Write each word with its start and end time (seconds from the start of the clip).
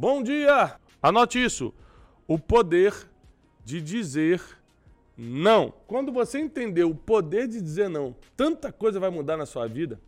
Bom 0.00 0.22
dia! 0.22 0.80
Anote 1.02 1.44
isso. 1.44 1.74
O 2.26 2.38
poder 2.38 2.94
de 3.62 3.82
dizer 3.82 4.40
não. 5.14 5.74
Quando 5.86 6.10
você 6.10 6.38
entender 6.38 6.84
o 6.84 6.94
poder 6.94 7.46
de 7.46 7.60
dizer 7.60 7.90
não, 7.90 8.16
tanta 8.34 8.72
coisa 8.72 8.98
vai 8.98 9.10
mudar 9.10 9.36
na 9.36 9.44
sua 9.44 9.66
vida. 9.66 10.00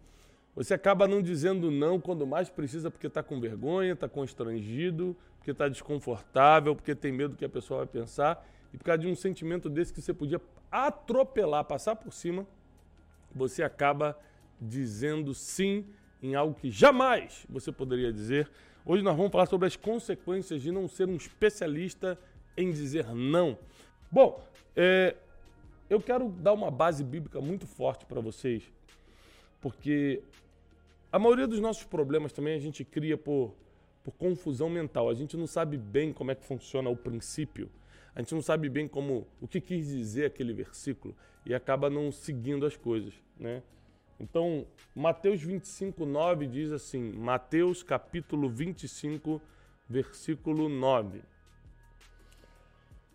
Você 0.57 0.73
acaba 0.73 1.07
não 1.07 1.21
dizendo 1.21 1.71
não 1.71 2.01
quando 2.01 2.27
mais 2.27 2.49
precisa 2.49 2.91
porque 2.91 3.07
está 3.07 3.23
com 3.23 3.39
vergonha, 3.39 3.93
está 3.93 4.09
constrangido, 4.09 5.15
porque 5.37 5.51
está 5.51 5.69
desconfortável, 5.69 6.75
porque 6.75 6.95
tem 6.95 7.13
medo 7.13 7.33
do 7.33 7.37
que 7.37 7.45
a 7.45 7.51
pessoa 7.51 7.85
vai 7.85 7.87
pensar. 7.87 8.49
E 8.73 8.79
por 8.79 8.85
causa 8.85 9.03
de 9.03 9.09
um 9.09 9.15
sentimento 9.15 9.69
desse 9.69 9.93
que 9.93 10.01
você 10.01 10.15
podia 10.15 10.41
atropelar, 10.71 11.67
passar 11.67 11.97
por 11.97 12.15
cima, 12.15 12.47
você 13.31 13.63
acaba 13.63 14.19
dizendo 14.59 15.35
sim 15.35 15.85
em 16.23 16.35
algo 16.35 16.55
que 16.55 16.71
jamais 16.71 17.45
você 17.47 17.71
poderia 17.71 18.11
dizer. 18.11 18.51
Hoje 18.85 19.05
nós 19.05 19.17
vamos 19.17 19.31
falar 19.31 19.47
sobre 19.47 19.69
as 19.69 19.77
consequências 19.77 20.61
de 20.61 20.73
não 20.73 20.89
ser 20.89 21.09
um 21.09 21.15
especialista 21.15 22.19
em 22.57 22.73
dizer 22.73 23.07
não. 23.15 23.57
Bom, 24.11 24.45
é, 24.75 25.15
eu 25.89 26.01
quero 26.01 26.29
dar 26.29 26.53
uma 26.53 26.69
base 26.69 27.05
bíblica 27.05 27.41
muito 27.41 27.65
forte 27.65 28.05
para 28.05 28.21
vocês, 28.21 28.65
porque 29.61 30.21
a 31.13 31.19
maioria 31.19 31.47
dos 31.47 31.61
nossos 31.61 31.85
problemas 31.85 32.33
também 32.33 32.57
a 32.57 32.59
gente 32.59 32.85
cria 32.85 33.17
por, 33.17 33.55
por 34.03 34.11
confusão 34.15 34.69
mental. 34.69 35.09
A 35.09 35.15
gente 35.15 35.37
não 35.37 35.47
sabe 35.47 35.77
bem 35.77 36.13
como 36.13 36.33
é 36.33 36.35
que 36.35 36.45
funciona 36.45 36.91
o 36.91 36.97
princípio. 36.97 37.71
A 38.17 38.21
gente 38.21 38.35
não 38.35 38.43
sabe 38.43 38.69
bem 38.69 38.89
como 38.89 39.29
o 39.41 39.47
que 39.47 39.61
quis 39.61 39.87
dizer 39.87 40.27
aquele 40.27 40.53
versículo 40.53 41.15
e 41.47 41.55
acaba 41.55 41.89
não 41.89 42.11
seguindo 42.11 42.67
as 42.67 42.77
coisas, 42.77 43.15
né? 43.39 43.63
Então, 44.23 44.65
Mateus 44.95 45.43
25, 45.43 46.07
9 46.07 46.47
diz 46.47 46.71
assim, 46.71 47.13
Mateus 47.13 47.83
capítulo 47.83 48.49
25, 48.49 49.43
versículo 49.89 50.69
9. 50.69 51.21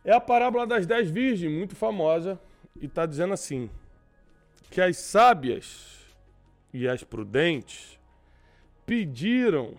É 0.03 0.11
a 0.11 0.19
parábola 0.19 0.67
das 0.67 0.86
dez 0.86 1.09
virgens, 1.09 1.49
muito 1.49 1.77
famosa, 1.77 2.38
e 2.80 2.88
está 2.88 3.05
dizendo 3.05 3.33
assim: 3.33 3.69
que 4.69 4.81
as 4.81 4.97
sábias 4.97 5.97
e 6.73 6.88
as 6.88 7.05
prudentes 7.05 7.97
pediram 8.86 9.75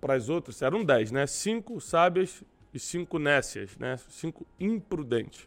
para 0.00 0.14
as 0.14 0.30
outras, 0.30 0.62
eram 0.62 0.82
dez, 0.82 1.12
né? 1.12 1.26
Cinco 1.26 1.78
sábias 1.78 2.42
e 2.72 2.78
cinco 2.78 3.18
nécias, 3.18 3.76
né? 3.76 3.98
Cinco 4.08 4.46
imprudentes. 4.58 5.46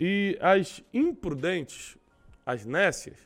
E 0.00 0.38
as 0.40 0.82
imprudentes, 0.92 1.98
as 2.46 2.64
nécias, 2.64 3.18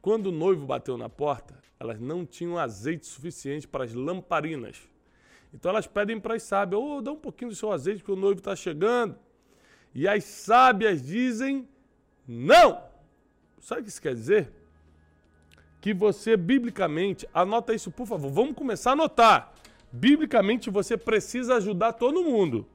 quando 0.00 0.28
o 0.28 0.32
noivo 0.32 0.64
bateu 0.64 0.96
na 0.96 1.08
porta, 1.08 1.58
elas 1.80 2.00
não 2.00 2.24
tinham 2.24 2.56
azeite 2.56 3.06
suficiente 3.06 3.66
para 3.66 3.82
as 3.82 3.92
lamparinas. 3.92 4.80
Então 5.52 5.70
elas 5.70 5.88
pedem 5.88 6.20
para 6.20 6.34
as 6.34 6.44
sábias, 6.44 6.80
oh, 6.80 7.00
dá 7.00 7.10
um 7.10 7.16
pouquinho 7.16 7.50
do 7.50 7.56
seu 7.56 7.72
azeite 7.72 7.98
porque 7.98 8.12
o 8.12 8.16
noivo 8.16 8.38
está 8.38 8.54
chegando. 8.54 9.16
E 9.92 10.06
as 10.06 10.22
sábias 10.22 11.02
dizem 11.02 11.68
não. 12.26 12.82
Sabe 13.60 13.80
o 13.80 13.84
que 13.84 13.90
isso 13.90 14.00
quer 14.00 14.14
dizer? 14.14 14.52
Que 15.80 15.92
você, 15.92 16.36
biblicamente, 16.36 17.28
anota 17.32 17.74
isso, 17.74 17.90
por 17.90 18.06
favor. 18.06 18.30
Vamos 18.30 18.54
começar 18.54 18.90
a 18.90 18.92
anotar. 18.92 19.52
Biblicamente, 19.90 20.70
você 20.70 20.96
precisa 20.96 21.56
ajudar 21.56 21.94
todo 21.94 22.22
mundo. 22.22 22.66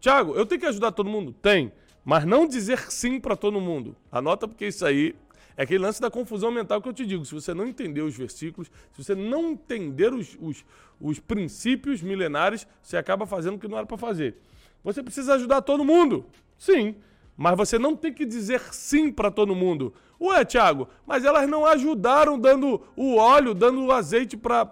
Tiago, 0.00 0.34
eu 0.34 0.44
tenho 0.44 0.60
que 0.60 0.66
ajudar 0.66 0.92
todo 0.92 1.08
mundo? 1.08 1.32
Tem. 1.32 1.72
Mas 2.04 2.24
não 2.24 2.46
dizer 2.46 2.90
sim 2.90 3.20
para 3.20 3.36
todo 3.36 3.60
mundo. 3.60 3.96
Anota 4.10 4.48
porque 4.48 4.66
isso 4.66 4.84
aí 4.84 5.14
é 5.56 5.62
aquele 5.62 5.84
lance 5.84 6.00
da 6.00 6.10
confusão 6.10 6.50
mental 6.50 6.80
que 6.80 6.88
eu 6.88 6.92
te 6.92 7.06
digo. 7.06 7.24
Se 7.24 7.34
você 7.34 7.54
não 7.54 7.66
entender 7.66 8.02
os 8.02 8.16
versículos, 8.16 8.70
se 8.92 9.04
você 9.04 9.14
não 9.14 9.50
entender 9.50 10.12
os, 10.12 10.36
os, 10.40 10.64
os 11.00 11.18
princípios 11.20 12.02
milenares, 12.02 12.66
você 12.82 12.96
acaba 12.96 13.26
fazendo 13.26 13.56
o 13.56 13.58
que 13.58 13.68
não 13.68 13.78
era 13.78 13.86
para 13.86 13.96
fazer. 13.96 14.36
Você 14.82 15.02
precisa 15.02 15.34
ajudar 15.34 15.62
todo 15.62 15.84
mundo. 15.84 16.26
Sim. 16.58 16.96
Mas 17.36 17.56
você 17.56 17.78
não 17.78 17.96
tem 17.96 18.12
que 18.12 18.26
dizer 18.26 18.60
sim 18.72 19.10
para 19.10 19.30
todo 19.30 19.54
mundo. 19.54 19.94
Ué, 20.20 20.44
Tiago, 20.44 20.88
mas 21.06 21.24
elas 21.24 21.48
não 21.48 21.66
ajudaram 21.66 22.38
dando 22.38 22.80
o 22.94 23.16
óleo, 23.16 23.54
dando 23.54 23.84
o 23.84 23.92
azeite 23.92 24.36
para 24.36 24.68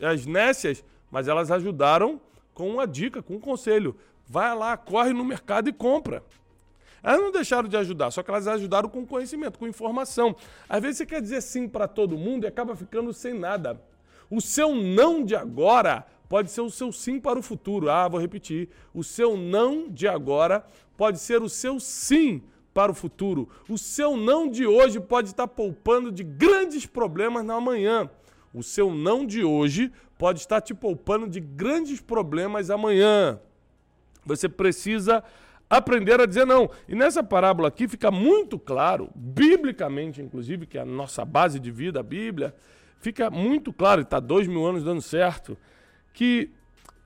as 0.00 0.26
nécias, 0.26 0.84
mas 1.10 1.26
elas 1.26 1.50
ajudaram 1.50 2.20
com 2.54 2.68
uma 2.68 2.86
dica, 2.86 3.22
com 3.22 3.34
um 3.36 3.40
conselho. 3.40 3.96
Vai 4.30 4.56
lá, 4.56 4.76
corre 4.76 5.12
no 5.12 5.24
mercado 5.24 5.68
e 5.68 5.72
compra. 5.72 6.22
Elas 7.02 7.20
não 7.20 7.32
deixaram 7.32 7.68
de 7.68 7.76
ajudar, 7.76 8.12
só 8.12 8.22
que 8.22 8.30
elas 8.30 8.46
ajudaram 8.46 8.88
com 8.88 9.04
conhecimento, 9.04 9.58
com 9.58 9.66
informação. 9.66 10.36
Às 10.68 10.80
vezes 10.80 10.98
você 10.98 11.06
quer 11.06 11.20
dizer 11.20 11.40
sim 11.40 11.66
para 11.66 11.88
todo 11.88 12.16
mundo 12.16 12.44
e 12.44 12.46
acaba 12.46 12.76
ficando 12.76 13.12
sem 13.12 13.34
nada. 13.34 13.82
O 14.30 14.40
seu 14.40 14.72
não 14.72 15.24
de 15.24 15.34
agora 15.34 16.06
pode 16.28 16.48
ser 16.48 16.60
o 16.60 16.70
seu 16.70 16.92
sim 16.92 17.18
para 17.18 17.40
o 17.40 17.42
futuro. 17.42 17.90
Ah, 17.90 18.06
vou 18.06 18.20
repetir. 18.20 18.68
O 18.94 19.02
seu 19.02 19.36
não 19.36 19.88
de 19.88 20.06
agora 20.06 20.64
pode 20.96 21.18
ser 21.18 21.42
o 21.42 21.48
seu 21.48 21.80
sim 21.80 22.40
para 22.72 22.92
o 22.92 22.94
futuro. 22.94 23.48
O 23.68 23.76
seu 23.76 24.16
não 24.16 24.48
de 24.48 24.64
hoje 24.64 25.00
pode 25.00 25.30
estar 25.30 25.48
poupando 25.48 26.12
de 26.12 26.22
grandes 26.22 26.86
problemas 26.86 27.44
na 27.44 27.60
manhã. 27.60 28.08
O 28.54 28.62
seu 28.62 28.94
não 28.94 29.26
de 29.26 29.42
hoje 29.42 29.92
pode 30.16 30.38
estar 30.38 30.60
te 30.60 30.72
poupando 30.72 31.28
de 31.28 31.40
grandes 31.40 32.00
problemas 32.00 32.70
amanhã. 32.70 33.40
Você 34.24 34.48
precisa 34.48 35.22
aprender 35.68 36.20
a 36.20 36.26
dizer 36.26 36.44
não. 36.44 36.68
E 36.88 36.94
nessa 36.94 37.22
parábola 37.22 37.68
aqui 37.68 37.86
fica 37.86 38.10
muito 38.10 38.58
claro, 38.58 39.10
biblicamente, 39.14 40.20
inclusive, 40.20 40.66
que 40.66 40.76
é 40.76 40.80
a 40.80 40.84
nossa 40.84 41.24
base 41.24 41.60
de 41.60 41.70
vida, 41.70 42.00
a 42.00 42.02
Bíblia, 42.02 42.54
fica 43.00 43.30
muito 43.30 43.72
claro, 43.72 44.00
e 44.00 44.04
está 44.04 44.18
dois 44.18 44.46
mil 44.46 44.66
anos 44.66 44.82
dando 44.82 45.00
certo, 45.00 45.56
que 46.12 46.50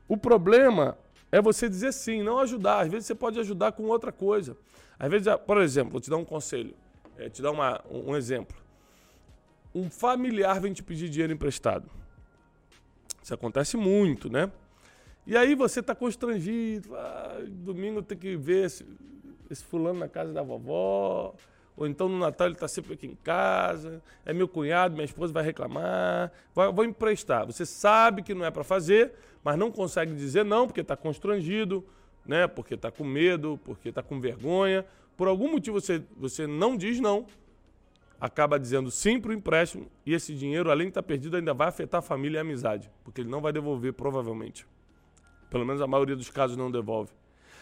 o 0.09 0.17
problema 0.17 0.97
é 1.31 1.43
você 1.43 1.69
dizer 1.69 1.93
sim, 1.93 2.23
não 2.23 2.39
ajudar. 2.39 2.81
Às 2.81 2.89
vezes 2.89 3.07
você 3.07 3.15
pode 3.15 3.39
ajudar 3.39 3.73
com 3.73 3.85
outra 3.85 4.11
coisa. 4.11 4.57
Às 4.99 5.11
vezes, 5.11 5.27
por 5.47 5.59
exemplo, 5.59 5.93
vou 5.93 6.01
te 6.01 6.09
dar 6.09 6.17
um 6.17 6.25
conselho, 6.25 6.75
é, 7.19 7.29
te 7.29 7.43
dar 7.43 7.51
uma, 7.51 7.85
um 7.91 8.17
exemplo. 8.17 8.57
Um 9.75 9.91
familiar 9.91 10.61
vem 10.61 10.73
te 10.73 10.83
pedir 10.83 11.09
dinheiro 11.09 11.33
emprestado. 11.33 11.91
Isso 13.23 13.35
acontece 13.35 13.77
muito, 13.77 14.31
né? 14.31 14.51
E 15.27 15.37
aí 15.37 15.55
você 15.55 15.81
está 15.81 15.95
constrangido. 15.95 16.95
Ah, 16.95 17.39
domingo 17.49 18.03
tem 18.03 18.17
que 18.17 18.37
ver 18.37 18.67
esse, 18.67 18.87
esse, 19.51 19.65
fulano 19.65 19.99
na 19.99 20.09
casa 20.09 20.33
da 20.33 20.43
vovó. 20.43 21.35
Ou 21.77 21.87
então 21.87 22.09
no 22.09 22.19
Natal 22.19 22.47
ele 22.47 22.55
está 22.55 22.69
sempre 22.69 22.93
aqui 22.93 23.07
em 23.07 23.15
casa. 23.17 24.03
É 24.25 24.33
meu 24.33 24.47
cunhado, 24.47 24.95
minha 24.95 25.05
esposa 25.05 25.33
vai 25.33 25.43
reclamar. 25.43 26.31
Vou, 26.55 26.73
vou 26.73 26.85
emprestar. 26.85 27.47
Você 27.47 27.65
sabe 27.65 28.23
que 28.23 28.35
não 28.35 28.45
é 28.45 28.51
para 28.51 28.63
fazer, 28.63 29.13
mas 29.43 29.59
não 29.59 29.71
consegue 29.71 30.15
dizer 30.15 30.45
não 30.45 30.67
porque 30.67 30.83
está 30.83 30.97
constrangido, 30.97 31.85
né? 32.27 32.47
porque 32.47 32.75
está 32.75 32.91
com 32.91 33.05
medo, 33.05 33.59
porque 33.65 33.89
está 33.89 34.03
com 34.03 34.21
vergonha. 34.21 34.85
Por 35.17 35.27
algum 35.27 35.51
motivo 35.51 35.81
você, 35.81 36.03
você 36.17 36.47
não 36.47 36.77
diz 36.77 37.01
não 37.01 37.27
acaba 38.21 38.59
dizendo 38.59 38.91
sim 38.91 39.21
para 39.21 39.33
o 39.33 39.35
empréstimo 39.35 39.87
e 40.07 40.15
esse 40.15 40.35
dinheiro, 40.35 40.71
além 40.71 40.87
de 40.87 40.93
estar 40.93 41.03
tá 41.03 41.07
perdido, 41.07 41.37
ainda 41.37 41.53
vai 41.53 41.69
afetar 41.69 41.99
a 41.99 42.03
família 42.03 42.37
e 42.37 42.39
a 42.39 42.41
amizade, 42.41 42.91
porque 43.03 43.21
ele 43.21 43.29
não 43.29 43.41
vai 43.41 43.53
devolver, 43.53 43.93
provavelmente. 43.93 44.67
Pelo 45.55 45.65
menos 45.65 45.81
a 45.81 45.87
maioria 45.87 46.17
dos 46.17 46.29
casos 46.29 46.57
não 46.57 46.69
devolve. 46.69 47.13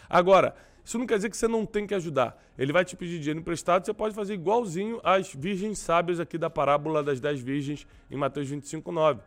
Agora, 0.09 0.55
isso 0.83 0.97
não 0.97 1.05
quer 1.05 1.17
dizer 1.17 1.29
que 1.29 1.37
você 1.37 1.47
não 1.47 1.63
tem 1.63 1.85
que 1.85 1.93
ajudar. 1.93 2.43
Ele 2.57 2.73
vai 2.73 2.83
te 2.83 2.95
pedir 2.95 3.19
dinheiro 3.19 3.39
emprestado, 3.39 3.85
você 3.85 3.93
pode 3.93 4.15
fazer 4.15 4.33
igualzinho 4.33 4.99
às 5.03 5.31
virgens 5.31 5.77
sábias 5.77 6.19
aqui 6.19 6.35
da 6.35 6.49
parábola 6.49 7.03
das 7.03 7.19
dez 7.19 7.39
virgens 7.39 7.85
em 8.09 8.17
Mateus 8.17 8.49
25, 8.49 8.91
9. 8.91 9.21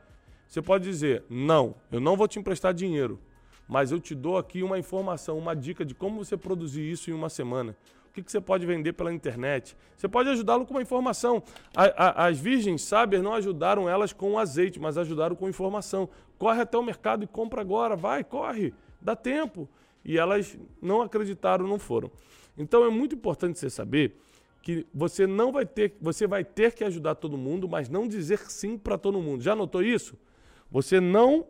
Você 0.48 0.60
pode 0.60 0.82
dizer, 0.82 1.22
não, 1.30 1.76
eu 1.92 2.00
não 2.00 2.16
vou 2.16 2.26
te 2.26 2.40
emprestar 2.40 2.74
dinheiro, 2.74 3.20
mas 3.68 3.92
eu 3.92 4.00
te 4.00 4.16
dou 4.16 4.36
aqui 4.36 4.64
uma 4.64 4.80
informação, 4.80 5.38
uma 5.38 5.54
dica 5.54 5.84
de 5.84 5.94
como 5.94 6.24
você 6.24 6.36
produzir 6.36 6.90
isso 6.90 7.08
em 7.08 7.12
uma 7.12 7.28
semana. 7.28 7.76
O 8.16 8.18
que, 8.18 8.22
que 8.22 8.32
você 8.32 8.40
pode 8.40 8.64
vender 8.64 8.94
pela 8.94 9.12
internet? 9.12 9.76
Você 9.94 10.08
pode 10.08 10.30
ajudá-lo 10.30 10.64
com 10.64 10.72
uma 10.72 10.80
informação. 10.80 11.42
A, 11.76 11.84
a, 11.84 12.26
as 12.28 12.38
virgens 12.38 12.80
sábias 12.80 13.22
não 13.22 13.34
ajudaram 13.34 13.86
elas 13.86 14.10
com 14.10 14.38
azeite, 14.38 14.80
mas 14.80 14.96
ajudaram 14.96 15.36
com 15.36 15.46
informação. 15.50 16.08
Corre 16.38 16.62
até 16.62 16.78
o 16.78 16.82
mercado 16.82 17.24
e 17.24 17.26
compra 17.26 17.60
agora, 17.60 17.94
vai, 17.94 18.24
corre, 18.24 18.72
dá 19.02 19.14
tempo. 19.14 19.68
E 20.02 20.16
elas 20.16 20.58
não 20.80 21.02
acreditaram, 21.02 21.68
não 21.68 21.78
foram. 21.78 22.10
Então 22.56 22.82
é 22.86 22.88
muito 22.88 23.14
importante 23.14 23.58
você 23.58 23.68
saber 23.68 24.18
que 24.62 24.86
você 24.94 25.26
não 25.26 25.52
vai 25.52 25.66
ter, 25.66 25.94
você 26.00 26.26
vai 26.26 26.42
ter 26.42 26.72
que 26.72 26.84
ajudar 26.84 27.16
todo 27.16 27.36
mundo, 27.36 27.68
mas 27.68 27.90
não 27.90 28.08
dizer 28.08 28.38
sim 28.48 28.78
para 28.78 28.96
todo 28.96 29.20
mundo. 29.20 29.42
Já 29.42 29.54
notou 29.54 29.82
isso? 29.82 30.16
Você 30.70 31.00
não 31.00 31.46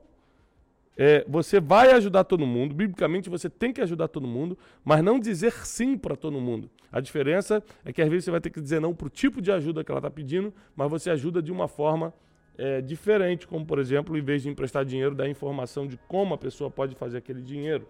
é, 0.96 1.24
você 1.28 1.60
vai 1.60 1.92
ajudar 1.92 2.24
todo 2.24 2.46
mundo, 2.46 2.74
biblicamente 2.74 3.28
você 3.28 3.50
tem 3.50 3.72
que 3.72 3.80
ajudar 3.80 4.08
todo 4.08 4.26
mundo, 4.26 4.56
mas 4.84 5.02
não 5.02 5.20
dizer 5.20 5.52
sim 5.66 5.96
para 5.96 6.16
todo 6.16 6.40
mundo. 6.40 6.70
A 6.90 7.00
diferença 7.00 7.62
é 7.84 7.92
que 7.92 8.00
às 8.00 8.08
vezes 8.08 8.24
você 8.24 8.30
vai 8.30 8.40
ter 8.40 8.50
que 8.50 8.60
dizer 8.60 8.80
não 8.80 8.94
para 8.94 9.06
o 9.06 9.10
tipo 9.10 9.42
de 9.42 9.52
ajuda 9.52 9.84
que 9.84 9.90
ela 9.90 9.98
está 9.98 10.10
pedindo, 10.10 10.52
mas 10.74 10.90
você 10.90 11.10
ajuda 11.10 11.42
de 11.42 11.52
uma 11.52 11.68
forma 11.68 12.14
é, 12.56 12.80
diferente, 12.80 13.46
como 13.46 13.66
por 13.66 13.78
exemplo, 13.78 14.16
em 14.16 14.22
vez 14.22 14.42
de 14.42 14.48
emprestar 14.48 14.84
dinheiro, 14.84 15.14
dar 15.14 15.28
informação 15.28 15.86
de 15.86 15.98
como 16.08 16.34
a 16.34 16.38
pessoa 16.38 16.70
pode 16.70 16.94
fazer 16.94 17.18
aquele 17.18 17.42
dinheiro. 17.42 17.86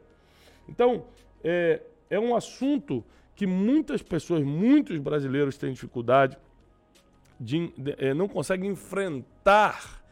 Então, 0.68 1.04
é, 1.44 1.80
é 2.10 2.18
um 2.18 2.34
assunto 2.34 3.04
que 3.36 3.46
muitas 3.46 4.02
pessoas, 4.02 4.42
muitos 4.42 4.98
brasileiros 4.98 5.56
têm 5.56 5.72
dificuldade, 5.72 6.36
de, 7.38 7.72
de 7.76 7.94
é, 7.98 8.14
não 8.14 8.26
conseguem 8.26 8.70
enfrentar 8.70 10.02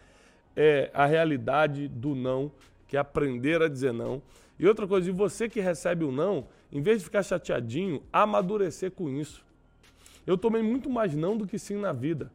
é 0.57 0.91
a 0.95 1.07
realidade 1.07 1.89
do 1.89 2.15
não, 2.15 2.51
que 2.95 2.97
é 2.97 3.01
aprender 3.01 3.61
a 3.61 3.67
dizer 3.67 3.93
não. 3.93 4.23
E 4.57 4.69
outra 4.69 4.87
coisa, 4.87 5.09
e 5.09 5.13
você 5.13 5.49
que 5.49 5.59
recebe 5.59 6.05
o 6.05 6.13
não, 6.13 6.47
em 6.71 6.81
vez 6.81 6.99
de 6.99 7.05
ficar 7.05 7.25
chateadinho, 7.25 8.01
amadurecer 8.13 8.93
com 8.93 9.11
isso. 9.11 9.45
Eu 10.25 10.39
tomei 10.39 10.63
muito 10.63 10.89
mais 10.89 11.13
não 11.13 11.37
do 11.37 11.45
que 11.45 11.59
sim 11.59 11.77
na 11.77 11.93
vida. 11.93 12.31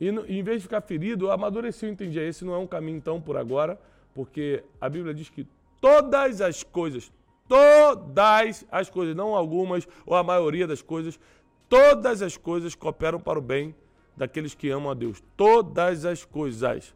E, 0.00 0.10
no, 0.10 0.24
em 0.26 0.42
vez 0.42 0.58
de 0.58 0.62
ficar 0.62 0.80
ferido, 0.80 1.26
eu 1.26 1.32
amadureci, 1.32 1.84
eu 1.84 1.92
entendi. 1.92 2.18
Esse 2.18 2.46
não 2.46 2.54
é 2.54 2.58
um 2.58 2.66
caminho 2.66 2.96
então 2.96 3.20
por 3.20 3.36
agora, 3.36 3.78
porque 4.14 4.64
a 4.80 4.88
Bíblia 4.88 5.12
diz 5.12 5.28
que 5.28 5.46
todas 5.82 6.40
as 6.40 6.62
coisas, 6.62 7.12
todas 7.46 8.64
as 8.72 8.88
coisas, 8.88 9.14
não 9.14 9.34
algumas 9.34 9.86
ou 10.06 10.16
a 10.16 10.22
maioria 10.22 10.66
das 10.66 10.80
coisas, 10.80 11.20
todas 11.68 12.22
as 12.22 12.38
coisas 12.38 12.74
cooperam 12.74 13.20
para 13.20 13.38
o 13.38 13.42
bem 13.42 13.74
daqueles 14.16 14.54
que 14.54 14.70
amam 14.70 14.90
a 14.90 14.94
Deus. 14.94 15.22
Todas 15.36 16.06
as 16.06 16.24
coisas. 16.24 16.94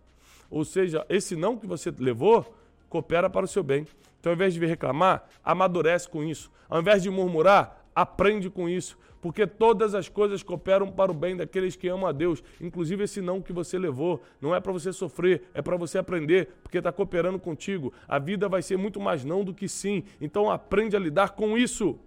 Ou 0.51 0.65
seja, 0.65 1.07
esse 1.09 1.37
não 1.37 1.57
que 1.57 1.67
você 1.67 1.93
levou 1.99 2.55
coopera 2.89 3.31
para 3.31 3.45
o 3.45 3.49
seu 3.49 3.63
bem. 3.63 3.87
Então, 4.19 4.33
ao 4.33 4.35
invés 4.35 4.53
de 4.53 4.67
reclamar, 4.67 5.27
amadurece 5.45 6.09
com 6.09 6.23
isso. 6.23 6.51
Ao 6.69 6.81
invés 6.81 7.03
de 7.03 7.09
murmurar, 7.09 7.87
aprende 7.95 8.51
com 8.51 8.69
isso. 8.69 8.99
Porque 9.21 9.47
todas 9.47 9.95
as 9.95 10.09
coisas 10.09 10.43
cooperam 10.43 10.91
para 10.91 11.11
o 11.11 11.15
bem 11.15 11.37
daqueles 11.37 11.77
que 11.77 11.89
amam 11.89 12.07
a 12.07 12.13
Deus. 12.13 12.43
Inclusive 12.61 13.05
esse 13.05 13.21
não 13.21 13.41
que 13.41 13.53
você 13.53 13.79
levou. 13.79 14.23
Não 14.41 14.55
é 14.55 14.61
para 14.61 14.73
você 14.73 14.93
sofrer, 14.93 15.43
é 15.53 15.61
para 15.61 15.77
você 15.77 15.99
aprender, 15.99 16.49
porque 16.63 16.79
está 16.79 16.91
cooperando 16.91 17.39
contigo. 17.39 17.93
A 18.09 18.19
vida 18.19 18.49
vai 18.49 18.63
ser 18.63 18.77
muito 18.77 18.99
mais 18.99 19.25
não 19.25 19.45
do 19.45 19.55
que 19.55 19.69
sim. 19.69 20.03
Então 20.21 20.51
aprende 20.51 20.97
a 20.97 20.99
lidar 20.99 21.31
com 21.31 21.57
isso. 21.57 21.99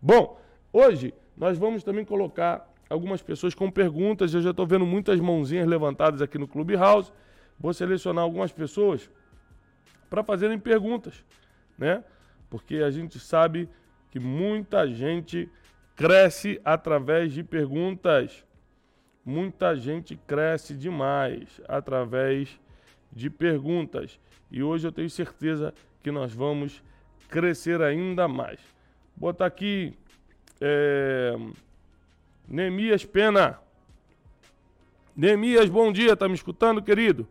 Bom, 0.00 0.40
hoje 0.72 1.12
nós 1.36 1.58
vamos 1.58 1.82
também 1.82 2.04
colocar 2.04 2.72
algumas 2.88 3.22
pessoas 3.22 3.54
com 3.54 3.70
perguntas. 3.70 4.32
Eu 4.32 4.40
já 4.40 4.50
estou 4.50 4.66
vendo 4.66 4.86
muitas 4.86 5.18
mãozinhas 5.20 5.66
levantadas 5.66 6.22
aqui 6.22 6.38
no 6.38 6.46
Clubhouse. 6.46 7.12
Vou 7.60 7.74
selecionar 7.74 8.24
algumas 8.24 8.50
pessoas 8.50 9.10
para 10.08 10.24
fazerem 10.24 10.58
perguntas, 10.58 11.22
né? 11.76 12.02
Porque 12.48 12.76
a 12.76 12.90
gente 12.90 13.20
sabe 13.20 13.68
que 14.10 14.18
muita 14.18 14.88
gente 14.88 15.48
cresce 15.94 16.58
através 16.64 17.32
de 17.32 17.44
perguntas. 17.44 18.44
Muita 19.22 19.76
gente 19.76 20.16
cresce 20.26 20.74
demais 20.74 21.60
através 21.68 22.58
de 23.12 23.28
perguntas. 23.28 24.18
E 24.50 24.62
hoje 24.62 24.88
eu 24.88 24.92
tenho 24.92 25.10
certeza 25.10 25.74
que 26.02 26.10
nós 26.10 26.32
vamos 26.32 26.82
crescer 27.28 27.82
ainda 27.82 28.26
mais. 28.26 28.58
Vou 29.16 29.30
botar 29.30 29.46
aqui 29.46 29.94
é, 30.60 31.36
Pena. 33.12 33.60
Neemias, 35.14 35.68
bom 35.68 35.92
dia, 35.92 36.16
tá 36.16 36.26
me 36.26 36.34
escutando, 36.34 36.82
querido? 36.82 37.28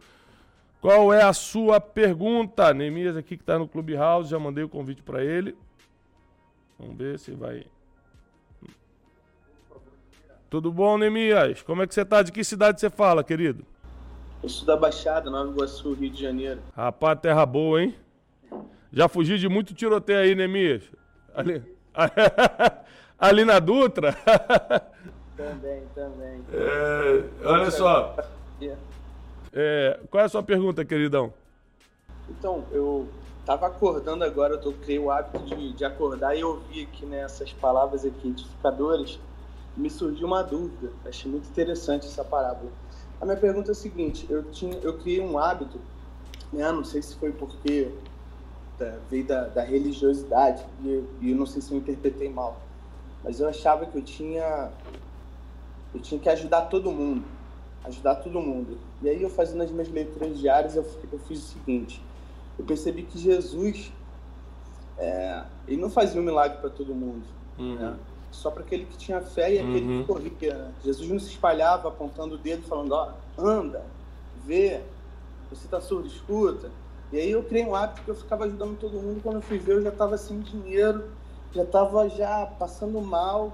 Qual 0.81 1.13
é 1.13 1.21
a 1.21 1.33
sua 1.33 1.81
pergunta? 1.81 2.73
Neemias 2.73 3.17
aqui 3.17 3.35
que 3.35 3.43
está 3.43 3.59
no 3.59 3.67
Clubhouse, 3.67 4.29
já 4.29 4.39
mandei 4.39 4.63
o 4.63 4.69
convite 4.69 5.03
para 5.03 5.23
ele. 5.23 5.55
Vamos 6.77 6.97
ver 6.97 7.19
se 7.19 7.31
vai. 7.31 7.65
Tudo 10.49 10.71
bom, 10.71 10.97
Neemias? 10.97 11.61
Como 11.61 11.83
é 11.83 11.87
que 11.87 11.93
você 11.93 12.01
está? 12.01 12.21
De 12.21 12.31
que 12.31 12.43
cidade 12.43 12.79
você 12.79 12.89
fala, 12.89 13.23
querido? 13.23 13.65
Eu 14.41 14.47
sou 14.47 14.65
da 14.65 14.77
Baixada, 14.77 15.29
Nova 15.29 15.51
Iguaçu, 15.51 15.93
Rio 15.93 16.09
de 16.09 16.21
Janeiro. 16.21 16.61
Rapaz, 16.73 17.19
terra 17.19 17.45
boa, 17.45 17.83
hein? 17.83 17.93
Já 18.91 19.09
fugi 19.09 19.37
de 19.37 19.49
muito 19.49 19.73
tiroteio 19.73 20.19
aí, 20.19 20.33
Neemias. 20.33 20.83
Ali, 21.35 21.61
ali 23.19 23.43
na 23.43 23.59
Dutra? 23.59 24.13
também, 25.35 25.83
também. 25.93 26.41
É, 26.53 27.23
olha 27.45 27.69
só. 27.69 28.15
É, 29.53 29.99
qual 30.09 30.21
é 30.21 30.25
a 30.25 30.29
sua 30.29 30.43
pergunta, 30.43 30.85
queridão? 30.85 31.33
Então, 32.29 32.65
eu 32.71 33.07
tava 33.45 33.67
acordando 33.67 34.23
agora, 34.23 34.53
eu 34.53 34.61
tô, 34.61 34.71
criei 34.73 34.99
o 34.99 35.09
hábito 35.09 35.39
de, 35.45 35.73
de 35.73 35.83
acordar 35.85 36.35
e 36.35 36.43
ouvir 36.43 36.83
aqui 36.83 37.05
nessas 37.05 37.51
né, 37.51 37.57
palavras 37.59 38.05
aqui 38.05 38.27
edificadoras, 38.27 39.19
me 39.75 39.89
surgiu 39.89 40.27
uma 40.27 40.43
dúvida. 40.43 40.91
Achei 41.05 41.31
muito 41.31 41.49
interessante 41.49 42.05
essa 42.05 42.23
parábola. 42.23 42.71
A 43.19 43.25
minha 43.25 43.37
pergunta 43.37 43.71
é 43.71 43.73
a 43.73 43.75
seguinte: 43.75 44.25
eu 44.29 44.43
tinha, 44.51 44.77
eu 44.81 44.97
criei 44.97 45.19
um 45.19 45.37
hábito, 45.37 45.79
né? 46.53 46.71
Não 46.71 46.83
sei 46.83 47.01
se 47.01 47.15
foi 47.15 47.31
porque 47.31 47.91
da, 48.77 48.97
veio 49.09 49.25
da, 49.25 49.47
da 49.47 49.63
religiosidade 49.63 50.63
e 50.83 50.89
eu, 50.89 51.07
e 51.21 51.31
eu 51.31 51.37
não 51.37 51.45
sei 51.45 51.61
se 51.61 51.71
eu 51.71 51.77
interpretei 51.77 52.29
mal, 52.29 52.61
mas 53.23 53.39
eu 53.39 53.47
achava 53.47 53.85
que 53.85 53.97
eu 53.97 54.01
tinha 54.01 54.71
eu 55.93 55.99
tinha 55.99 56.19
que 56.19 56.29
ajudar 56.29 56.63
todo 56.63 56.91
mundo 56.91 57.25
ajudar 57.83 58.15
todo 58.15 58.39
mundo. 58.41 58.77
E 59.01 59.09
aí 59.09 59.21
eu 59.21 59.29
fazendo 59.29 59.63
as 59.63 59.71
minhas 59.71 59.89
leituras 59.89 60.37
diárias, 60.37 60.75
eu, 60.75 60.85
eu 61.11 61.19
fiz 61.19 61.39
o 61.39 61.47
seguinte, 61.53 62.01
eu 62.57 62.65
percebi 62.65 63.03
que 63.03 63.17
Jesus, 63.17 63.91
é, 64.97 65.43
ele 65.67 65.81
não 65.81 65.89
fazia 65.89 66.19
um 66.19 66.23
milagre 66.23 66.57
para 66.57 66.69
todo 66.69 66.93
mundo, 66.93 67.23
uhum. 67.57 67.75
né? 67.75 67.95
só 68.31 68.51
para 68.51 68.63
aquele 68.63 68.85
que 68.85 68.97
tinha 68.97 69.21
fé 69.21 69.53
e 69.53 69.59
aquele 69.59 69.85
uhum. 69.85 70.01
que 70.01 70.07
corria. 70.07 70.55
Né? 70.55 70.71
Jesus 70.83 71.09
não 71.09 71.19
se 71.19 71.29
espalhava 71.29 71.87
apontando 71.87 72.35
o 72.35 72.37
dedo 72.37 72.63
falando, 72.63 72.91
ó, 72.91 73.13
anda, 73.37 73.83
vê, 74.45 74.81
você 75.49 75.65
está 75.65 75.79
surdo, 75.79 76.07
escuta. 76.07 76.69
E 77.11 77.17
aí 77.17 77.31
eu 77.31 77.43
criei 77.43 77.65
um 77.65 77.73
hábito 77.73 78.01
que 78.03 78.11
eu 78.11 78.15
ficava 78.15 78.45
ajudando 78.45 78.77
todo 78.77 78.93
mundo, 78.93 79.21
quando 79.23 79.35
eu 79.35 79.41
fui 79.41 79.57
ver 79.57 79.77
eu 79.77 79.81
já 79.81 79.89
estava 79.89 80.17
sem 80.17 80.39
dinheiro, 80.41 81.05
já 81.53 81.63
estava 81.63 82.07
já 82.09 82.45
passando 82.45 83.01
mal, 83.01 83.53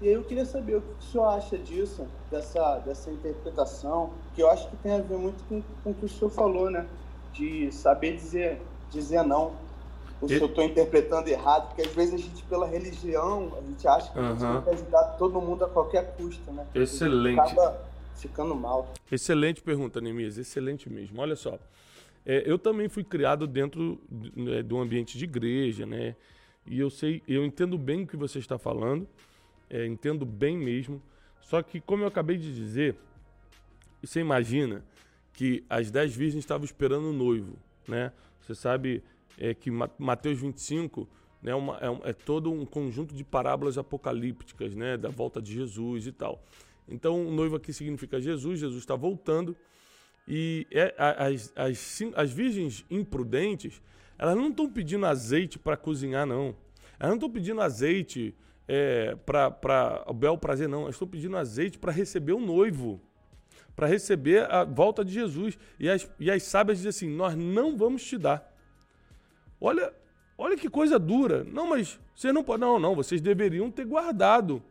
e 0.00 0.08
aí 0.08 0.14
eu 0.14 0.22
queria 0.24 0.44
saber 0.44 0.76
o 0.76 0.80
que 0.80 0.88
o 1.00 1.10
senhor 1.10 1.26
acha 1.26 1.58
disso, 1.58 2.06
dessa, 2.30 2.78
dessa 2.78 3.10
interpretação, 3.10 4.10
que 4.36 4.42
eu 4.42 4.50
acho 4.50 4.70
que 4.70 4.76
tem 4.76 4.92
a 4.92 5.00
ver 5.00 5.16
muito 5.16 5.42
com, 5.48 5.62
com 5.82 5.90
o 5.90 5.94
que 5.94 6.04
o 6.04 6.08
senhor 6.08 6.30
falou, 6.30 6.70
né? 6.70 6.86
De 7.32 7.72
saber 7.72 8.14
dizer, 8.14 8.60
dizer 8.90 9.24
não. 9.24 9.54
O 10.20 10.28
senhor 10.28 10.48
está 10.48 10.64
interpretando 10.64 11.28
errado, 11.28 11.68
porque 11.68 11.82
às 11.82 11.92
vezes 11.92 12.14
a 12.14 12.18
gente, 12.18 12.42
pela 12.44 12.66
religião, 12.66 13.52
a 13.58 13.60
gente 13.62 13.88
acha 13.88 14.12
que 14.12 14.18
uhum. 14.18 14.26
a 14.26 14.28
gente 14.30 14.40
tem 14.40 14.62
que 14.62 14.70
ajudar 14.70 15.02
todo 15.18 15.40
mundo 15.40 15.64
a 15.64 15.68
qualquer 15.68 16.14
custo, 16.16 16.52
né? 16.52 16.64
Excelente. 16.74 17.40
acaba 17.40 17.82
ficando 18.14 18.54
mal. 18.54 18.94
Excelente 19.10 19.60
pergunta, 19.60 20.00
Nemias, 20.00 20.38
excelente 20.38 20.88
mesmo. 20.88 21.20
Olha 21.20 21.36
só, 21.36 21.58
é, 22.24 22.42
eu 22.46 22.58
também 22.58 22.88
fui 22.88 23.04
criado 23.04 23.46
dentro 23.46 24.00
de, 24.08 24.32
né, 24.34 24.64
um 24.70 24.80
ambiente 24.80 25.18
de 25.18 25.24
igreja, 25.24 25.84
né? 25.84 26.14
E 26.66 26.78
eu 26.78 26.88
sei, 26.88 27.22
eu 27.28 27.44
entendo 27.44 27.76
bem 27.76 28.04
o 28.04 28.06
que 28.06 28.16
você 28.16 28.38
está 28.38 28.56
falando 28.56 29.06
é, 29.70 29.86
entendo 29.86 30.24
bem 30.24 30.56
mesmo. 30.56 31.02
Só 31.40 31.62
que, 31.62 31.80
como 31.80 32.02
eu 32.02 32.08
acabei 32.08 32.36
de 32.36 32.54
dizer, 32.54 32.96
você 34.02 34.20
imagina 34.20 34.84
que 35.32 35.64
as 35.68 35.90
dez 35.90 36.14
virgens 36.14 36.40
estavam 36.40 36.64
esperando 36.64 37.10
o 37.10 37.12
noivo, 37.12 37.56
né? 37.86 38.12
Você 38.40 38.54
sabe 38.54 39.02
é, 39.38 39.54
que 39.54 39.70
Mateus 39.70 40.40
25 40.40 41.08
né, 41.42 41.54
uma, 41.54 41.76
é, 41.76 42.10
é, 42.10 42.12
todo 42.12 42.50
um 42.50 42.64
conjunto 42.64 43.14
de 43.14 43.22
parábolas 43.22 43.78
apocalípticas, 43.78 44.74
né? 44.74 44.96
Da 44.96 45.08
volta 45.08 45.40
de 45.40 45.52
Jesus 45.52 46.06
e 46.06 46.12
tal. 46.12 46.42
Então, 46.88 47.26
o 47.26 47.30
noivo 47.30 47.56
aqui 47.56 47.72
significa 47.72 48.20
Jesus, 48.20 48.60
Jesus 48.60 48.80
está 48.80 48.94
voltando. 48.94 49.56
E 50.26 50.66
é, 50.72 50.94
as, 50.98 51.52
as, 51.54 52.02
as 52.14 52.32
virgens 52.32 52.84
imprudentes, 52.90 53.80
elas 54.18 54.36
não 54.36 54.48
estão 54.48 54.70
pedindo 54.70 55.06
azeite 55.06 55.58
para 55.58 55.76
cozinhar, 55.76 56.26
não. 56.26 56.56
Elas 56.98 57.10
não 57.10 57.14
estão 57.14 57.30
pedindo 57.30 57.60
azeite 57.60 58.34
é, 58.66 59.14
para 59.16 60.04
o 60.06 60.14
bel 60.14 60.38
prazer, 60.38 60.68
não. 60.68 60.84
Eu 60.84 60.90
estou 60.90 61.06
pedindo 61.06 61.36
azeite 61.36 61.78
para 61.78 61.92
receber 61.92 62.32
o 62.32 62.40
noivo, 62.40 63.00
para 63.76 63.86
receber 63.86 64.50
a 64.50 64.64
volta 64.64 65.04
de 65.04 65.12
Jesus. 65.12 65.58
E 65.78 65.88
as, 65.88 66.10
e 66.18 66.30
as 66.30 66.42
sábias 66.42 66.78
dizem 66.78 66.88
assim: 66.88 67.08
Nós 67.08 67.36
não 67.36 67.76
vamos 67.76 68.02
te 68.02 68.16
dar. 68.16 68.50
Olha, 69.60 69.92
olha 70.36 70.56
que 70.56 70.68
coisa 70.68 70.98
dura. 70.98 71.44
Não, 71.44 71.68
mas 71.68 72.00
você 72.14 72.32
não 72.32 72.42
pode. 72.42 72.62
Não, 72.62 72.78
não, 72.78 72.94
vocês 72.94 73.20
deveriam 73.20 73.70
ter 73.70 73.84
guardado. 73.84 74.62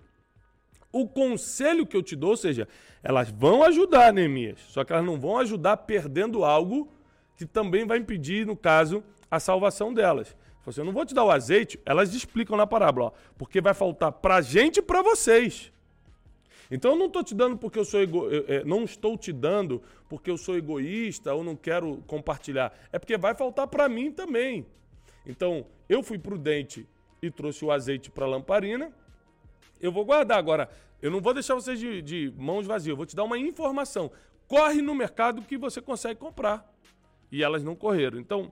O 0.92 1.08
conselho 1.08 1.86
que 1.86 1.96
eu 1.96 2.02
te 2.02 2.16
dou, 2.16 2.32
ou 2.32 2.38
seja, 2.38 2.68
elas 3.04 3.30
vão 3.30 3.64
ajudar, 3.64 4.14
Neemias, 4.14 4.60
só 4.70 4.84
que 4.84 4.94
elas 4.94 5.06
não 5.06 5.20
vão 5.20 5.38
ajudar 5.38 5.78
perdendo 5.78 6.44
algo 6.44 6.90
que 7.38 7.46
também 7.46 7.86
vai 7.86 7.98
impedir, 7.98 8.46
no 8.46 8.56
caso, 8.56 9.04
a 9.30 9.40
salvação 9.40 9.94
delas. 9.94 10.36
Eu 10.76 10.86
não 10.86 10.94
vou 10.94 11.06
te 11.06 11.14
dar 11.14 11.24
o 11.24 11.30
azeite, 11.30 11.80
elas 11.86 12.14
explicam 12.16 12.58
na 12.58 12.66
parábola, 12.66 13.08
ó, 13.08 13.12
porque 13.38 13.62
vai 13.62 13.74
faltar 13.74 14.12
para 14.12 14.38
a 14.38 14.42
gente 14.42 14.78
e 14.78 14.82
para 14.82 15.04
vocês. 15.04 15.72
Então 16.70 16.92
eu 16.92 16.98
não 16.98 17.08
estou 17.08 17.24
te 17.24 17.36
dando 17.36 17.58
porque 17.58 17.78
eu 17.78 17.86
sou 17.86 18.02
ego... 18.02 18.28
não 18.66 18.84
estou 18.84 19.18
te 19.18 19.32
dando 19.32 19.82
porque 20.10 20.30
eu 20.30 20.38
sou 20.38 20.58
egoísta 20.58 21.34
ou 21.34 21.44
não 21.44 21.56
quero 21.56 21.98
compartilhar. 22.08 22.74
É 22.92 23.00
porque 23.00 23.18
vai 23.18 23.36
faltar 23.36 23.68
para 23.68 23.88
mim 23.88 24.12
também. 24.12 24.66
Então 25.26 25.66
eu 25.88 26.02
fui 26.04 26.18
prudente 26.18 26.88
e 27.22 27.30
trouxe 27.30 27.64
o 27.64 27.72
azeite 27.72 28.10
para 28.10 28.26
a 28.26 28.30
lamparina. 28.30 28.92
Eu 29.80 29.92
vou 29.92 30.06
guardar 30.06 30.38
agora. 30.38 30.70
Eu 31.02 31.12
não 31.12 31.22
vou 31.22 31.34
deixar 31.34 31.56
vocês 31.56 31.80
de, 31.80 32.02
de 32.02 32.34
mãos 32.38 32.66
vazias. 32.66 32.90
Eu 32.90 32.98
vou 32.98 33.06
te 33.06 33.16
dar 33.16 33.24
uma 33.24 33.38
informação. 33.38 34.12
Corre 34.48 34.82
no 34.82 34.96
mercado 34.96 35.42
que 35.42 35.58
você 35.58 35.82
consegue 35.82 36.20
comprar. 36.20 36.72
E 37.32 37.44
elas 37.44 37.64
não 37.64 37.76
correram. 37.76 38.20
Então 38.20 38.52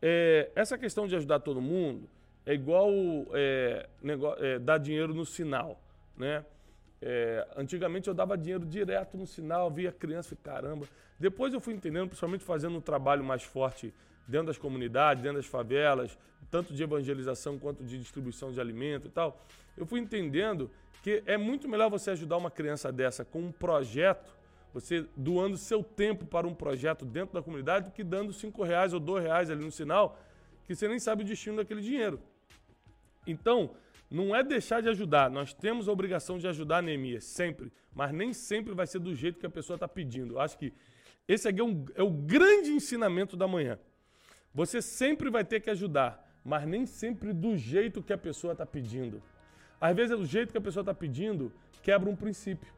é, 0.00 0.50
essa 0.56 0.76
questão 0.76 1.06
de 1.06 1.14
ajudar 1.14 1.38
todo 1.38 1.60
mundo 1.60 2.08
é 2.44 2.52
igual 2.52 2.90
é, 3.32 3.88
negócio, 4.02 4.44
é, 4.44 4.58
dar 4.58 4.78
dinheiro 4.78 5.14
no 5.14 5.24
sinal, 5.24 5.80
né? 6.16 6.44
É, 7.04 7.48
antigamente 7.56 8.06
eu 8.06 8.14
dava 8.14 8.38
dinheiro 8.38 8.64
direto 8.64 9.16
no 9.16 9.26
sinal, 9.26 9.68
via 9.68 9.90
criança 9.90 10.36
caramba. 10.36 10.86
Depois 11.18 11.52
eu 11.52 11.60
fui 11.60 11.74
entendendo, 11.74 12.06
principalmente 12.06 12.44
fazendo 12.44 12.76
um 12.76 12.80
trabalho 12.80 13.24
mais 13.24 13.42
forte 13.42 13.92
dentro 14.26 14.46
das 14.46 14.58
comunidades, 14.58 15.20
dentro 15.20 15.38
das 15.38 15.46
favelas, 15.46 16.16
tanto 16.48 16.72
de 16.72 16.80
evangelização 16.80 17.58
quanto 17.58 17.82
de 17.82 17.98
distribuição 17.98 18.52
de 18.52 18.60
alimento 18.60 19.08
e 19.08 19.10
tal. 19.10 19.40
Eu 19.76 19.84
fui 19.84 19.98
entendendo 19.98 20.70
que 21.02 21.24
é 21.26 21.36
muito 21.36 21.68
melhor 21.68 21.90
você 21.90 22.12
ajudar 22.12 22.36
uma 22.36 22.50
criança 22.50 22.92
dessa 22.92 23.24
com 23.24 23.40
um 23.40 23.50
projeto, 23.50 24.32
você 24.72 25.04
doando 25.16 25.56
seu 25.56 25.82
tempo 25.82 26.24
para 26.24 26.46
um 26.46 26.54
projeto 26.54 27.04
dentro 27.04 27.34
da 27.34 27.42
comunidade, 27.42 27.86
do 27.86 27.90
que 27.90 28.04
dando 28.04 28.32
cinco 28.32 28.62
reais 28.62 28.94
ou 28.94 29.00
dois 29.00 29.24
reais 29.24 29.50
ali 29.50 29.64
no 29.64 29.72
sinal, 29.72 30.16
que 30.64 30.74
você 30.76 30.86
nem 30.86 31.00
sabe 31.00 31.22
o 31.22 31.26
destino 31.26 31.56
daquele 31.56 31.80
dinheiro. 31.80 32.20
Então, 33.26 33.72
não 34.12 34.36
é 34.36 34.42
deixar 34.42 34.82
de 34.82 34.88
ajudar. 34.88 35.30
Nós 35.30 35.54
temos 35.54 35.88
a 35.88 35.92
obrigação 35.92 36.38
de 36.38 36.46
ajudar 36.46 36.82
Neemias, 36.82 37.24
sempre. 37.24 37.72
Mas 37.94 38.12
nem 38.12 38.32
sempre 38.32 38.74
vai 38.74 38.86
ser 38.86 38.98
do 38.98 39.14
jeito 39.14 39.38
que 39.38 39.46
a 39.46 39.50
pessoa 39.50 39.76
está 39.76 39.88
pedindo. 39.88 40.34
Eu 40.34 40.40
acho 40.40 40.58
que 40.58 40.72
esse 41.26 41.48
aqui 41.48 41.60
é, 41.60 41.64
um, 41.64 41.84
é 41.94 42.02
o 42.02 42.10
grande 42.10 42.70
ensinamento 42.70 43.36
da 43.36 43.48
manhã. 43.48 43.78
Você 44.54 44.82
sempre 44.82 45.30
vai 45.30 45.44
ter 45.44 45.60
que 45.60 45.70
ajudar, 45.70 46.22
mas 46.44 46.66
nem 46.66 46.84
sempre 46.84 47.32
do 47.32 47.56
jeito 47.56 48.02
que 48.02 48.12
a 48.12 48.18
pessoa 48.18 48.52
está 48.52 48.66
pedindo. 48.66 49.22
Às 49.80 49.96
vezes, 49.96 50.12
é 50.12 50.16
do 50.16 50.26
jeito 50.26 50.52
que 50.52 50.58
a 50.58 50.60
pessoa 50.60 50.82
está 50.82 50.94
pedindo, 50.94 51.52
quebra 51.82 52.08
um 52.08 52.14
princípio. 52.14 52.72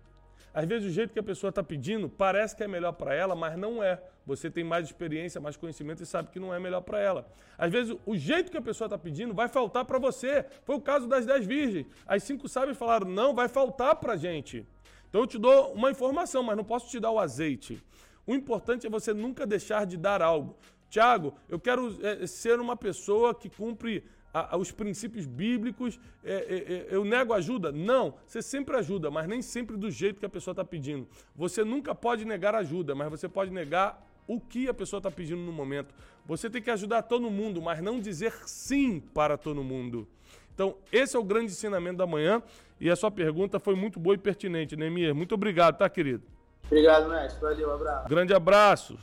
Às 0.55 0.67
vezes, 0.67 0.89
o 0.89 0.93
jeito 0.93 1.13
que 1.13 1.19
a 1.19 1.23
pessoa 1.23 1.49
está 1.49 1.65
pedindo 1.65 2.09
parece 2.09 2.55
que 2.55 2.63
é 2.63 2.69
melhor 2.69 2.93
para 2.93 3.13
ela, 3.13 3.35
mas 3.35 3.59
não 3.59 3.83
é. 3.83 4.01
Você 4.25 4.49
tem 4.49 4.63
mais 4.63 4.87
experiência, 4.87 5.41
mais 5.41 5.57
conhecimento 5.57 6.03
e 6.03 6.07
sabe 6.07 6.31
que 6.31 6.39
não 6.39 6.55
é 6.55 6.61
melhor 6.61 6.81
para 6.81 7.01
ela. 7.01 7.29
Às 7.59 7.73
vezes, 7.73 7.97
o 8.07 8.17
jeito 8.17 8.53
que 8.53 8.57
a 8.57 8.63
pessoa 8.63 8.87
está 8.87 8.97
pedindo 8.97 9.35
vai 9.35 9.49
faltar 9.49 9.85
para 9.85 9.99
você. 9.99 10.47
Foi 10.63 10.77
o 10.77 10.81
caso 10.81 11.09
das 11.09 11.27
dez 11.27 11.45
virgens. 11.45 11.87
As 12.07 12.23
cinco 12.23 12.49
sábias 12.49 12.79
falaram: 12.79 13.09
não, 13.09 13.35
vai 13.35 13.49
faltar 13.49 13.97
para 13.97 14.13
a 14.13 14.17
gente. 14.17 14.65
Então, 15.11 15.23
eu 15.23 15.27
te 15.27 15.39
dou 15.39 15.73
uma 15.73 15.91
informação, 15.91 16.43
mas 16.43 16.57
não 16.57 16.65
posso 16.65 16.89
te 16.89 17.01
dar 17.01 17.11
o 17.11 17.19
azeite. 17.19 17.83
O 18.25 18.33
importante 18.33 18.87
é 18.87 18.91
você 18.91 19.13
nunca 19.13 19.45
deixar 19.45 19.85
de 19.85 19.97
dar 19.97 20.23
algo. 20.23 20.57
Tiago, 20.89 21.35
eu 21.49 21.59
quero 21.59 21.99
é, 22.07 22.27
ser 22.29 22.61
uma 22.61 22.77
pessoa 22.77 23.35
que 23.35 23.51
cumpre 23.51 24.05
a, 24.35 24.57
a, 24.57 24.59
os 24.59 24.73
princípios 24.73 25.25
bíblicos, 25.25 26.01
é, 26.25 26.35
é, 26.35 26.73
é, 26.73 26.87
eu 26.91 27.05
nego 27.05 27.33
ajuda? 27.33 27.71
Não, 27.71 28.15
você 28.27 28.43
sempre 28.43 28.77
ajuda, 28.77 29.09
mas 29.09 29.29
nem 29.29 29.41
sempre 29.41 29.77
do 29.77 29.89
jeito 29.93 30.19
que 30.19 30.27
a 30.27 30.29
pessoa 30.29 30.53
está 30.53 30.65
pedindo. 30.65 31.07
Você 31.37 31.63
nunca 31.63 31.95
pode 31.95 32.25
negar 32.25 32.53
ajuda, 32.57 32.97
mas 32.97 33.09
você 33.09 33.29
pode 33.29 33.53
negar 33.53 34.05
o 34.27 34.41
que 34.41 34.69
a 34.69 34.75
pessoa 34.75 34.99
está 34.99 35.11
pedindo 35.11 35.41
no 35.41 35.53
momento. 35.53 35.95
Você 36.27 36.51
tem 36.51 36.61
que 36.61 36.71
ajudar 36.71 37.03
todo 37.03 37.31
mundo, 37.31 37.63
mas 37.63 37.81
não 37.81 38.01
dizer 38.01 38.33
sim 38.47 38.99
para 38.99 39.39
todo 39.39 39.63
mundo. 39.63 40.09
Então, 40.53 40.77
esse 40.91 41.17
é 41.17 41.19
o 41.19 41.25
grande 41.25 41.53
ensinamento 41.53 41.99
da 41.99 42.07
manhã 42.07 42.43
e 42.81 42.91
a 42.91 42.97
sua 42.97 43.11
pergunta 43.11 43.61
foi 43.61 43.77
muito 43.77 44.01
boa 44.01 44.15
e 44.15 44.19
pertinente, 44.19 44.75
Neemias. 44.77 45.15
Muito 45.15 45.35
obrigado, 45.35 45.79
tá, 45.79 45.89
querido? 45.89 46.25
Obrigado, 46.67 47.09
mestre. 47.09 47.41
Valeu, 47.41 47.69
um 47.69 47.75
abraço. 47.75 48.09
Grande 48.09 48.35
abraço. 48.35 48.99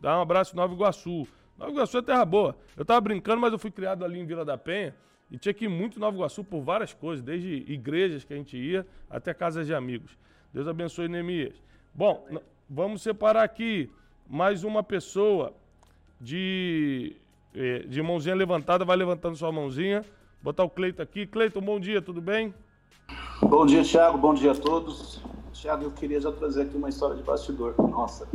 Dá 0.00 0.18
um 0.18 0.22
abraço 0.22 0.56
Nova 0.56 0.74
Iguaçu. 0.74 1.26
Nova 1.60 1.72
Iguaçu 1.72 1.98
é 1.98 2.02
terra 2.02 2.24
boa. 2.24 2.56
Eu 2.74 2.86
tava 2.86 3.02
brincando, 3.02 3.38
mas 3.38 3.52
eu 3.52 3.58
fui 3.58 3.70
criado 3.70 4.02
ali 4.02 4.18
em 4.18 4.24
Vila 4.24 4.46
da 4.46 4.56
Penha 4.56 4.94
e 5.30 5.36
tinha 5.36 5.52
que 5.52 5.66
ir 5.66 5.68
muito 5.68 5.98
em 5.98 6.00
Nova 6.00 6.16
Iguaçu 6.16 6.42
por 6.42 6.62
várias 6.62 6.94
coisas, 6.94 7.22
desde 7.22 7.66
igrejas 7.70 8.24
que 8.24 8.32
a 8.32 8.36
gente 8.36 8.56
ia 8.56 8.86
até 9.10 9.34
casas 9.34 9.66
de 9.66 9.74
amigos. 9.74 10.16
Deus 10.54 10.66
abençoe 10.66 11.06
Neemias. 11.06 11.54
Bom, 11.94 12.26
vamos 12.68 13.02
separar 13.02 13.42
aqui 13.42 13.90
mais 14.26 14.64
uma 14.64 14.82
pessoa 14.82 15.52
de, 16.18 17.14
eh, 17.54 17.80
de 17.80 18.00
mãozinha 18.00 18.34
levantada. 18.34 18.82
Vai 18.82 18.96
levantando 18.96 19.36
sua 19.36 19.52
mãozinha. 19.52 20.02
Botar 20.42 20.64
o 20.64 20.70
Cleito 20.70 21.02
aqui. 21.02 21.26
Cleito, 21.26 21.60
bom 21.60 21.78
dia, 21.78 22.00
tudo 22.00 22.22
bem? 22.22 22.54
Bom 23.42 23.66
dia, 23.66 23.84
Thiago. 23.84 24.16
Bom 24.16 24.32
dia 24.32 24.52
a 24.52 24.54
todos. 24.54 25.22
Thiago, 25.52 25.84
eu 25.84 25.90
queria 25.90 26.20
já 26.20 26.32
trazer 26.32 26.62
aqui 26.62 26.76
uma 26.76 26.88
história 26.88 27.16
de 27.16 27.22
bastidor. 27.22 27.74
Nossa. 27.78 28.26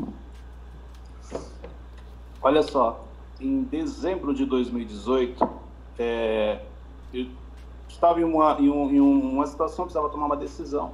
Olha 2.42 2.62
só, 2.62 3.05
em 3.40 3.64
dezembro 3.64 4.34
de 4.34 4.46
2018, 4.46 5.48
é, 5.98 6.62
eu 7.14 7.28
estava 7.88 8.20
em 8.20 8.24
uma, 8.24 8.58
em, 8.60 8.70
um, 8.70 8.92
em 8.92 9.00
uma 9.00 9.46
situação, 9.46 9.86
precisava 9.86 10.10
tomar 10.10 10.26
uma 10.28 10.38
decisão. 10.38 10.94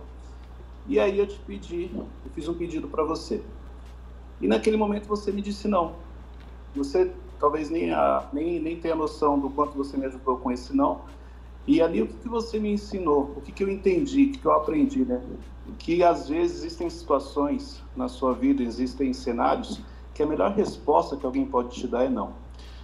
E 0.87 0.99
aí 0.99 1.19
eu 1.19 1.27
te 1.27 1.37
pedi, 1.39 1.91
eu 1.95 2.31
fiz 2.33 2.47
um 2.47 2.53
pedido 2.53 2.87
para 2.87 3.03
você. 3.03 3.43
E 4.39 4.47
naquele 4.47 4.77
momento 4.77 5.07
você 5.07 5.31
me 5.31 5.41
disse 5.41 5.67
não. 5.67 5.95
Você 6.75 7.11
talvez 7.39 7.69
nem, 7.69 7.91
a, 7.91 8.27
nem, 8.33 8.59
nem 8.59 8.79
tenha 8.79 8.95
noção 8.95 9.39
do 9.39 9.49
quanto 9.49 9.77
você 9.77 9.97
me 9.97 10.05
ajudou 10.05 10.37
com 10.37 10.51
esse 10.51 10.75
não. 10.75 11.01
E 11.67 11.81
ali 11.81 12.01
o 12.01 12.07
que, 12.07 12.15
que 12.15 12.29
você 12.29 12.59
me 12.59 12.71
ensinou, 12.71 13.33
o 13.35 13.41
que, 13.41 13.51
que 13.51 13.63
eu 13.63 13.69
entendi, 13.69 14.25
o 14.25 14.31
que, 14.31 14.39
que 14.39 14.45
eu 14.45 14.51
aprendi, 14.51 15.05
né? 15.05 15.21
Que 15.77 16.03
às 16.03 16.27
vezes 16.27 16.57
existem 16.57 16.89
situações 16.89 17.83
na 17.95 18.07
sua 18.07 18.33
vida, 18.33 18.63
existem 18.63 19.13
cenários 19.13 19.81
que 20.13 20.21
a 20.21 20.25
melhor 20.25 20.51
resposta 20.51 21.15
que 21.15 21.25
alguém 21.25 21.45
pode 21.45 21.69
te 21.69 21.87
dar 21.87 22.03
é 22.03 22.09
não. 22.09 22.33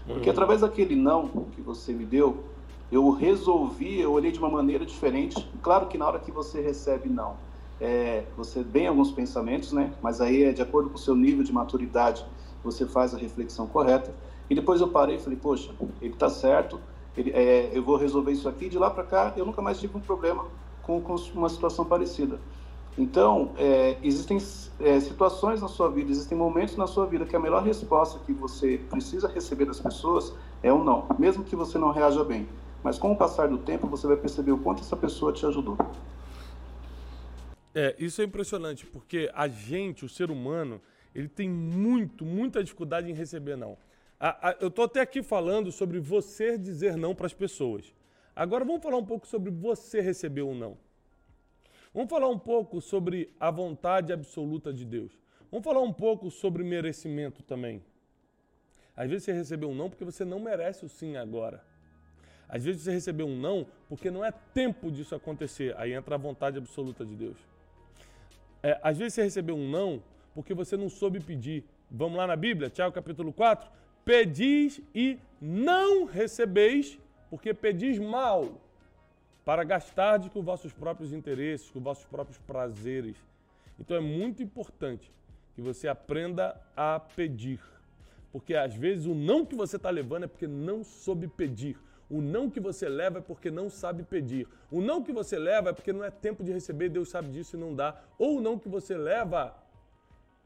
Porque 0.05 0.29
uhum. 0.29 0.31
através 0.31 0.62
daquele 0.62 0.96
não 0.96 1.27
que 1.53 1.62
você 1.62 1.91
me 1.91 2.05
deu, 2.05 2.43
eu 2.91 3.10
resolvi, 3.10 4.00
eu 4.00 4.12
olhei 4.13 4.31
de 4.31 4.39
uma 4.39 4.50
maneira 4.50 4.86
diferente. 4.86 5.50
Claro 5.62 5.88
que 5.88 5.98
na 5.98 6.07
hora 6.07 6.19
que 6.19 6.31
você 6.31 6.62
recebe 6.62 7.10
não, 7.10 7.36
é, 7.79 8.24
você 8.36 8.63
vem 8.63 8.88
alguns 8.88 9.12
pensamentos, 9.12 9.74
né? 9.74 9.93
Mas 10.01 10.22
aí 10.22 10.43
é 10.43 10.53
de 10.53 10.62
acordo 10.62 10.89
com 10.89 10.96
o 10.96 11.00
seu 11.00 11.15
nível 11.15 11.43
de 11.43 11.51
maturidade, 11.51 12.25
você 12.63 12.86
faz 12.86 13.13
a 13.13 13.17
reflexão 13.17 13.67
correta. 13.67 14.13
E 14.50 14.55
depois 14.55 14.79
eu 14.79 14.88
parei 14.88 15.17
e 15.17 15.19
falei, 15.19 15.38
poxa, 15.38 15.72
ele 16.01 16.13
está 16.13 16.29
certo, 16.29 16.79
ele, 17.15 17.31
é, 17.31 17.69
eu 17.74 17.84
vou 17.84 17.98
resolver 17.98 18.31
isso 18.31 18.48
aqui. 18.48 18.69
De 18.69 18.77
lá 18.77 18.89
para 18.89 19.03
cá, 19.03 19.34
eu 19.36 19.46
nunca 19.46 19.62
mais 19.62 19.79
tive 19.79 19.98
um 19.98 20.01
problema 20.01 20.46
com, 20.81 21.01
com 21.01 21.15
uma 21.36 21.50
situação 21.50 21.84
parecida. 21.84 22.39
Então, 22.98 23.54
é, 23.58 23.96
existem 24.01 24.38
é, 24.80 25.00
situações 25.00 25.62
na 25.62 25.68
sua 25.68 25.89
vida, 25.89 26.10
existem 26.10 26.36
momentos 26.36 26.75
na 26.75 26.88
sua 26.88 27.06
vida 27.06 27.25
que 27.25 27.36
a 27.36 27.39
melhor 27.39 27.63
resposta 27.63 28.20
que 28.25 28.34
você 28.34 28.80
precisa 28.89 29.27
receber 29.27 29.66
das 29.66 29.80
pessoas 29.80 30.34
é 30.63 30.74
um 30.74 30.84
não, 30.84 31.08
mesmo 31.20 31.44
que 31.44 31.56
você 31.56 31.77
não 31.77 31.92
reaja 31.92 32.24
bem. 32.24 32.48
Mas 32.84 32.98
com 32.98 33.12
o 33.12 33.16
passar 33.16 33.50
do 33.50 33.60
tempo, 33.60 33.88
você 33.88 34.08
vai 34.08 34.18
perceber 34.18 34.51
o 34.51 34.58
quanto 34.58 34.82
essa 34.82 34.96
pessoa 34.96 35.32
te 35.32 35.46
ajudou. 35.46 35.77
É, 37.75 37.96
isso 38.00 38.20
é 38.22 38.25
impressionante, 38.25 38.88
porque 38.88 39.30
a 39.36 39.48
gente, 39.48 40.04
o 40.04 40.10
ser 40.10 40.32
humano, 40.32 40.82
ele 41.13 41.27
tem 41.27 41.48
muito, 41.48 42.25
muita 42.25 42.63
dificuldade 42.63 43.12
em 43.12 43.13
receber 43.13 43.56
não. 43.56 43.77
A, 44.20 44.50
a, 44.50 44.56
eu 44.60 44.70
estou 44.70 44.86
até 44.86 45.01
aqui 45.01 45.22
falando 45.22 45.72
sobre 45.72 46.00
você 46.00 46.58
dizer 46.58 46.98
não 46.98 47.13
para 47.13 47.27
as 47.27 47.34
pessoas. 47.34 47.94
Agora 48.36 48.66
vamos 48.66 48.82
falar 48.82 48.98
um 48.98 49.06
pouco 49.06 49.27
sobre 49.27 49.51
você 49.51 50.01
receber 50.01 50.42
um 50.42 50.56
não. 50.56 50.77
Vamos 51.98 52.12
falar 52.12 52.30
um 52.30 52.38
pouco 52.38 52.80
sobre 52.80 53.34
a 53.39 53.50
vontade 53.50 54.13
absoluta 54.13 54.72
de 54.72 54.86
Deus. 54.86 55.12
Vamos 55.50 55.66
falar 55.66 55.82
um 55.82 55.92
pouco 55.92 56.30
sobre 56.30 56.63
merecimento 56.63 57.42
também. 57.42 57.84
Às 58.96 59.10
vezes 59.10 59.24
você 59.24 59.34
recebeu 59.34 59.72
um 59.72 59.74
não 59.74 59.89
porque 59.89 60.06
você 60.06 60.24
não 60.24 60.39
merece 60.39 60.86
o 60.86 60.89
sim 60.89 61.18
agora. 61.18 61.66
Às 62.48 62.63
vezes 62.63 62.84
você 62.84 62.92
recebeu 62.92 63.25
um 63.25 63.36
não 63.36 63.66
porque 63.89 64.12
não 64.12 64.24
é 64.24 64.32
tempo 64.54 64.92
disso 64.92 65.16
acontecer. 65.16 65.74
Aí 65.75 65.92
entra 65.92 66.13
a 66.13 66.20
vontade 66.20 66.60
absoluta 66.60 67.04
de 67.04 67.16
Deus. 67.16 67.38
É, 68.62 68.80
às 68.84 69.00
vezes 69.00 69.16
você 69.16 69.24
recebeu 69.24 69.56
um 69.56 69.68
não 69.68 70.00
porque 70.36 70.54
você 70.54 70.77
não 70.77 70.89
soube 70.92 71.20
pedir. 71.20 71.66
Vamos 71.89 72.16
lá 72.16 72.27
na 72.27 72.36
Bíblia, 72.36 72.70
Tiago 72.70 72.94
capítulo 72.94 73.34
4. 73.34 73.68
Pedis 74.06 74.80
e 74.94 75.18
não 75.42 76.06
recebeis, 76.06 77.00
porque 77.32 77.56
pedis 77.56 77.98
mal 77.98 78.51
para 79.48 79.63
gastar 79.63 80.20
com 80.30 80.42
vossos 80.42 80.74
próprios 80.74 81.13
interesses, 81.13 81.72
com 81.72 81.80
vossos 81.80 82.04
próprios 82.04 82.38
prazeres. 82.39 83.16
Então 83.80 83.96
é 83.96 84.01
muito 84.01 84.44
importante 84.44 85.10
que 85.56 85.62
você 85.62 85.88
aprenda 85.88 86.60
a 86.75 87.00
pedir. 87.00 87.62
Porque 88.30 88.54
às 88.54 88.75
vezes 88.75 89.06
o 89.06 89.16
não 89.16 89.46
que 89.46 89.56
você 89.56 89.77
está 89.77 89.89
levando 89.89 90.25
é 90.25 90.27
porque 90.27 90.48
não 90.48 90.84
soube 90.84 91.30
pedir. 91.30 91.77
O 92.10 92.20
não 92.20 92.50
que 92.50 92.60
você 92.60 92.89
leva 92.89 93.20
é 93.20 93.22
porque 93.22 93.50
não 93.50 93.70
sabe 93.70 94.04
pedir. 94.04 94.46
O 94.70 94.82
não 94.82 95.01
que 95.01 95.13
você 95.13 95.39
leva 95.39 95.70
é 95.70 95.74
porque 95.74 95.94
não 95.94 96.04
é 96.04 96.12
tempo 96.12 96.44
de 96.44 96.51
receber, 96.51 96.89
Deus 96.89 97.08
sabe 97.08 97.30
disso 97.30 97.56
e 97.56 97.60
não 97.60 97.74
dá. 97.74 97.98
Ou 98.20 98.39
o 98.39 98.42
não 98.42 98.60
que 98.60 98.68
você 98.68 98.98
leva 98.98 99.56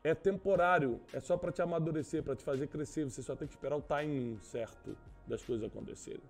é 0.03 0.13
temporário, 0.13 1.01
é 1.11 1.19
só 1.19 1.35
para 1.37 1.51
te 1.51 1.59
amadurecer, 1.59 2.21
para 2.21 2.35
te 2.35 2.43
fazer 2.43 2.67
crescer. 2.67 3.05
Você 3.05 3.23
só 3.23 3.35
tem 3.35 3.47
que 3.47 3.55
esperar 3.55 3.77
o 3.77 3.81
timing 3.81 4.37
certo 4.43 4.95
das 5.25 5.41
coisas 5.41 5.65
acontecerem. 5.65 6.21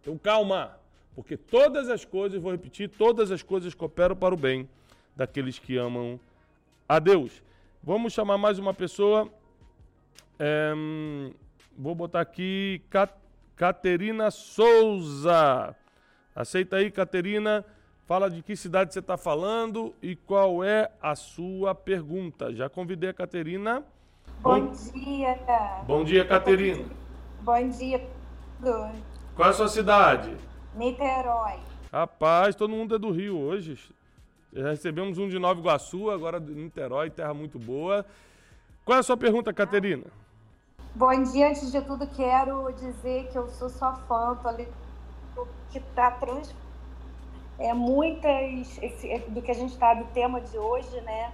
Então 0.00 0.18
calma, 0.18 0.80
porque 1.14 1.36
todas 1.36 1.88
as 1.88 2.04
coisas, 2.04 2.40
vou 2.40 2.52
repetir, 2.52 2.88
todas 2.88 3.30
as 3.30 3.42
coisas 3.42 3.74
cooperam 3.74 4.16
para 4.16 4.34
o 4.34 4.38
bem 4.38 4.68
daqueles 5.16 5.58
que 5.58 5.76
amam 5.76 6.18
a 6.88 6.98
Deus. 6.98 7.42
Vamos 7.82 8.12
chamar 8.12 8.38
mais 8.38 8.58
uma 8.58 8.72
pessoa. 8.72 9.28
É, 10.38 10.72
vou 11.76 11.94
botar 11.94 12.20
aqui 12.20 12.82
Caterina 13.56 14.30
Souza. 14.30 15.74
Aceita 16.34 16.76
aí, 16.76 16.90
Caterina. 16.90 17.64
Fala 18.06 18.30
de 18.30 18.42
que 18.42 18.56
cidade 18.56 18.94
você 18.94 19.00
está 19.00 19.18
falando 19.18 19.94
e 20.00 20.16
qual 20.16 20.64
é 20.64 20.90
a 21.02 21.14
sua 21.14 21.74
pergunta. 21.74 22.54
Já 22.54 22.68
convidei 22.68 23.10
a 23.10 23.12
Caterina. 23.12 23.84
Bom, 24.40 24.60
Bom 24.60 24.72
dia. 24.72 25.38
Bom 25.86 26.04
dia, 26.04 26.24
Caterina. 26.24 26.84
Bom 27.42 27.68
dia. 27.68 28.08
Qual 29.36 29.48
é 29.48 29.50
a 29.50 29.52
sua 29.52 29.68
cidade? 29.68 30.34
Niterói. 30.74 31.58
Rapaz, 31.92 32.54
todo 32.54 32.70
mundo 32.70 32.94
é 32.94 32.98
do 32.98 33.10
Rio 33.10 33.38
hoje. 33.38 33.78
Já 34.52 34.70
recebemos 34.70 35.18
um 35.18 35.28
de 35.28 35.38
Nova 35.38 35.60
Iguaçu, 35.60 36.10
agora 36.10 36.40
de 36.40 36.54
Niterói, 36.54 37.10
terra 37.10 37.34
muito 37.34 37.58
boa. 37.58 38.04
Qual 38.84 38.96
é 38.96 39.00
a 39.00 39.02
sua 39.02 39.16
pergunta, 39.16 39.52
Caterina? 39.52 40.04
Bom 40.94 41.22
dia, 41.22 41.48
antes 41.48 41.70
de 41.70 41.80
tudo 41.82 42.06
quero 42.06 42.72
dizer 42.72 43.28
que 43.30 43.38
eu 43.38 43.48
sou 43.48 43.68
sua 43.68 43.94
fã, 43.94 44.34
tô 44.42 44.48
ali 44.48 44.66
que 45.70 45.78
está 45.78 46.10
trans 46.12 46.54
é 47.58 47.74
muitas 47.74 48.78
esse, 48.80 49.10
é, 49.10 49.18
do 49.18 49.42
que 49.42 49.50
a 49.50 49.54
gente 49.54 49.72
está 49.72 49.92
do 49.92 50.04
tema 50.12 50.40
de 50.40 50.56
hoje, 50.56 51.00
né? 51.00 51.32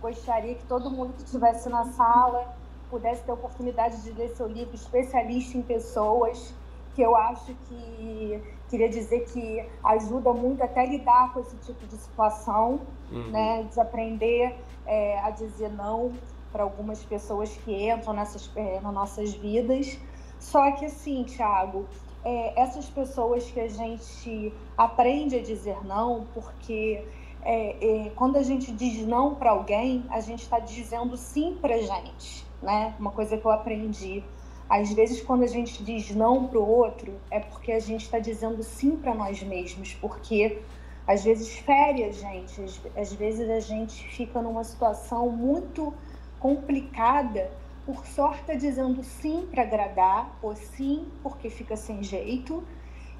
Gostaria 0.00 0.54
que 0.54 0.64
todo 0.64 0.90
mundo 0.90 1.12
que 1.12 1.22
estivesse 1.22 1.68
na 1.68 1.84
sala 1.92 2.56
pudesse 2.90 3.22
ter 3.24 3.30
a 3.30 3.34
oportunidade 3.34 4.02
de 4.02 4.12
ler 4.12 4.30
seu 4.30 4.46
livro 4.46 4.74
Especialista 4.74 5.58
em 5.58 5.62
Pessoas, 5.62 6.54
que 6.94 7.02
eu 7.02 7.14
acho 7.14 7.54
que 7.68 8.42
queria 8.68 8.88
dizer 8.88 9.24
que 9.26 9.64
ajuda 9.84 10.32
muito 10.32 10.62
até 10.62 10.80
a 10.80 10.86
lidar 10.86 11.32
com 11.32 11.40
esse 11.40 11.56
tipo 11.58 11.86
de 11.86 11.96
situação, 11.96 12.80
uhum. 13.10 13.30
né? 13.30 13.62
De 13.64 13.80
aprender 13.80 14.56
é, 14.86 15.18
a 15.20 15.30
dizer 15.30 15.70
não 15.70 16.12
para 16.52 16.62
algumas 16.62 17.04
pessoas 17.04 17.54
que 17.64 17.90
entram 17.90 18.14
nessas, 18.14 18.50
é, 18.56 18.80
nas 18.80 18.94
nossas 18.94 19.34
vidas. 19.34 19.98
Só 20.38 20.70
que 20.72 20.86
assim, 20.86 21.24
Thiago, 21.24 21.86
é, 22.24 22.60
essas 22.60 22.88
pessoas 22.88 23.50
que 23.50 23.60
a 23.60 23.68
gente 23.68 24.52
aprende 24.76 25.36
a 25.36 25.42
dizer 25.42 25.84
não, 25.84 26.26
porque 26.34 27.04
é, 27.42 28.06
é, 28.06 28.10
quando 28.10 28.36
a 28.36 28.42
gente 28.42 28.72
diz 28.72 29.06
não 29.06 29.36
para 29.36 29.50
alguém, 29.50 30.04
a 30.10 30.20
gente 30.20 30.42
está 30.42 30.58
dizendo 30.58 31.16
sim 31.16 31.56
para 31.60 31.78
gente, 31.78 32.44
né? 32.60 32.94
Uma 32.98 33.12
coisa 33.12 33.36
que 33.36 33.44
eu 33.44 33.50
aprendi. 33.50 34.24
Às 34.68 34.92
vezes, 34.92 35.22
quando 35.22 35.44
a 35.44 35.46
gente 35.46 35.82
diz 35.84 36.14
não 36.14 36.48
para 36.48 36.58
o 36.58 36.68
outro, 36.68 37.14
é 37.30 37.38
porque 37.38 37.70
a 37.72 37.78
gente 37.78 38.02
está 38.02 38.18
dizendo 38.18 38.62
sim 38.62 38.96
para 38.96 39.14
nós 39.14 39.42
mesmos, 39.42 39.94
porque 39.94 40.60
às 41.06 41.22
vezes 41.22 41.56
fere 41.58 42.02
a 42.02 42.10
gente, 42.10 42.60
às, 42.96 43.12
vezes 43.12 43.48
a 43.48 43.60
gente 43.60 44.08
fica 44.08 44.42
numa 44.42 44.64
situação 44.64 45.30
muito 45.30 45.94
complicada 46.40 47.48
por 47.86 48.04
sorte 48.04 48.42
tá 48.42 48.54
dizendo 48.54 49.04
sim 49.04 49.46
para 49.48 49.62
agradar 49.62 50.36
ou 50.42 50.56
sim 50.56 51.06
porque 51.22 51.48
fica 51.48 51.76
sem 51.76 52.02
jeito 52.02 52.64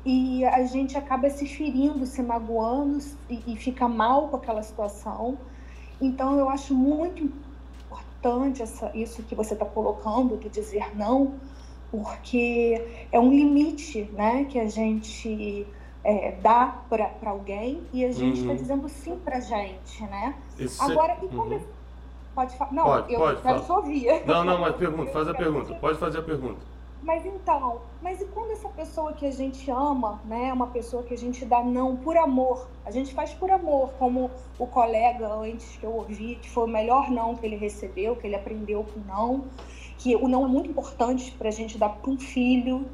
e 0.04 0.44
a 0.44 0.64
gente 0.64 0.98
acaba 0.98 1.30
se 1.30 1.46
ferindo, 1.46 2.04
se 2.04 2.20
magoando 2.20 2.98
e, 3.30 3.42
e 3.46 3.56
fica 3.56 3.88
mal 3.88 4.28
com 4.28 4.36
aquela 4.36 4.62
situação. 4.62 5.38
Então 6.00 6.38
eu 6.38 6.48
acho 6.48 6.74
muito 6.74 7.32
importante 8.18 8.62
essa, 8.62 8.90
isso 8.94 9.22
que 9.22 9.34
você 9.34 9.54
está 9.54 9.66
colocando 9.66 10.36
de 10.36 10.48
dizer 10.48 10.96
não, 10.96 11.34
porque 11.90 13.06
é 13.12 13.20
um 13.20 13.30
limite, 13.30 14.10
né, 14.12 14.44
que 14.44 14.58
a 14.58 14.68
gente 14.68 15.66
é, 16.02 16.32
dá 16.42 16.82
para 16.88 17.30
alguém 17.30 17.82
e 17.92 18.04
a 18.04 18.12
gente 18.12 18.40
está 18.40 18.50
uhum. 18.50 18.56
dizendo 18.56 18.88
sim 18.88 19.16
para 19.24 19.40
gente, 19.40 20.02
né? 20.04 20.34
Esse... 20.58 20.82
Agora, 20.82 21.18
e 21.22 21.28
como 21.28 21.54
uhum. 21.54 21.60
Pode 22.34 22.54
falar. 22.58 22.70
Não, 22.70 22.84
pode, 22.84 23.12
eu 23.14 23.18
pode, 23.18 23.40
quero 23.40 23.62
fala. 23.62 23.80
ouvir. 23.80 24.26
Não, 24.26 24.44
não, 24.44 24.60
mas 24.60 24.76
pergunta, 24.76 25.10
faz 25.10 25.26
a 25.26 25.32
pergunta. 25.32 25.74
Pode 25.76 25.98
fazer 25.98 26.18
a 26.18 26.22
pergunta. 26.22 26.60
Mas 27.02 27.24
então, 27.24 27.80
mas 28.02 28.20
e 28.20 28.24
quando 28.26 28.50
essa 28.50 28.68
pessoa 28.68 29.12
que 29.12 29.26
a 29.26 29.30
gente 29.30 29.70
ama, 29.70 30.20
né, 30.24 30.48
é 30.48 30.52
uma 30.52 30.66
pessoa 30.68 31.02
que 31.02 31.14
a 31.14 31.18
gente 31.18 31.44
dá 31.44 31.62
não 31.62 31.96
por 31.96 32.16
amor, 32.16 32.68
a 32.84 32.90
gente 32.90 33.14
faz 33.14 33.32
por 33.32 33.50
amor, 33.50 33.90
como 33.98 34.30
o 34.58 34.66
colega 34.66 35.28
antes 35.28 35.76
que 35.76 35.84
eu 35.84 35.94
ouvi, 35.94 36.36
que 36.36 36.50
foi 36.50 36.64
o 36.64 36.68
melhor 36.68 37.10
não 37.10 37.36
que 37.36 37.46
ele 37.46 37.56
recebeu, 37.56 38.16
que 38.16 38.26
ele 38.26 38.34
aprendeu 38.34 38.84
com 38.84 39.00
não, 39.00 39.44
que 39.98 40.16
o 40.16 40.26
não 40.26 40.44
é 40.44 40.48
muito 40.48 40.70
importante 40.70 41.30
para 41.32 41.48
a 41.48 41.52
gente 41.52 41.78
dar 41.78 41.90
para 41.90 42.10
um 42.10 42.18
filho, 42.18 42.86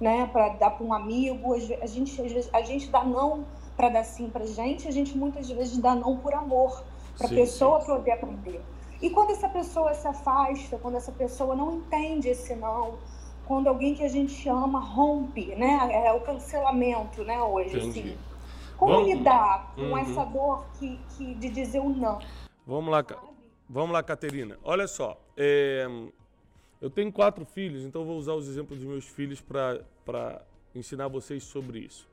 né, 0.00 0.28
para 0.32 0.50
dar 0.50 0.70
para 0.70 0.86
um 0.86 0.92
amigo, 0.92 1.54
a 1.54 1.86
gente 1.86 2.20
a 2.52 2.62
gente 2.62 2.88
dá 2.88 3.02
não 3.02 3.44
para 3.76 3.88
dar 3.88 4.04
sim 4.04 4.28
para 4.28 4.46
gente, 4.46 4.86
a 4.86 4.90
gente 4.90 5.16
muitas 5.16 5.50
vezes 5.50 5.76
dá 5.78 5.94
não 5.94 6.16
por 6.18 6.34
amor, 6.34 6.84
para 7.16 7.26
a 7.26 7.30
pessoa 7.30 7.80
sim. 7.80 7.86
poder 7.86 8.12
aprender. 8.12 8.62
E 9.00 9.10
quando 9.10 9.30
essa 9.30 9.48
pessoa 9.48 9.92
se 9.92 10.08
afasta, 10.08 10.78
quando 10.78 10.96
essa 10.96 11.12
pessoa 11.12 11.54
não 11.54 11.74
entende 11.74 12.28
esse 12.28 12.54
não, 12.54 12.94
quando 13.46 13.68
alguém 13.68 13.94
que 13.94 14.02
a 14.02 14.08
gente 14.08 14.48
ama 14.48 14.80
rompe, 14.80 15.54
né? 15.54 15.88
É 16.06 16.12
o 16.12 16.20
cancelamento, 16.20 17.24
né, 17.24 17.40
hoje, 17.40 17.76
Entendi. 17.76 18.00
assim. 18.00 18.18
Como 18.76 18.92
Vamos... 18.92 19.08
lidar 19.08 19.72
com 19.74 19.82
uhum. 19.82 19.98
essa 19.98 20.24
dor 20.24 20.66
que, 20.78 20.98
que, 21.16 21.34
de 21.34 21.48
dizer 21.48 21.80
o 21.80 21.88
não? 21.88 22.18
Vamos 22.66 22.90
lá, 22.90 23.04
Vamos 23.68 23.92
lá, 23.92 24.02
Caterina. 24.02 24.58
Olha 24.62 24.86
só, 24.86 25.18
é... 25.36 25.86
eu 26.80 26.90
tenho 26.90 27.10
quatro 27.10 27.44
filhos, 27.44 27.84
então 27.84 28.04
vou 28.04 28.18
usar 28.18 28.34
os 28.34 28.48
exemplos 28.48 28.78
dos 28.78 28.88
meus 28.88 29.06
filhos 29.06 29.40
para 29.40 30.42
ensinar 30.74 31.08
vocês 31.08 31.42
sobre 31.44 31.78
isso. 31.78 32.06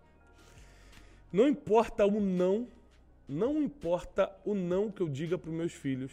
Não 1.32 1.48
importa 1.48 2.06
o 2.06 2.20
não, 2.20 2.68
não 3.28 3.62
importa 3.62 4.32
o 4.46 4.54
não 4.54 4.92
que 4.92 5.02
eu 5.02 5.10
diga 5.10 5.38
para 5.38 5.50
os 5.50 5.56
meus 5.56 5.74
filhos, 5.74 6.12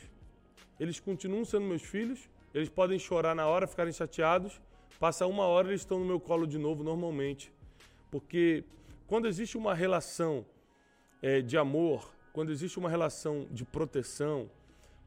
eles 0.79 0.99
continuam 0.99 1.45
sendo 1.45 1.67
meus 1.67 1.83
filhos, 1.83 2.29
eles 2.55 2.71
podem 2.71 2.99
chorar 2.99 3.35
na 3.35 3.47
hora, 3.47 3.67
ficarem 3.67 3.93
chateados, 3.93 4.61
passa 5.01 5.27
uma 5.27 5.45
hora 5.45 5.69
eles 5.69 5.81
estão 5.81 5.99
no 5.99 6.05
meu 6.05 6.21
colo 6.21 6.47
de 6.47 6.59
novo 6.59 6.85
normalmente. 6.85 7.51
Porque 8.11 8.63
quando 9.07 9.27
existe 9.27 9.57
uma 9.57 9.75
relação 9.75 10.45
é, 11.23 11.41
de 11.41 11.57
amor, 11.57 12.15
quando 12.35 12.53
existe 12.53 12.79
uma 12.79 12.91
relação 12.91 13.49
de 13.51 13.65
proteção, 13.65 14.49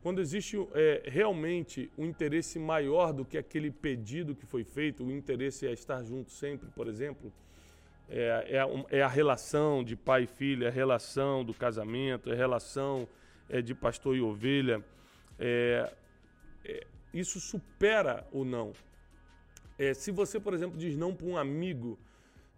quando 0.01 0.19
existe 0.19 0.57
é, 0.73 1.03
realmente 1.05 1.89
um 1.97 2.05
interesse 2.05 2.57
maior 2.59 3.13
do 3.13 3.23
que 3.23 3.37
aquele 3.37 3.71
pedido 3.71 4.35
que 4.35 4.45
foi 4.45 4.63
feito, 4.63 5.03
o 5.03 5.11
interesse 5.11 5.67
é 5.67 5.71
estar 5.71 6.03
junto 6.03 6.31
sempre, 6.31 6.69
por 6.71 6.87
exemplo, 6.87 7.31
é, 8.09 8.47
é, 8.49 8.59
a, 8.59 8.67
é 8.89 9.01
a 9.01 9.07
relação 9.07 9.83
de 9.83 9.95
pai 9.95 10.23
e 10.23 10.27
filha, 10.27 10.65
é 10.65 10.67
a 10.69 10.71
relação 10.71 11.45
do 11.45 11.53
casamento, 11.53 12.29
é 12.29 12.33
a 12.33 12.35
relação 12.35 13.07
é, 13.47 13.61
de 13.61 13.73
pastor 13.73 14.17
e 14.17 14.21
ovelha, 14.21 14.83
é, 15.39 15.93
é, 16.65 16.87
isso 17.13 17.39
supera 17.39 18.27
o 18.31 18.43
não. 18.43 18.73
É, 19.77 19.93
se 19.93 20.11
você, 20.11 20.39
por 20.39 20.53
exemplo, 20.53 20.77
diz 20.77 20.95
não 20.95 21.13
para 21.13 21.27
um 21.27 21.37
amigo, 21.37 21.97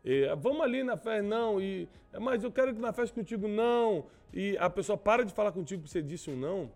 é, 0.04 0.36
vamos 0.36 0.62
ali 0.62 0.84
na 0.84 0.98
festa, 0.98 1.24
não, 1.24 1.60
e, 1.62 1.88
mas 2.20 2.44
eu 2.44 2.52
quero 2.52 2.72
ir 2.72 2.80
na 2.80 2.94
festa 2.94 3.16
contigo, 3.16 3.48
não, 3.48 4.06
e 4.34 4.58
a 4.58 4.70
pessoa 4.70 4.98
para 4.98 5.24
de 5.24 5.34
falar 5.34 5.52
contigo 5.52 5.82
porque 5.82 5.94
você 5.94 6.02
disse 6.02 6.30
um 6.30 6.36
não, 6.36 6.72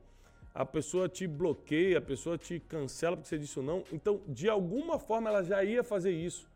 a 0.54 0.65
pessoa 0.65 1.08
te 1.08 1.28
bloqueia, 1.28 1.99
a 1.99 2.02
pessoa 2.02 2.38
te 2.38 2.60
cancela 2.60 3.15
porque 3.15 3.30
você 3.30 3.38
disse 3.38 3.60
um 3.60 3.63
não, 3.63 3.84
então, 3.91 4.21
de 4.28 4.49
alguma 4.49 4.97
forma, 4.97 5.30
ela 5.30 5.43
já 5.43 5.63
ia 5.63 5.84
fazer 5.84 6.12
isso. 6.12 6.49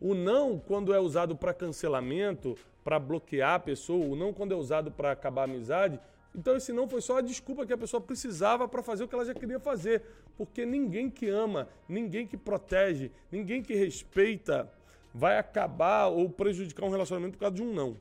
O 0.00 0.14
não, 0.14 0.58
quando 0.58 0.92
é 0.92 1.00
usado 1.00 1.36
para 1.36 1.54
cancelamento, 1.54 2.56
para 2.84 2.98
bloquear 2.98 3.54
a 3.54 3.58
pessoa, 3.58 4.04
o 4.04 4.16
não, 4.16 4.32
quando 4.32 4.52
é 4.52 4.56
usado 4.56 4.90
para 4.90 5.12
acabar 5.12 5.42
a 5.42 5.44
amizade, 5.44 5.98
então 6.34 6.56
esse 6.56 6.72
não 6.72 6.88
foi 6.88 7.00
só 7.02 7.18
a 7.18 7.20
desculpa 7.20 7.66
que 7.66 7.72
a 7.72 7.78
pessoa 7.78 8.00
precisava 8.00 8.66
para 8.66 8.82
fazer 8.82 9.04
o 9.04 9.08
que 9.08 9.14
ela 9.14 9.24
já 9.24 9.34
queria 9.34 9.60
fazer. 9.60 10.02
Porque 10.36 10.64
ninguém 10.64 11.10
que 11.10 11.28
ama, 11.28 11.68
ninguém 11.88 12.26
que 12.26 12.36
protege, 12.36 13.10
ninguém 13.30 13.62
que 13.62 13.74
respeita 13.74 14.70
vai 15.14 15.38
acabar 15.38 16.06
ou 16.06 16.30
prejudicar 16.30 16.86
um 16.86 16.90
relacionamento 16.90 17.34
por 17.34 17.40
causa 17.40 17.56
de 17.56 17.62
um 17.62 17.74
não. 17.74 17.96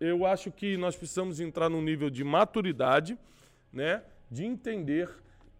Eu 0.00 0.26
acho 0.26 0.50
que 0.50 0.76
nós 0.76 0.96
precisamos 0.96 1.38
entrar 1.38 1.68
num 1.68 1.80
nível 1.80 2.10
de 2.10 2.24
maturidade, 2.24 3.16
né? 3.72 4.02
De 4.28 4.44
entender, 4.44 5.08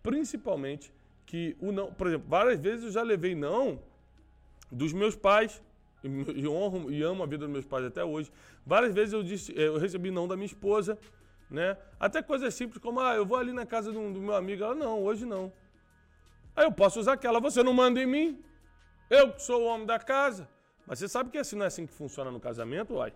principalmente, 0.02 0.92
que 1.24 1.56
o 1.60 1.70
não. 1.70 1.92
Por 1.92 2.08
exemplo, 2.08 2.26
várias 2.28 2.58
vezes 2.58 2.86
eu 2.86 2.90
já 2.90 3.02
levei 3.02 3.34
não 3.36 3.80
dos 4.72 4.92
meus 4.92 5.14
pais, 5.14 5.62
e 6.34 6.46
honro 6.46 6.90
e 6.90 7.02
amo 7.02 7.22
a 7.22 7.26
vida 7.26 7.44
dos 7.44 7.50
meus 7.50 7.64
pais 7.64 7.86
até 7.86 8.04
hoje. 8.04 8.30
Várias 8.66 8.92
vezes 8.92 9.14
eu, 9.14 9.22
disse, 9.22 9.52
eu 9.56 9.78
recebi 9.78 10.10
não 10.10 10.28
da 10.28 10.36
minha 10.36 10.46
esposa, 10.46 10.98
né? 11.50 11.76
Até 11.98 12.22
coisas 12.22 12.54
simples 12.54 12.80
como, 12.82 13.00
ah, 13.00 13.14
eu 13.14 13.24
vou 13.24 13.38
ali 13.38 13.52
na 13.52 13.66
casa 13.66 13.92
do, 13.92 14.12
do 14.12 14.20
meu 14.20 14.34
amigo. 14.34 14.64
Ela, 14.64 14.74
não, 14.74 15.02
hoje 15.02 15.24
não. 15.24 15.52
Aí 16.56 16.64
eu 16.64 16.72
posso 16.72 17.00
usar 17.00 17.14
aquela, 17.14 17.40
você 17.40 17.62
não 17.62 17.72
manda 17.72 18.00
em 18.00 18.06
mim. 18.06 18.44
Eu 19.10 19.32
que 19.32 19.42
sou 19.42 19.62
o 19.62 19.66
homem 19.66 19.86
da 19.86 19.98
casa. 19.98 20.48
Mas 20.86 20.98
você 20.98 21.08
sabe 21.08 21.30
que 21.30 21.38
assim 21.38 21.56
não 21.56 21.64
é 21.64 21.68
assim 21.68 21.86
que 21.86 21.92
funciona 21.92 22.30
no 22.30 22.40
casamento, 22.40 22.94
uai. 22.94 23.12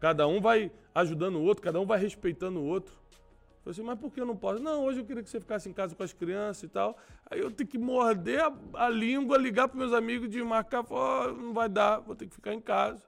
Cada 0.00 0.26
um 0.26 0.40
vai 0.40 0.70
ajudando 0.94 1.36
o 1.36 1.42
outro, 1.42 1.62
cada 1.62 1.80
um 1.80 1.86
vai 1.86 1.98
respeitando 1.98 2.60
o 2.60 2.64
outro. 2.64 2.94
Eu 2.94 3.72
falei 3.72 3.72
assim, 3.72 3.82
mas 3.82 3.98
por 3.98 4.12
que 4.12 4.20
eu 4.20 4.26
não 4.26 4.36
posso? 4.36 4.62
Não, 4.62 4.84
hoje 4.84 5.00
eu 5.00 5.04
queria 5.04 5.22
que 5.22 5.30
você 5.30 5.40
ficasse 5.40 5.68
em 5.68 5.72
casa 5.72 5.94
com 5.94 6.02
as 6.02 6.12
crianças 6.12 6.64
e 6.64 6.68
tal. 6.68 6.98
Aí 7.30 7.40
eu 7.40 7.50
tenho 7.50 7.68
que 7.68 7.78
morder 7.78 8.40
a, 8.42 8.52
a 8.74 8.88
língua, 8.90 9.38
ligar 9.38 9.68
para 9.68 9.78
meus 9.78 9.92
amigos 9.92 10.28
de 10.28 10.42
marcar, 10.42 10.84
oh, 10.90 11.32
não 11.32 11.54
vai 11.54 11.68
dar, 11.68 12.00
vou 12.00 12.14
ter 12.14 12.26
que 12.26 12.34
ficar 12.34 12.52
em 12.52 12.60
casa. 12.60 13.02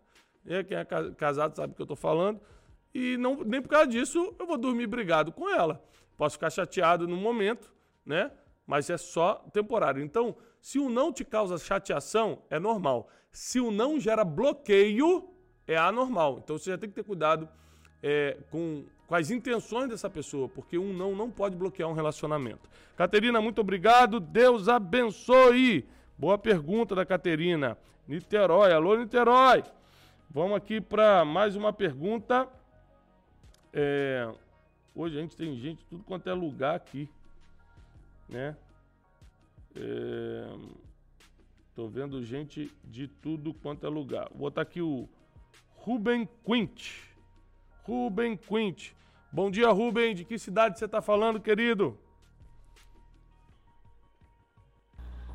E 0.46 0.64
quem 0.64 0.76
é 0.76 0.84
casado 0.84 1.54
sabe 1.54 1.72
o 1.72 1.76
que 1.76 1.82
eu 1.82 1.84
estou 1.84 1.96
falando 1.96 2.40
e 2.96 3.16
não, 3.18 3.36
nem 3.44 3.60
por 3.60 3.68
causa 3.68 3.86
disso 3.86 4.34
eu 4.38 4.46
vou 4.46 4.56
dormir 4.56 4.86
brigado 4.86 5.30
com 5.30 5.50
ela. 5.50 5.84
Posso 6.16 6.36
ficar 6.36 6.48
chateado 6.48 7.06
no 7.06 7.16
momento, 7.16 7.70
né? 8.04 8.30
Mas 8.66 8.88
é 8.88 8.96
só 8.96 9.34
temporário. 9.52 10.02
Então, 10.02 10.34
se 10.60 10.78
o 10.78 10.88
não 10.88 11.12
te 11.12 11.24
causa 11.24 11.58
chateação, 11.58 12.42
é 12.48 12.58
normal. 12.58 13.08
Se 13.30 13.60
o 13.60 13.70
não 13.70 14.00
gera 14.00 14.24
bloqueio, 14.24 15.28
é 15.66 15.76
anormal. 15.76 16.40
Então 16.42 16.56
você 16.56 16.70
já 16.70 16.78
tem 16.78 16.88
que 16.88 16.94
ter 16.94 17.04
cuidado 17.04 17.46
é, 18.02 18.38
com, 18.50 18.84
com 19.06 19.14
as 19.14 19.30
intenções 19.30 19.90
dessa 19.90 20.08
pessoa, 20.08 20.48
porque 20.48 20.78
um 20.78 20.92
não 20.94 21.14
não 21.14 21.30
pode 21.30 21.54
bloquear 21.54 21.90
um 21.90 21.92
relacionamento. 21.92 22.68
Caterina, 22.96 23.42
muito 23.42 23.60
obrigado. 23.60 24.18
Deus 24.18 24.68
abençoe. 24.68 25.86
Boa 26.16 26.38
pergunta 26.38 26.94
da 26.94 27.04
Caterina. 27.04 27.76
Niterói, 28.08 28.72
alô 28.72 28.96
Niterói. 28.96 29.62
Vamos 30.30 30.56
aqui 30.56 30.80
para 30.80 31.24
mais 31.26 31.56
uma 31.56 31.74
pergunta. 31.74 32.48
É, 33.78 34.32
Hoje 34.96 35.18
a 35.18 35.20
gente 35.20 35.36
tem 35.36 35.54
gente 35.58 35.84
tudo 35.84 36.02
quanto 36.04 36.26
é 36.26 36.32
lugar 36.32 36.74
aqui, 36.74 37.06
né? 38.26 38.56
É... 39.74 40.56
Tô 41.74 41.86
vendo 41.86 42.24
gente 42.24 42.72
de 42.82 43.06
tudo 43.06 43.52
quanto 43.52 43.84
é 43.84 43.90
lugar. 43.90 44.26
Vou 44.30 44.38
botar 44.38 44.62
aqui 44.62 44.80
o 44.80 45.06
Ruben 45.74 46.26
Quint. 46.42 47.02
Ruben 47.82 48.38
Quint. 48.38 48.92
Bom 49.30 49.50
dia, 49.50 49.70
Ruben. 49.70 50.14
De 50.14 50.24
que 50.24 50.38
cidade 50.38 50.78
você 50.78 50.86
está 50.86 51.02
falando, 51.02 51.38
querido? 51.38 51.98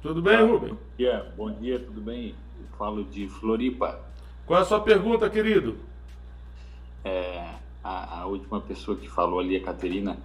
Tudo 0.01 0.23
bem, 0.23 0.37
Ruben? 0.37 0.73
Bom 0.73 0.95
dia, 0.97 1.33
bom 1.37 1.53
dia, 1.53 1.79
tudo 1.79 2.01
bem? 2.01 2.35
Eu 2.59 2.77
falo 2.79 3.03
de 3.03 3.29
Floripa. 3.29 4.03
Qual 4.47 4.57
é 4.57 4.63
a 4.63 4.65
sua 4.65 4.81
pergunta, 4.81 5.29
querido? 5.29 5.77
É, 7.05 7.60
a, 7.83 8.21
a, 8.21 8.25
última 8.25 8.61
pessoa 8.61 8.97
que 8.97 9.09
falou 9.09 9.39
ali, 9.39 9.55
a 9.55 9.63
Caterina, 9.63 10.17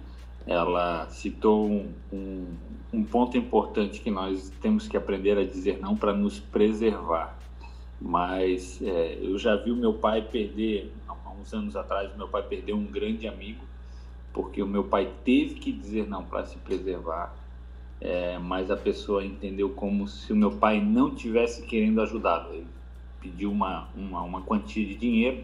ela 0.45 1.07
citou 1.09 1.69
um, 1.69 1.91
um, 2.11 2.45
um 2.93 3.03
ponto 3.03 3.37
importante 3.37 3.99
que 3.99 4.11
nós 4.11 4.51
temos 4.61 4.87
que 4.87 4.95
aprender 4.95 5.37
a 5.37 5.43
dizer 5.43 5.79
não 5.79 5.95
para 5.95 6.13
nos 6.13 6.39
preservar. 6.39 7.37
Mas 7.99 8.79
é, 8.81 9.17
eu 9.21 9.37
já 9.37 9.55
vi 9.55 9.71
o 9.71 9.75
meu 9.75 9.93
pai 9.93 10.21
perder, 10.21 10.91
há 11.07 11.31
uns 11.31 11.53
anos 11.53 11.75
atrás, 11.75 12.15
meu 12.15 12.27
pai 12.27 12.43
perdeu 12.43 12.75
um 12.75 12.85
grande 12.85 13.27
amigo, 13.27 13.63
porque 14.31 14.61
o 14.61 14.67
meu 14.67 14.83
pai 14.83 15.11
teve 15.23 15.55
que 15.55 15.71
dizer 15.71 16.07
não 16.07 16.23
para 16.23 16.45
se 16.45 16.57
preservar. 16.59 17.35
É, 17.99 18.37
mas 18.37 18.69
a 18.69 18.77
pessoa 18.77 19.25
entendeu 19.25 19.71
como 19.71 20.07
se 20.07 20.31
o 20.31 20.35
meu 20.35 20.51
pai 20.51 20.79
não 20.79 21.15
tivesse 21.15 21.65
querendo 21.65 21.99
ajudá-lo. 21.99 22.53
Ele 22.53 22.67
pediu 23.19 23.51
uma, 23.51 23.89
uma, 23.95 24.21
uma 24.21 24.41
quantia 24.43 24.85
de 24.85 24.93
dinheiro 24.93 25.43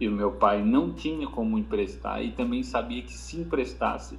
e 0.00 0.08
o 0.08 0.12
meu 0.12 0.32
pai 0.32 0.64
não 0.64 0.92
tinha 0.92 1.28
como 1.28 1.58
emprestar 1.58 2.24
e 2.24 2.32
também 2.32 2.62
sabia 2.62 3.02
que 3.02 3.12
se 3.12 3.38
emprestasse 3.38 4.18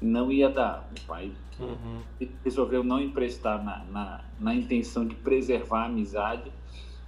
não 0.00 0.30
ia 0.30 0.50
dar. 0.50 0.88
O 0.96 1.06
pai 1.06 1.32
uhum. 1.58 2.02
resolveu 2.44 2.84
não 2.84 3.00
emprestar 3.00 3.64
na, 3.64 3.84
na, 3.84 4.24
na, 4.38 4.54
intenção 4.54 5.06
de 5.06 5.14
preservar 5.14 5.82
a 5.82 5.86
amizade, 5.86 6.52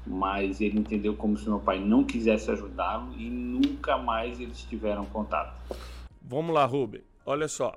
mas 0.07 0.61
ele 0.61 0.79
entendeu 0.79 1.15
como 1.15 1.37
se 1.37 1.47
meu 1.47 1.61
pai 1.61 1.79
não 1.79 2.03
quisesse 2.05 2.51
ajudá-lo 2.51 3.13
e 3.19 3.29
nunca 3.29 3.99
mais 3.99 4.41
eles 4.41 4.63
tiveram 4.63 5.05
contato. 5.05 5.77
Vamos 6.23 6.55
lá, 6.55 6.65
Rubem. 6.65 7.03
Olha 7.25 7.49
só, 7.49 7.75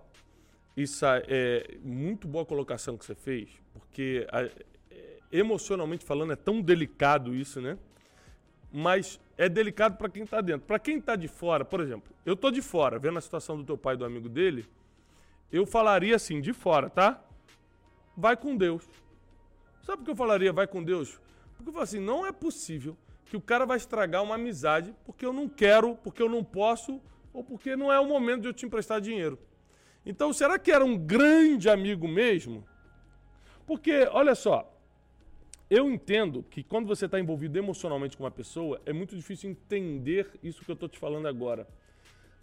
isso 0.77 1.05
é 1.05 1.77
muito 1.83 2.27
boa 2.27 2.45
colocação 2.45 2.97
que 2.97 3.05
você 3.05 3.15
fez, 3.15 3.49
porque 3.73 4.25
é, 4.31 4.51
emocionalmente 5.31 6.05
falando 6.05 6.31
é 6.31 6.35
tão 6.35 6.61
delicado 6.61 7.35
isso, 7.35 7.59
né? 7.59 7.77
Mas 8.71 9.19
é 9.39 9.47
delicado 9.47 9.95
para 9.95 10.09
quem 10.09 10.23
está 10.23 10.41
dentro. 10.41 10.67
Para 10.67 10.77
quem 10.77 10.97
está 10.97 11.15
de 11.15 11.29
fora, 11.29 11.63
por 11.63 11.79
exemplo, 11.79 12.13
eu 12.25 12.35
tô 12.35 12.51
de 12.51 12.61
fora, 12.61 12.99
vendo 12.99 13.17
a 13.17 13.21
situação 13.21 13.55
do 13.55 13.63
teu 13.63 13.77
pai 13.77 13.95
e 13.95 13.97
do 13.97 14.03
amigo 14.03 14.27
dele, 14.27 14.67
eu 15.49 15.65
falaria 15.65 16.17
assim, 16.17 16.41
de 16.41 16.51
fora, 16.51 16.89
tá? 16.89 17.23
Vai 18.17 18.35
com 18.35 18.57
Deus. 18.57 18.83
Sabe 19.81 19.99
por 19.99 20.03
que 20.03 20.11
eu 20.11 20.15
falaria 20.17 20.51
vai 20.51 20.67
com 20.67 20.83
Deus? 20.83 21.21
Porque 21.55 21.69
eu 21.69 21.73
falo 21.73 21.85
assim, 21.85 22.01
não 22.01 22.25
é 22.25 22.33
possível 22.33 22.97
que 23.27 23.37
o 23.37 23.41
cara 23.41 23.65
vai 23.65 23.77
estragar 23.77 24.21
uma 24.21 24.35
amizade 24.35 24.93
porque 25.05 25.25
eu 25.25 25.31
não 25.31 25.47
quero, 25.47 25.95
porque 26.03 26.21
eu 26.21 26.27
não 26.27 26.43
posso, 26.43 27.01
ou 27.31 27.41
porque 27.41 27.77
não 27.77 27.93
é 27.93 27.97
o 27.97 28.05
momento 28.05 28.41
de 28.41 28.49
eu 28.49 28.53
te 28.53 28.65
emprestar 28.65 28.99
dinheiro. 28.99 29.39
Então, 30.05 30.33
será 30.33 30.59
que 30.59 30.69
era 30.69 30.83
um 30.83 30.97
grande 30.97 31.69
amigo 31.69 32.09
mesmo? 32.09 32.67
Porque, 33.65 34.05
olha 34.11 34.35
só, 34.35 34.69
eu 35.69 35.89
entendo 35.89 36.43
que 36.43 36.63
quando 36.63 36.87
você 36.87 37.05
está 37.05 37.19
envolvido 37.19 37.57
emocionalmente 37.57 38.17
com 38.17 38.23
uma 38.23 38.31
pessoa, 38.31 38.81
é 38.85 38.91
muito 38.91 39.15
difícil 39.15 39.51
entender 39.51 40.31
isso 40.41 40.65
que 40.65 40.71
eu 40.71 40.73
estou 40.73 40.89
te 40.89 40.97
falando 40.97 41.27
agora. 41.27 41.67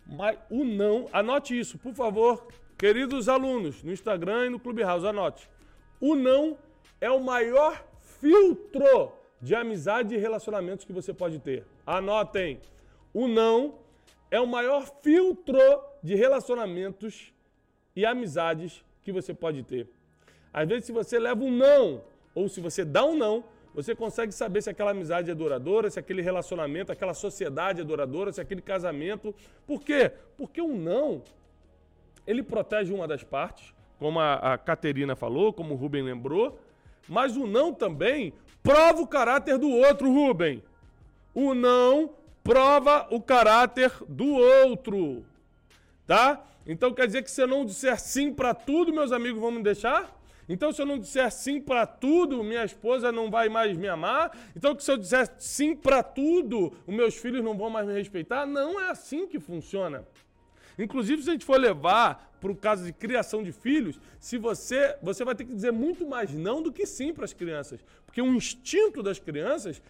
Mas 0.07 0.39
o 0.49 0.65
não, 0.65 1.09
anote 1.13 1.59
isso, 1.59 1.77
por 1.79 1.93
favor, 1.93 2.47
queridos 2.79 3.29
alunos, 3.29 3.83
no 3.83 3.93
Instagram 3.93 4.47
e 4.47 4.51
no 4.51 4.61
Clubhouse, 4.61 5.05
anote. 5.05 5.51
O 6.01 6.15
não 6.15 6.57
é 7.01 7.11
o 7.11 7.19
maior 7.19 7.85
filtro 8.01 9.13
de 9.41 9.55
amizade 9.55 10.15
e 10.15 10.19
relacionamentos 10.19 10.85
que 10.85 10.93
você 10.93 11.13
pode 11.13 11.41
ter. 11.41 11.67
Anotem. 11.85 12.61
O 13.13 13.27
não 13.27 13.79
é 14.31 14.41
o 14.41 14.47
maior 14.47 14.87
filtro 15.03 15.59
de 16.03 16.15
relacionamentos 16.15 17.33
e 17.95 18.05
amizades 18.05 18.85
que 19.03 19.11
você 19.11 19.35
pode 19.35 19.63
ter. 19.63 19.89
Às 20.53 20.69
vezes, 20.69 20.85
se 20.85 20.93
você 20.93 21.19
leva 21.19 21.43
um 21.43 21.51
não, 21.51 22.03
ou 22.37 22.51
se 22.51 22.61
você 22.61 22.85
dá 22.85 23.03
um 23.03 23.17
não, 23.17 23.43
você 23.75 23.95
consegue 23.95 24.31
saber 24.31 24.63
se 24.63 24.69
aquela 24.69 24.91
amizade 24.91 25.31
é 25.31 25.35
duradoura, 25.35 25.89
se 25.89 25.99
aquele 25.99 26.21
relacionamento, 26.21 26.93
aquela 26.93 27.15
sociedade 27.15 27.81
é 27.81 27.85
duradoura, 27.85 28.31
se 28.31 28.41
aquele 28.41 28.61
casamento. 28.61 29.35
Por 29.67 29.83
quê? 29.83 30.13
Porque 30.37 30.61
o 30.61 30.67
um 30.67 30.79
não, 30.79 31.23
ele 32.27 32.43
protege 32.43 32.93
uma 32.93 33.09
das 33.09 33.25
partes, 33.25 33.75
como 33.99 34.21
a, 34.21 34.35
a 34.35 34.59
Caterina 34.59 35.17
falou, 35.17 35.51
como 35.51 35.73
o 35.73 35.77
Rubem 35.79 36.03
lembrou, 36.03 36.61
mas 37.09 37.39
o 37.39 37.47
não 37.47 37.73
também 37.73 38.35
prova 38.63 39.01
o 39.01 39.07
caráter 39.07 39.57
do 39.57 39.71
outro, 39.71 40.13
Rubem. 40.13 40.63
O 41.35 41.55
não 41.55 42.11
prova 42.45 43.07
o 43.11 43.21
caráter 43.21 43.93
do 44.07 44.27
outro. 44.27 45.25
Tá? 46.07 46.45
Então 46.67 46.93
quer 46.93 47.07
dizer 47.07 47.23
que 47.23 47.31
se 47.31 47.41
eu 47.41 47.47
não 47.47 47.65
disser 47.65 47.99
sim 47.99 48.31
para 48.33 48.53
tudo, 48.53 48.93
meus 48.93 49.11
amigos 49.11 49.41
vão 49.41 49.51
me 49.51 49.63
deixar? 49.63 50.16
Então, 50.49 50.73
se 50.73 50.81
eu 50.81 50.87
não 50.87 50.99
disser 50.99 51.31
sim 51.33 51.61
para 51.61 51.87
tudo, 51.87 52.45
minha 52.45 52.65
esposa 52.65 53.11
não 53.11 53.31
vai 53.31 53.49
mais 53.49 53.77
me 53.77 53.89
amar. 53.89 54.37
Então, 54.55 54.79
se 54.79 54.91
eu 54.91 54.97
disser 54.97 55.29
sim 55.39 55.75
para 55.75 56.03
tudo, 56.03 56.73
os 56.87 56.95
meus 56.95 57.17
filhos 57.17 57.43
não 57.43 57.57
vão 57.57 57.69
mais 57.69 57.87
me 57.87 57.93
respeitar. 57.93 58.47
Não 58.47 58.81
é 58.81 58.91
assim 58.91 59.27
que 59.27 59.41
funciona. 59.41 60.07
Inclusive, 60.79 61.23
se 61.23 61.31
a 61.31 61.33
gente 61.33 61.45
for 61.45 61.59
levar 61.59 62.33
para 62.41 62.53
o 62.53 62.57
caso 62.57 62.85
de 62.85 62.93
criação 62.93 63.43
de 63.43 63.51
filhos, 63.51 63.99
se 64.21 64.39
você, 64.39 64.97
você 65.03 65.25
vai 65.25 65.35
ter 65.35 65.45
que 65.45 65.55
dizer 65.55 65.73
muito 65.73 66.07
mais 66.07 66.33
não 66.33 66.63
do 66.63 66.73
que 66.73 66.87
sim 66.87 67.13
para 67.13 67.25
as 67.25 67.33
crianças. 67.33 67.81
Porque 68.05 68.23
o 68.23 68.35
instinto 68.35 69.03
das 69.03 69.19
crianças 69.19 69.83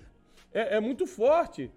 é, 0.55 0.77
é 0.77 0.81
muito 0.81 1.07
forte. 1.07 1.71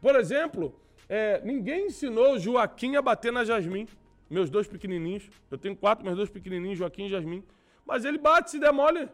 Por 0.00 0.16
exemplo, 0.16 0.74
é, 1.08 1.40
ninguém 1.44 1.86
ensinou 1.86 2.38
Joaquim 2.38 2.96
a 2.96 3.02
bater 3.02 3.32
na 3.32 3.44
Jasmim 3.44 3.86
meus 4.28 4.50
dois 4.50 4.66
pequenininhos. 4.66 5.30
Eu 5.50 5.56
tenho 5.56 5.74
quatro, 5.74 6.04
meus 6.04 6.16
dois 6.16 6.28
pequenininhos, 6.28 6.78
Joaquim 6.78 7.06
e 7.06 7.10
Jasmim. 7.10 7.42
Mas 7.88 8.04
ele 8.04 8.18
bate, 8.18 8.50
se 8.50 8.58
demole. 8.60 9.08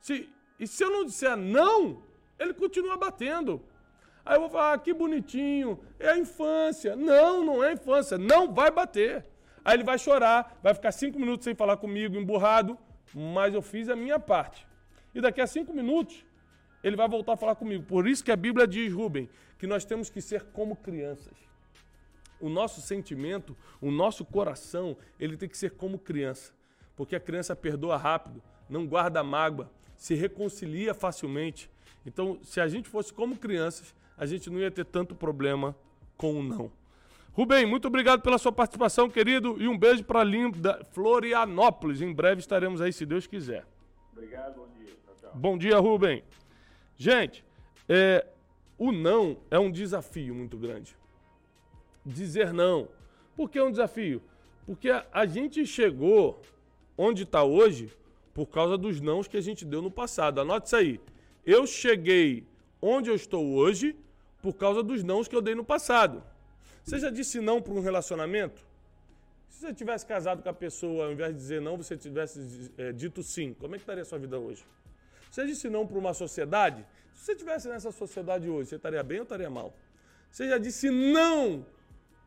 Se, 0.00 0.14
e 0.58 0.66
se 0.66 0.82
eu 0.84 0.90
não 0.90 1.04
disser 1.04 1.36
não, 1.36 2.02
ele 2.38 2.54
continua 2.54 2.96
batendo. 2.96 3.62
Aí 4.24 4.36
eu 4.36 4.40
vou 4.42 4.50
falar, 4.50 4.74
ah, 4.74 4.78
que 4.78 4.94
bonitinho, 4.94 5.78
é 5.98 6.10
a 6.10 6.18
infância. 6.18 6.94
Não, 6.94 7.44
não 7.44 7.64
é 7.64 7.70
a 7.70 7.72
infância, 7.72 8.16
não 8.16 8.54
vai 8.54 8.70
bater. 8.70 9.26
Aí 9.64 9.74
ele 9.76 9.84
vai 9.84 9.98
chorar, 9.98 10.58
vai 10.62 10.72
ficar 10.72 10.92
cinco 10.92 11.18
minutos 11.18 11.44
sem 11.44 11.54
falar 11.54 11.76
comigo, 11.76 12.16
emburrado, 12.16 12.78
mas 13.12 13.52
eu 13.52 13.60
fiz 13.60 13.88
a 13.88 13.96
minha 13.96 14.18
parte. 14.18 14.66
E 15.14 15.20
daqui 15.20 15.40
a 15.40 15.46
cinco 15.46 15.74
minutos, 15.74 16.24
ele 16.82 16.96
vai 16.96 17.08
voltar 17.08 17.32
a 17.32 17.36
falar 17.36 17.56
comigo. 17.56 17.84
Por 17.84 18.06
isso 18.06 18.24
que 18.24 18.30
a 18.30 18.36
Bíblia 18.36 18.66
diz, 18.66 18.92
Rubem, 18.92 19.28
que 19.58 19.66
nós 19.66 19.84
temos 19.84 20.08
que 20.08 20.22
ser 20.22 20.44
como 20.52 20.76
crianças 20.76 21.50
o 22.40 22.48
nosso 22.48 22.80
sentimento, 22.80 23.56
o 23.80 23.90
nosso 23.90 24.24
coração, 24.24 24.96
ele 25.18 25.36
tem 25.36 25.48
que 25.48 25.58
ser 25.58 25.72
como 25.72 25.98
criança. 25.98 26.52
Porque 27.00 27.16
a 27.16 27.20
criança 27.20 27.56
perdoa 27.56 27.96
rápido, 27.96 28.42
não 28.68 28.86
guarda 28.86 29.24
mágoa, 29.24 29.70
se 29.96 30.14
reconcilia 30.14 30.92
facilmente. 30.92 31.70
Então, 32.04 32.38
se 32.42 32.60
a 32.60 32.68
gente 32.68 32.90
fosse 32.90 33.10
como 33.10 33.38
crianças, 33.38 33.94
a 34.18 34.26
gente 34.26 34.50
não 34.50 34.58
ia 34.58 34.70
ter 34.70 34.84
tanto 34.84 35.14
problema 35.14 35.74
com 36.14 36.38
o 36.38 36.42
não. 36.42 36.70
Rubem, 37.32 37.64
muito 37.64 37.88
obrigado 37.88 38.20
pela 38.20 38.36
sua 38.36 38.52
participação, 38.52 39.08
querido, 39.08 39.56
e 39.58 39.66
um 39.66 39.78
beijo 39.78 40.04
para 40.04 40.20
a 40.20 40.24
linda 40.24 40.84
Florianópolis. 40.90 42.02
Em 42.02 42.12
breve 42.12 42.42
estaremos 42.42 42.82
aí, 42.82 42.92
se 42.92 43.06
Deus 43.06 43.26
quiser. 43.26 43.64
Obrigado, 44.12 44.56
bom 44.56 44.68
dia. 44.76 44.92
Tchau, 45.02 45.14
tchau. 45.18 45.30
Bom 45.32 45.56
dia, 45.56 45.78
Rubem. 45.78 46.22
Gente, 46.98 47.42
é, 47.88 48.26
o 48.76 48.92
não 48.92 49.38
é 49.50 49.58
um 49.58 49.70
desafio 49.70 50.34
muito 50.34 50.58
grande 50.58 50.94
dizer 52.04 52.52
não. 52.52 52.90
Por 53.34 53.48
que 53.48 53.58
é 53.58 53.64
um 53.64 53.70
desafio? 53.70 54.20
Porque 54.66 54.90
a, 54.90 55.06
a 55.10 55.24
gente 55.24 55.64
chegou 55.64 56.42
onde 57.06 57.22
está 57.22 57.42
hoje 57.42 57.84
por 58.34 58.46
causa 58.46 58.76
dos 58.76 59.00
nãos 59.00 59.26
que 59.26 59.38
a 59.38 59.40
gente 59.40 59.64
deu 59.64 59.80
no 59.80 59.90
passado. 59.90 60.38
Anote 60.38 60.66
isso 60.66 60.76
aí. 60.76 61.00
Eu 61.46 61.66
cheguei 61.66 62.46
onde 62.80 63.08
eu 63.08 63.16
estou 63.22 63.44
hoje 63.54 63.96
por 64.42 64.54
causa 64.54 64.82
dos 64.82 65.02
nãos 65.02 65.26
que 65.26 65.34
eu 65.34 65.40
dei 65.40 65.54
no 65.54 65.64
passado. 65.64 66.22
Você 66.84 66.98
já 66.98 67.10
disse 67.10 67.40
não 67.40 67.62
para 67.62 67.72
um 67.72 67.80
relacionamento? 67.80 68.60
Se 69.48 69.60
você 69.60 69.72
tivesse 69.72 70.04
casado 70.04 70.42
com 70.42 70.48
a 70.50 70.52
pessoa, 70.52 71.06
ao 71.06 71.12
invés 71.12 71.32
de 71.34 71.38
dizer 71.38 71.60
não, 71.60 71.74
você 71.76 71.96
tivesse 71.96 72.70
é, 72.76 72.92
dito 72.92 73.22
sim, 73.22 73.54
como 73.54 73.74
é 73.74 73.78
que 73.78 73.82
estaria 73.82 74.02
a 74.02 74.06
sua 74.06 74.18
vida 74.18 74.38
hoje? 74.38 74.62
Você 75.30 75.46
disse 75.46 75.70
não 75.70 75.86
para 75.86 75.98
uma 75.98 76.12
sociedade? 76.12 76.84
Se 77.14 77.24
você 77.24 77.32
estivesse 77.32 77.66
nessa 77.68 77.90
sociedade 77.90 78.48
hoje, 78.48 78.68
você 78.68 78.76
estaria 78.76 79.02
bem 79.02 79.18
ou 79.18 79.22
estaria 79.22 79.48
mal? 79.48 79.74
Você 80.30 80.48
já 80.48 80.58
disse 80.58 80.90
não 80.90 81.64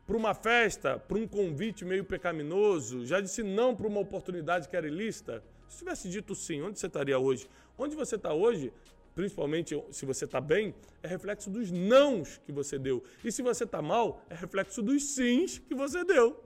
para 0.06 0.16
uma 0.16 0.34
festa, 0.34 0.98
para 0.98 1.16
um 1.16 1.26
convite 1.26 1.84
meio 1.84 2.04
pecaminoso, 2.04 3.06
já 3.06 3.20
disse 3.20 3.42
não 3.42 3.74
para 3.74 3.86
uma 3.86 4.00
oportunidade 4.00 4.68
que 4.68 4.76
era 4.76 4.86
ilícita? 4.86 5.42
Se 5.68 5.78
tivesse 5.78 6.08
dito 6.08 6.34
sim, 6.34 6.60
onde 6.62 6.78
você 6.78 6.86
estaria 6.86 7.18
hoje? 7.18 7.48
Onde 7.78 7.96
você 7.96 8.16
está 8.16 8.32
hoje, 8.32 8.72
principalmente 9.14 9.82
se 9.90 10.04
você 10.04 10.24
está 10.26 10.40
bem, 10.40 10.74
é 11.02 11.08
reflexo 11.08 11.50
dos 11.50 11.70
nãos 11.70 12.40
que 12.44 12.52
você 12.52 12.78
deu. 12.78 13.02
E 13.24 13.32
se 13.32 13.42
você 13.42 13.64
está 13.64 13.80
mal, 13.80 14.22
é 14.28 14.34
reflexo 14.34 14.82
dos 14.82 15.14
sims 15.14 15.58
que 15.58 15.74
você 15.74 16.04
deu. 16.04 16.42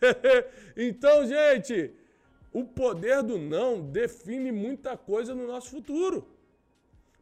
então, 0.76 1.26
gente, 1.26 1.92
o 2.52 2.64
poder 2.64 3.22
do 3.22 3.38
não 3.38 3.80
define 3.80 4.50
muita 4.50 4.96
coisa 4.96 5.34
no 5.34 5.46
nosso 5.46 5.70
futuro. 5.70 6.26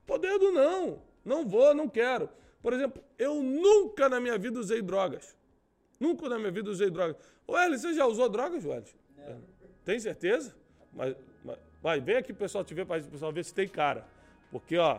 Poder 0.07 0.39
do 0.39 0.53
não. 0.53 1.03
Não 1.25 1.47
vou, 1.47 1.75
não 1.75 1.89
quero. 1.89 2.29
Por 2.67 2.73
exemplo, 2.73 3.01
eu 3.17 3.41
nunca 3.45 4.09
na 4.09 4.19
minha 4.19 4.37
vida 4.37 4.59
usei 4.59 4.83
drogas. 4.83 5.37
Nunca 6.01 6.29
na 6.29 6.37
minha 6.37 6.51
vida 6.51 6.69
usei 6.69 6.91
drogas. 6.91 7.17
Eli, 7.47 7.79
você 7.79 7.95
já 7.95 8.05
usou 8.05 8.29
drogas, 8.29 8.65
Welles? 8.65 8.93
Não. 9.17 9.41
Tem 9.85 10.01
certeza? 10.01 10.53
Mas, 10.93 11.15
mas, 11.45 11.57
vai, 11.81 12.01
vem 12.01 12.17
aqui 12.17 12.33
o 12.33 12.35
pessoal 12.35 12.65
te 12.65 12.75
ver 12.75 12.85
para 12.85 13.01
o 13.01 13.05
pessoal 13.05 13.33
ver 13.33 13.45
se 13.45 13.55
tem 13.55 13.69
cara. 13.69 14.05
Porque, 14.51 14.77
ó, 14.77 14.99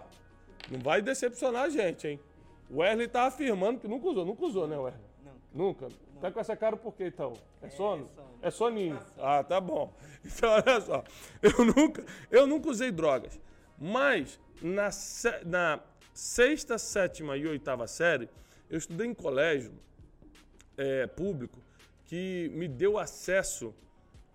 não 0.71 0.79
vai 0.79 1.01
decepcionar 1.01 1.63
a 1.63 1.69
gente, 1.69 2.07
hein? 2.07 2.21
O 2.69 2.77
Wesley 2.77 3.09
tá 3.09 3.23
afirmando 3.23 3.81
que 3.81 3.87
nunca 3.89 4.07
usou. 4.07 4.23
Nunca 4.23 4.45
usou, 4.45 4.65
né, 4.65 4.77
Wesley? 4.77 5.03
Nunca? 5.53 5.89
Não. 5.89 6.21
Tá 6.21 6.31
com 6.31 6.39
essa 6.39 6.55
cara 6.55 6.77
por 6.77 6.93
quê, 6.95 7.07
então? 7.07 7.33
É, 7.61 7.67
é 7.67 7.69
sono? 7.69 8.09
É, 8.41 8.49
soninho. 8.49 8.97
Ah, 9.17 9.43
tá 9.43 9.59
bom. 9.59 9.93
Então, 10.23 10.49
olha 10.51 10.79
só. 10.79 11.03
Eu 11.41 11.65
nunca, 11.65 12.05
eu 12.31 12.47
nunca 12.47 12.69
usei 12.69 12.91
drogas. 12.91 13.37
Mas, 13.77 14.39
na, 14.61 14.89
na 15.45 15.79
sexta, 16.17 16.79
sétima 16.79 17.37
e 17.37 17.45
oitava 17.45 17.85
série, 17.85 18.27
eu 18.71 18.77
estudei 18.79 19.05
em 19.05 19.13
colégio 19.13 19.71
é, 20.75 21.05
público 21.05 21.61
que 22.05 22.49
me 22.55 22.67
deu 22.67 22.97
acesso 22.97 23.71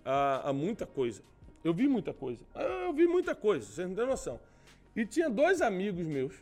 a, 0.04 0.50
a, 0.50 0.52
muita 0.52 0.86
coisa. 0.86 1.20
Eu 1.64 1.74
vi 1.74 1.88
muita 1.88 2.12
coisa. 2.12 2.44
Eu 2.54 2.92
vi 2.92 3.08
muita 3.08 3.34
coisa, 3.34 3.66
vocês 3.66 3.88
não 3.88 3.96
têm 3.96 4.06
noção. 4.06 4.38
E 4.94 5.04
tinha 5.04 5.28
dois 5.28 5.60
amigos 5.60 6.06
meus 6.06 6.34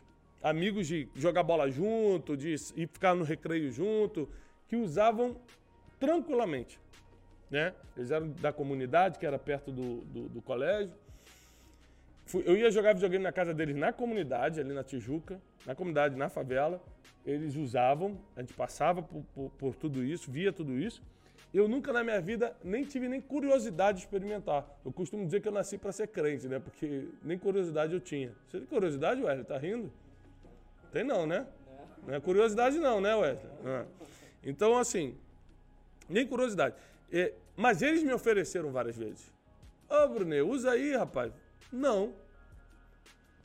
amigos 0.43 0.87
de 0.87 1.09
jogar 1.15 1.41
bola 1.41 1.69
junto, 1.69 2.37
de 2.37 2.55
ir 2.75 2.87
ficar 2.87 3.15
no 3.15 3.23
recreio 3.23 3.71
junto, 3.71 4.29
que 4.67 4.75
usavam 4.75 5.35
tranquilamente. 5.99 6.79
Né? 7.49 7.73
Eles 7.97 8.11
eram 8.11 8.29
da 8.29 8.53
comunidade, 8.53 9.17
que 9.17 9.25
era 9.25 9.37
perto 9.37 9.71
do, 9.71 10.01
do, 10.01 10.29
do 10.29 10.41
colégio. 10.41 10.93
Eu 12.39 12.55
ia 12.55 12.71
jogar 12.71 12.93
videogame 12.93 13.23
na 13.23 13.31
casa 13.31 13.53
deles 13.53 13.75
na 13.75 13.91
comunidade, 13.91 14.59
ali 14.59 14.73
na 14.73 14.83
Tijuca, 14.83 15.41
na 15.65 15.75
comunidade, 15.75 16.15
na 16.15 16.29
favela. 16.29 16.81
Eles 17.25 17.55
usavam, 17.55 18.17
a 18.35 18.41
gente 18.41 18.53
passava 18.53 19.01
por, 19.01 19.23
por, 19.33 19.51
por 19.51 19.75
tudo 19.75 20.03
isso, 20.03 20.31
via 20.31 20.51
tudo 20.51 20.77
isso. 20.77 21.01
Eu 21.53 21.67
nunca 21.67 21.91
na 21.91 22.03
minha 22.03 22.19
vida 22.21 22.55
nem 22.63 22.83
tive 22.85 23.09
nem 23.09 23.19
curiosidade 23.19 23.99
de 23.99 24.05
experimentar. 24.05 24.65
Eu 24.85 24.91
costumo 24.91 25.25
dizer 25.25 25.41
que 25.41 25.47
eu 25.47 25.51
nasci 25.51 25.77
para 25.77 25.91
ser 25.91 26.07
crente, 26.07 26.47
né? 26.47 26.59
Porque 26.59 27.09
nem 27.21 27.37
curiosidade 27.37 27.93
eu 27.93 27.99
tinha. 27.99 28.31
Você 28.47 28.59
tem 28.59 28.67
curiosidade, 28.67 29.21
Wesley? 29.21 29.43
Tá 29.43 29.57
rindo? 29.57 29.91
Tem 30.93 31.03
não, 31.03 31.27
né? 31.27 31.45
Não 32.07 32.13
é 32.13 32.19
curiosidade 32.19 32.79
não, 32.79 33.01
né, 33.01 33.13
Wesley? 33.13 33.51
Ah. 33.65 33.85
Então, 34.43 34.77
assim, 34.77 35.15
nem 36.09 36.25
curiosidade. 36.25 36.75
É, 37.11 37.33
mas 37.55 37.81
eles 37.81 38.01
me 38.01 38.13
ofereceram 38.13 38.71
várias 38.71 38.95
vezes. 38.95 39.31
Ô, 39.89 39.95
oh, 39.95 40.07
Brunet, 40.07 40.41
usa 40.41 40.71
aí, 40.71 40.95
rapaz. 40.95 41.33
Não. 41.71 42.13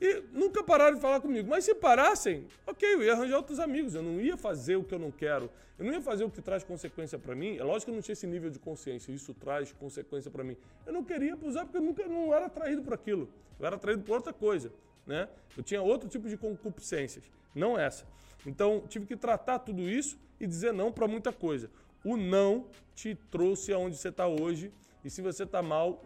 E 0.01 0.23
nunca 0.33 0.63
pararam 0.63 0.95
de 0.95 1.01
falar 1.01 1.21
comigo. 1.21 1.49
Mas 1.49 1.65
se 1.65 1.75
parassem, 1.75 2.47
ok, 2.67 2.95
eu 2.95 3.03
ia 3.03 3.13
arranjar 3.13 3.37
outros 3.37 3.59
amigos. 3.59 3.95
Eu 3.95 4.03
não 4.03 4.21
ia 4.21 4.37
fazer 4.37 4.77
o 4.77 4.85
que 4.85 4.95
eu 4.95 4.99
não 4.99 5.11
quero. 5.11 5.51
Eu 5.79 5.85
não 5.85 5.93
ia 5.93 6.01
fazer 6.01 6.25
o 6.25 6.31
que 6.31 6.41
traz 6.41 6.63
consequência 6.63 7.19
para 7.19 7.35
mim. 7.35 7.57
É 7.57 7.65
lógico 7.65 7.87
que 7.87 7.91
eu 7.91 7.95
não 7.95 8.03
tinha 8.03 8.13
esse 8.15 8.27
nível 8.27 8.51
de 8.51 8.59
consciência. 8.59 9.13
Isso 9.13 9.33
traz 9.35 9.73
consequência 9.73 10.31
para 10.31 10.45
mim. 10.45 10.57
Eu 10.87 10.93
não 10.93 11.05
queria 11.05 11.37
usar 11.43 11.65
porque 11.65 11.79
eu 11.79 11.83
nunca 11.83 12.07
não 12.07 12.35
era 12.35 12.47
atraído 12.47 12.83
por 12.83 12.95
aquilo. 12.95 13.29
Eu 13.59 13.67
era 13.67 13.77
atraído 13.77 14.03
por 14.03 14.15
outra 14.15 14.33
coisa 14.33 14.71
né? 15.07 15.29
Eu 15.57 15.63
tinha 15.63 15.81
outro 15.81 16.09
tipo 16.09 16.29
de 16.29 16.37
concupiscências, 16.37 17.25
não 17.55 17.79
essa. 17.79 18.05
Então, 18.45 18.83
tive 18.89 19.07
que 19.07 19.17
tratar 19.17 19.61
tudo 19.61 19.89
isso 19.89 20.19
e 20.41 20.47
dizer 20.47 20.73
não 20.73 20.93
para 20.93 21.07
muita 21.07 21.33
coisa. 21.33 21.71
O 22.05 22.17
não 22.17 22.67
te 22.95 23.15
trouxe 23.31 23.73
aonde 23.73 23.97
você 23.97 24.09
está 24.09 24.27
hoje, 24.27 24.73
e 25.05 25.11
se 25.11 25.23
você 25.23 25.45
está 25.45 25.63
mal, 25.63 26.03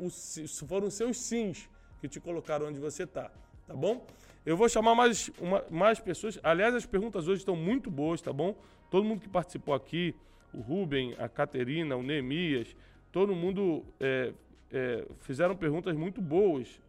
foram 0.68 0.90
seus 0.90 1.18
sims 1.18 1.68
que 2.00 2.08
te 2.08 2.20
colocaram 2.20 2.66
onde 2.66 2.78
você 2.78 3.04
está, 3.04 3.30
tá 3.70 3.76
bom? 3.76 4.04
Eu 4.44 4.56
vou 4.56 4.68
chamar 4.68 4.94
mais, 4.94 5.30
uma, 5.40 5.64
mais 5.70 6.00
pessoas. 6.00 6.40
Aliás, 6.42 6.74
as 6.74 6.84
perguntas 6.84 7.28
hoje 7.28 7.42
estão 7.42 7.54
muito 7.54 7.90
boas, 7.90 8.20
tá 8.20 8.32
bom? 8.32 8.56
Todo 8.90 9.04
mundo 9.04 9.20
que 9.20 9.28
participou 9.28 9.74
aqui, 9.74 10.14
o 10.52 10.60
Rubem, 10.60 11.14
a 11.18 11.28
Caterina, 11.28 11.94
o 11.94 12.02
Neemias, 12.02 12.74
todo 13.12 13.34
mundo 13.34 13.84
é, 14.00 14.32
é, 14.72 15.06
fizeram 15.20 15.54
perguntas 15.54 15.96
muito 15.96 16.20
boas 16.20 16.80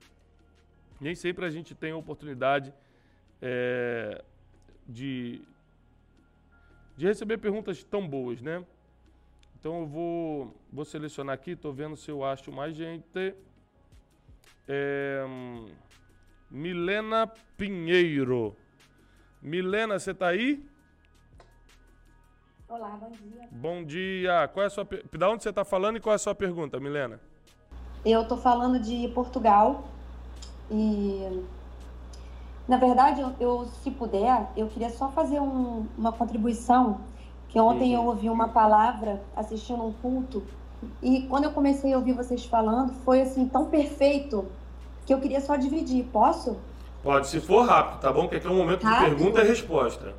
nem 1.02 1.15
sempre 1.15 1.44
a 1.44 1.50
gente 1.50 1.74
tem 1.74 1.91
a 1.91 1.98
oportunidade 1.98 2.72
é, 3.41 4.24
de, 4.88 5.41
de 6.96 7.08
receber 7.08 7.39
perguntas 7.39 7.84
tão 7.84 8.08
boas, 8.08 8.39
né? 8.39 8.63
Então 9.60 9.80
eu 9.80 9.88
vou, 9.88 10.56
vou 10.72 10.86
selecionar 10.86 11.34
aqui, 11.34 11.52
estou 11.52 11.74
vendo 11.74 11.98
se 11.98 12.12
eu 12.12 12.24
acho 12.24 12.52
mais 12.52 12.76
gente. 12.76 13.34
É, 14.67 15.26
Milena 16.52 17.32
Pinheiro. 17.56 18.54
Milena, 19.42 19.98
você 19.98 20.12
está 20.12 20.28
aí? 20.28 20.62
Olá, 22.68 22.90
bom 23.00 23.10
dia. 23.10 23.48
Bom 23.50 23.84
dia. 23.86 24.50
Qual 24.50 24.64
é 24.66 24.68
a 24.68 24.70
sua, 24.70 24.86
da 25.18 25.30
onde 25.30 25.44
você 25.44 25.50
está 25.50 25.64
falando 25.64 25.96
e 25.96 26.02
qual 26.02 26.12
é 26.12 26.18
a 26.18 26.20
sua 26.20 26.36
pergunta, 26.36 26.78
Milena? 26.78 27.22
Eu 28.04 28.24
estou 28.24 28.38
falando 28.38 28.80
de 28.80 29.08
Portugal. 29.16 29.86
E, 30.70 31.42
na 32.68 32.76
verdade, 32.76 33.22
eu, 33.22 33.34
eu 33.40 33.66
se 33.82 33.90
puder, 33.90 34.52
eu 34.58 34.68
queria 34.68 34.90
só 34.90 35.10
fazer 35.10 35.40
um, 35.40 35.88
uma 35.98 36.12
contribuição, 36.12 37.00
que 37.48 37.60
ontem 37.60 37.94
eu 37.94 38.04
ouvi 38.04 38.30
uma 38.30 38.50
palavra 38.50 39.22
assistindo 39.36 39.84
um 39.84 39.94
culto, 39.94 40.44
e 41.02 41.24
quando 41.28 41.44
eu 41.44 41.52
comecei 41.52 41.94
a 41.94 41.98
ouvir 41.98 42.14
vocês 42.14 42.46
falando, 42.46 42.94
foi 43.04 43.22
assim 43.22 43.48
tão 43.48 43.70
perfeito 43.70 44.50
que 45.06 45.14
eu 45.14 45.20
queria 45.20 45.42
só 45.42 45.56
dividir. 45.56 46.06
Posso? 46.06 46.58
Pode, 47.04 47.28
se 47.28 47.40
for 47.40 47.66
rápido, 47.66 48.00
tá 48.00 48.12
bom? 48.12 48.28
Que 48.28 48.36
aqui 48.36 48.48
é 48.48 48.50
um 48.50 48.58
momento 48.58 48.84
rápido? 48.84 49.10
de 49.10 49.16
pergunta 49.16 49.42
e 49.42 49.48
resposta. 49.48 50.14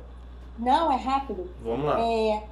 Não, 0.59 0.91
é 0.91 0.97
rápido. 0.97 1.49
Vamos 1.63 1.85
lá. 1.85 1.99
É, 1.99 2.43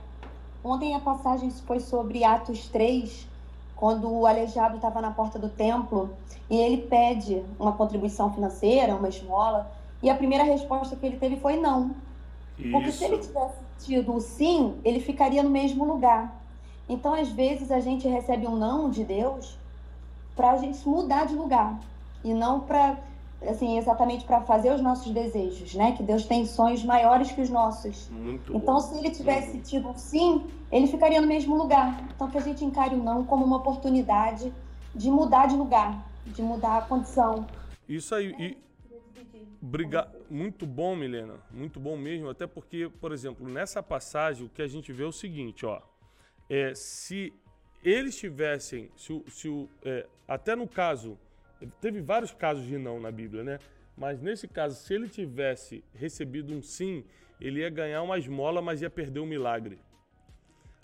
ontem 0.64 0.96
a 0.96 1.00
passagem 1.00 1.52
foi 1.68 1.80
sobre 1.80 2.24
Atos 2.24 2.68
3, 2.68 3.28
quando 3.76 4.10
o 4.10 4.26
aleijado 4.26 4.76
estava 4.76 5.02
na 5.02 5.12
porta 5.12 5.38
do 5.38 5.50
templo 5.50 6.10
e 6.50 6.58
ele 6.58 6.78
pede 6.78 7.44
uma 7.60 7.74
contribuição 7.74 8.34
financeira, 8.34 8.96
uma 8.96 9.10
esmola, 9.10 9.70
e 10.02 10.10
a 10.10 10.16
primeira 10.16 10.44
resposta 10.44 10.96
que 10.96 11.06
ele 11.06 11.18
teve 11.18 11.38
foi 11.38 11.58
não. 11.58 11.92
Isso. 12.58 12.72
Porque 12.72 12.92
se 12.92 13.04
ele 13.04 13.18
tivesse 13.18 13.60
tido 13.80 14.16
o 14.16 14.22
sim, 14.22 14.76
ele 14.84 15.00
ficaria 15.00 15.44
no 15.44 15.50
mesmo 15.50 15.84
lugar. 15.84 16.34
Então, 16.88 17.14
às 17.14 17.30
vezes, 17.30 17.72
a 17.72 17.80
gente 17.80 18.08
recebe 18.08 18.48
um 18.48 18.56
não 18.56 18.90
de 18.90 19.04
Deus 19.04 19.58
para 20.36 20.52
a 20.52 20.58
gente 20.58 20.88
mudar 20.88 21.26
de 21.26 21.36
lugar 21.36 21.80
e 22.24 22.34
não 22.34 22.62
para 22.62 22.98
assim, 23.48 23.78
exatamente 23.78 24.24
para 24.26 24.42
fazer 24.42 24.72
os 24.72 24.82
nossos 24.82 25.12
desejos, 25.12 25.74
né? 25.74 25.94
Que 25.94 26.04
Deus 26.04 26.26
tem 26.26 26.46
sonhos 26.46 26.84
maiores 26.84 27.32
que 27.32 27.42
os 27.42 27.50
nossos. 27.50 28.10
Muito 28.10 28.56
então, 28.56 28.76
bom. 28.76 28.80
se 28.80 28.98
ele 28.98 29.10
tivesse 29.10 29.58
uhum. 29.58 29.62
tido 29.64 29.90
um 29.90 29.98
sim, 29.98 30.46
ele 30.72 30.88
ficaria 30.88 31.20
no 31.20 31.28
mesmo 31.28 31.58
lugar. 31.58 32.08
Então, 32.14 32.30
que 32.30 32.38
a 32.38 32.42
gente 32.42 32.64
encare 32.64 32.96
o 32.96 33.04
não 33.04 33.26
como 33.26 33.44
uma 33.44 33.58
oportunidade 33.58 34.54
de 34.94 35.10
mudar 35.10 35.48
de 35.48 35.56
lugar, 35.56 36.08
de 36.26 36.42
mudar 36.42 36.78
a 36.78 36.82
condição. 36.82 37.48
Isso 37.88 38.14
aí. 38.14 38.36
E... 38.38 38.58
Briga... 39.62 40.08
Muito 40.30 40.66
bom, 40.66 40.96
Milena. 40.96 41.36
Muito 41.52 41.80
bom 41.80 41.98
mesmo. 41.98 42.30
Até 42.30 42.48
porque, 42.48 42.90
por 43.02 43.12
exemplo, 43.12 43.48
nessa 43.50 43.84
passagem, 43.84 44.46
o 44.46 44.50
que 44.50 44.62
a 44.62 44.68
gente 44.68 44.94
vê 44.94 45.04
é 45.04 45.08
o 45.08 45.12
seguinte, 45.12 45.66
ó. 45.66 45.82
É, 46.50 46.74
se 46.74 47.34
eles 47.84 48.18
tivessem, 48.18 48.90
se, 48.96 49.24
se, 49.28 49.70
é, 49.84 50.08
até 50.28 50.56
no 50.56 50.68
caso 50.68 51.18
Teve 51.80 52.02
vários 52.02 52.34
casos 52.34 52.66
de 52.66 52.78
não 52.78 53.00
na 53.00 53.12
Bíblia, 53.12 53.44
né? 53.44 53.60
Mas 53.96 54.22
nesse 54.22 54.48
caso, 54.48 54.76
se 54.76 54.94
ele 54.94 55.08
tivesse 55.08 55.84
recebido 55.94 56.54
um 56.54 56.62
sim, 56.62 57.04
ele 57.40 57.60
ia 57.60 57.70
ganhar 57.70 58.02
uma 58.02 58.18
esmola, 58.18 58.62
mas 58.62 58.82
ia 58.82 58.90
perder 58.90 59.20
o 59.20 59.24
um 59.24 59.28
milagre. 59.28 59.80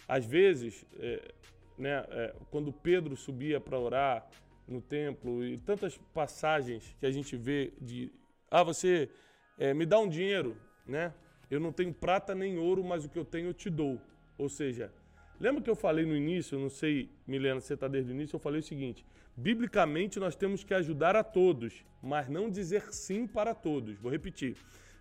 Às 0.07 0.25
vezes, 0.25 0.85
é, 0.99 1.33
né, 1.77 2.05
é, 2.09 2.35
quando 2.49 2.71
Pedro 2.71 3.15
subia 3.15 3.59
para 3.59 3.79
orar 3.79 4.27
no 4.67 4.81
templo 4.81 5.43
e 5.43 5.57
tantas 5.57 5.97
passagens 6.13 6.95
que 6.99 7.05
a 7.05 7.11
gente 7.11 7.35
vê 7.37 7.71
de 7.79 8.11
ah 8.51 8.63
você 8.63 9.09
é, 9.57 9.73
me 9.73 9.85
dá 9.85 9.99
um 9.99 10.07
dinheiro, 10.07 10.57
né? 10.85 11.13
Eu 11.49 11.59
não 11.59 11.71
tenho 11.71 11.93
prata 11.93 12.35
nem 12.35 12.57
ouro, 12.57 12.83
mas 12.83 13.05
o 13.05 13.09
que 13.09 13.17
eu 13.17 13.23
tenho 13.23 13.47
eu 13.47 13.53
te 13.53 13.69
dou. 13.69 14.01
Ou 14.37 14.49
seja, 14.49 14.91
lembra 15.39 15.61
que 15.61 15.69
eu 15.69 15.75
falei 15.75 16.05
no 16.05 16.15
início, 16.15 16.57
não 16.57 16.69
sei, 16.69 17.09
Milena, 17.25 17.59
você 17.59 17.73
está 17.73 17.87
desde 17.87 18.11
o 18.11 18.13
início, 18.13 18.35
eu 18.35 18.39
falei 18.39 18.59
o 18.59 18.63
seguinte: 18.63 19.05
Biblicamente, 19.35 20.19
nós 20.19 20.35
temos 20.35 20.63
que 20.63 20.73
ajudar 20.73 21.15
a 21.15 21.23
todos, 21.23 21.85
mas 22.01 22.27
não 22.27 22.49
dizer 22.49 22.91
sim 22.91 23.27
para 23.27 23.53
todos. 23.53 23.95
Vou 23.99 24.11
repetir. 24.11 24.57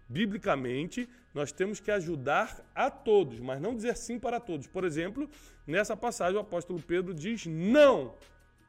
Biblicamente, 0.07 1.09
nós 1.33 1.51
temos 1.51 1.81
que 1.81 1.91
ajudar 1.91 2.63
a 2.75 2.91
todos, 2.91 3.41
mas 3.41 3.61
não 3.61 3.75
dizer 3.75 3.97
sim 3.97 4.19
para 4.19 4.39
todos. 4.39 4.67
Por 4.67 4.85
exemplo, 4.85 5.29
nessa 5.67 5.97
passagem, 5.97 6.37
o 6.37 6.41
apóstolo 6.41 6.81
Pedro 6.81 7.15
diz 7.15 7.47
não 7.47 8.15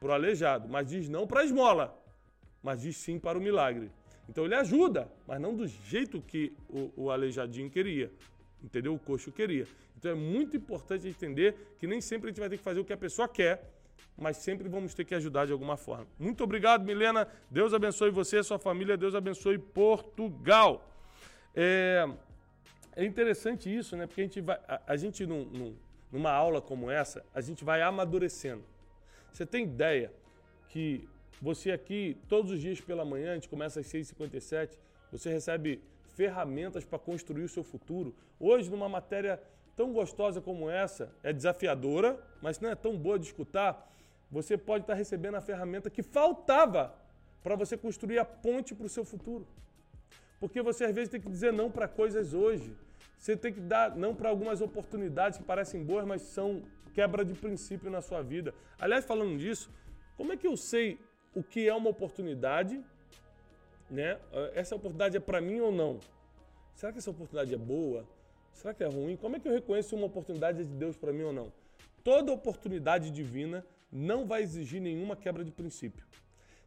para 0.00 0.08
o 0.08 0.12
aleijado, 0.12 0.66
mas 0.68 0.88
diz 0.88 1.06
não 1.08 1.26
para 1.26 1.40
a 1.40 1.44
esmola, 1.44 2.02
mas 2.62 2.80
diz 2.80 2.96
sim 2.96 3.18
para 3.18 3.38
o 3.38 3.40
milagre. 3.40 3.90
Então 4.26 4.46
ele 4.46 4.54
ajuda, 4.54 5.06
mas 5.26 5.38
não 5.40 5.54
do 5.54 5.66
jeito 5.66 6.20
que 6.22 6.52
o, 6.68 6.92
o 6.96 7.10
aleijadinho 7.10 7.70
queria. 7.70 8.10
entendeu? 8.62 8.94
O 8.94 8.98
coxo 8.98 9.30
queria. 9.30 9.66
Então 9.98 10.12
é 10.12 10.14
muito 10.14 10.56
importante 10.56 11.08
entender 11.08 11.74
que 11.76 11.86
nem 11.86 12.00
sempre 12.00 12.28
a 12.28 12.30
gente 12.30 12.38
vai 12.38 12.48
ter 12.48 12.56
que 12.56 12.62
fazer 12.62 12.78
o 12.78 12.84
que 12.84 12.92
a 12.92 12.96
pessoa 12.96 13.26
quer, 13.28 13.68
mas 14.16 14.36
sempre 14.36 14.68
vamos 14.68 14.94
ter 14.94 15.04
que 15.04 15.12
ajudar 15.12 15.44
de 15.46 15.52
alguma 15.52 15.76
forma. 15.76 16.06
Muito 16.16 16.44
obrigado, 16.44 16.84
Milena. 16.84 17.26
Deus 17.50 17.74
abençoe 17.74 18.10
você, 18.10 18.40
sua 18.44 18.60
família. 18.60 18.96
Deus 18.96 19.16
abençoe 19.16 19.58
Portugal. 19.58 20.88
É, 21.52 22.08
é 22.94 23.04
interessante 23.04 23.74
isso, 23.74 23.96
né? 23.96 24.06
Porque 24.06 24.20
a 24.20 24.24
gente 24.24 24.40
vai, 24.40 24.60
a, 24.68 24.80
a 24.86 24.96
gente 24.96 25.26
num, 25.26 25.44
num, 25.46 25.76
numa 26.12 26.30
aula 26.30 26.62
como 26.62 26.88
essa, 26.88 27.24
a 27.34 27.40
gente 27.40 27.64
vai 27.64 27.82
amadurecendo. 27.82 28.62
Você 29.32 29.44
tem 29.44 29.64
ideia 29.64 30.12
que 30.68 31.08
você 31.42 31.72
aqui, 31.72 32.16
todos 32.28 32.52
os 32.52 32.60
dias 32.60 32.80
pela 32.80 33.04
manhã, 33.04 33.32
a 33.32 33.34
gente 33.34 33.48
começa 33.48 33.80
às 33.80 33.86
6h57, 33.86 34.78
você 35.10 35.28
recebe 35.30 35.82
ferramentas 36.18 36.84
para 36.84 36.98
construir 36.98 37.44
o 37.44 37.48
seu 37.48 37.62
futuro. 37.62 38.12
Hoje, 38.40 38.68
numa 38.68 38.88
matéria 38.88 39.40
tão 39.76 39.92
gostosa 39.92 40.40
como 40.40 40.68
essa, 40.68 41.04
é 41.22 41.32
desafiadora, 41.32 42.10
mas 42.42 42.58
não 42.58 42.68
é 42.68 42.74
tão 42.74 42.98
boa 42.98 43.16
de 43.20 43.26
escutar, 43.26 43.70
você 44.28 44.58
pode 44.58 44.82
estar 44.82 44.94
recebendo 44.94 45.36
a 45.36 45.40
ferramenta 45.40 45.88
que 45.88 46.02
faltava 46.02 46.92
para 47.40 47.54
você 47.54 47.76
construir 47.76 48.18
a 48.18 48.24
ponte 48.24 48.74
para 48.74 48.86
o 48.86 48.88
seu 48.88 49.04
futuro. 49.04 49.46
Porque 50.40 50.60
você 50.60 50.86
às 50.86 50.94
vezes 50.96 51.08
tem 51.08 51.20
que 51.20 51.30
dizer 51.30 51.52
não 51.52 51.70
para 51.70 51.86
coisas 51.86 52.34
hoje. 52.34 52.76
Você 53.16 53.36
tem 53.36 53.52
que 53.52 53.60
dar 53.60 53.94
não 53.94 54.12
para 54.12 54.28
algumas 54.28 54.60
oportunidades 54.60 55.38
que 55.38 55.44
parecem 55.44 55.84
boas, 55.84 56.04
mas 56.04 56.22
são 56.22 56.64
quebra 56.94 57.24
de 57.24 57.34
princípio 57.34 57.88
na 57.96 58.00
sua 58.00 58.22
vida. 58.22 58.52
Aliás, 58.76 59.04
falando 59.04 59.38
disso, 59.38 59.70
como 60.16 60.32
é 60.32 60.36
que 60.36 60.48
eu 60.48 60.56
sei 60.56 60.98
o 61.32 61.44
que 61.44 61.68
é 61.68 61.74
uma 61.74 61.90
oportunidade? 61.90 62.84
Né? 63.90 64.18
Essa 64.54 64.76
oportunidade 64.76 65.16
é 65.16 65.20
para 65.20 65.40
mim 65.40 65.60
ou 65.60 65.72
não? 65.72 65.98
Será 66.74 66.92
que 66.92 66.98
essa 66.98 67.10
oportunidade 67.10 67.52
é 67.54 67.56
boa? 67.56 68.06
Será 68.52 68.74
que 68.74 68.82
é 68.82 68.86
ruim? 68.86 69.16
Como 69.16 69.36
é 69.36 69.40
que 69.40 69.48
eu 69.48 69.52
reconheço 69.52 69.96
uma 69.96 70.06
oportunidade 70.06 70.64
de 70.64 70.74
Deus 70.74 70.96
para 70.96 71.12
mim 71.12 71.22
ou 71.22 71.32
não? 71.32 71.52
Toda 72.02 72.32
oportunidade 72.32 73.10
divina 73.10 73.64
não 73.90 74.26
vai 74.26 74.42
exigir 74.42 74.80
nenhuma 74.80 75.16
quebra 75.16 75.44
de 75.44 75.50
princípio. 75.50 76.06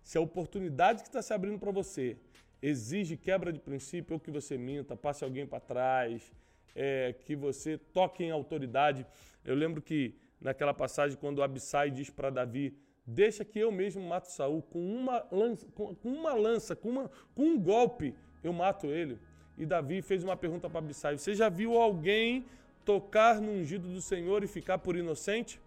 Se 0.03 0.17
a 0.17 0.21
oportunidade 0.21 1.03
que 1.03 1.10
está 1.10 1.21
se 1.21 1.34
abrindo 1.34 1.60
para 1.60 1.71
você 1.71 2.17
exige 2.62 3.17
quebra 3.17 3.51
de 3.51 3.60
princípio, 3.60 4.13
ou 4.13 4.19
que 4.19 4.31
você 4.31 4.57
minta, 4.57 4.95
passe 4.95 5.23
alguém 5.23 5.45
para 5.45 5.60
trás, 5.60 6.31
é, 6.75 7.13
que 7.13 7.36
você 7.36 7.77
toque 7.77 8.23
em 8.23 8.31
autoridade. 8.31 9.05
Eu 9.43 9.55
lembro 9.55 9.81
que 9.81 10.15
naquela 10.39 10.73
passagem, 10.73 11.17
quando 11.17 11.43
Abissai 11.43 11.91
diz 11.91 12.10
para 12.10 12.29
Davi: 12.29 12.77
Deixa 13.05 13.43
que 13.43 13.59
eu 13.59 13.71
mesmo 13.71 14.01
mato 14.01 14.29
Saul 14.29 14.61
com 14.61 14.79
uma 14.79 15.25
lança, 15.31 15.65
com, 15.73 15.95
uma 16.03 16.33
lança, 16.33 16.75
com, 16.75 16.89
uma, 16.89 17.11
com 17.33 17.43
um 17.43 17.59
golpe, 17.59 18.15
eu 18.43 18.53
mato 18.53 18.87
ele. 18.87 19.17
E 19.57 19.65
Davi 19.65 20.01
fez 20.01 20.23
uma 20.23 20.37
pergunta 20.37 20.69
para 20.69 20.79
Abissai: 20.79 21.17
Você 21.17 21.33
já 21.33 21.49
viu 21.49 21.77
alguém 21.77 22.45
tocar 22.85 23.41
no 23.41 23.51
ungido 23.51 23.87
do 23.87 24.01
Senhor 24.01 24.43
e 24.43 24.47
ficar 24.47 24.77
por 24.77 24.95
inocente? 24.95 25.59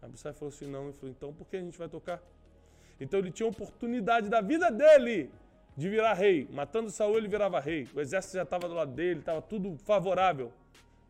Abissai 0.00 0.32
falou 0.32 0.52
assim: 0.54 0.66
Não. 0.66 0.84
Ele 0.84 0.92
falou: 0.92 1.10
Então 1.10 1.32
por 1.32 1.46
que 1.48 1.56
a 1.56 1.60
gente 1.60 1.76
vai 1.76 1.88
tocar? 1.88 2.22
Então 3.00 3.18
ele 3.18 3.30
tinha 3.30 3.48
oportunidade 3.48 4.28
da 4.28 4.40
vida 4.40 4.70
dele 4.70 5.30
de 5.76 5.88
virar 5.88 6.14
rei. 6.14 6.48
Matando 6.52 6.90
Saul, 6.90 7.16
ele 7.16 7.28
virava 7.28 7.58
rei. 7.60 7.88
O 7.94 8.00
exército 8.00 8.36
já 8.36 8.44
estava 8.44 8.68
do 8.68 8.74
lado 8.74 8.92
dele, 8.92 9.20
estava 9.20 9.42
tudo 9.42 9.76
favorável. 9.78 10.52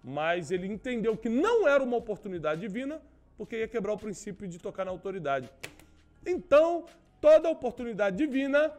Mas 0.03 0.51
ele 0.51 0.67
entendeu 0.67 1.17
que 1.17 1.29
não 1.29 1.69
era 1.69 1.83
uma 1.83 1.97
oportunidade 1.97 2.61
divina, 2.61 3.01
porque 3.37 3.59
ia 3.59 3.69
quebrar 3.69 3.93
o 3.93 3.99
princípio 3.99 4.47
de 4.47 4.59
tocar 4.59 4.85
na 4.85 4.91
autoridade. 4.91 5.51
Então, 6.27 6.87
toda 7.21 7.49
oportunidade 7.51 8.17
divina 8.17 8.73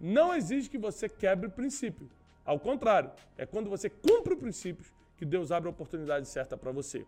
não 0.00 0.34
exige 0.34 0.68
que 0.68 0.78
você 0.78 1.08
quebre 1.08 1.46
o 1.46 1.50
princípio. 1.50 2.08
Ao 2.44 2.58
contrário, 2.58 3.10
é 3.36 3.46
quando 3.46 3.70
você 3.70 3.88
cumpre 3.88 4.34
os 4.34 4.40
princípios 4.40 4.92
que 5.16 5.24
Deus 5.24 5.50
abre 5.50 5.68
a 5.68 5.70
oportunidade 5.70 6.28
certa 6.28 6.56
para 6.56 6.70
você. 6.70 7.06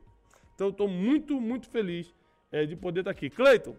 Então, 0.55 0.69
eu 0.69 0.71
estou 0.71 0.89
muito, 0.89 1.41
muito 1.41 1.69
feliz 1.69 2.13
é, 2.51 2.65
de 2.65 2.75
poder 2.75 3.01
estar 3.01 3.13
tá 3.13 3.17
aqui. 3.17 3.31
Cleiton, 3.31 3.77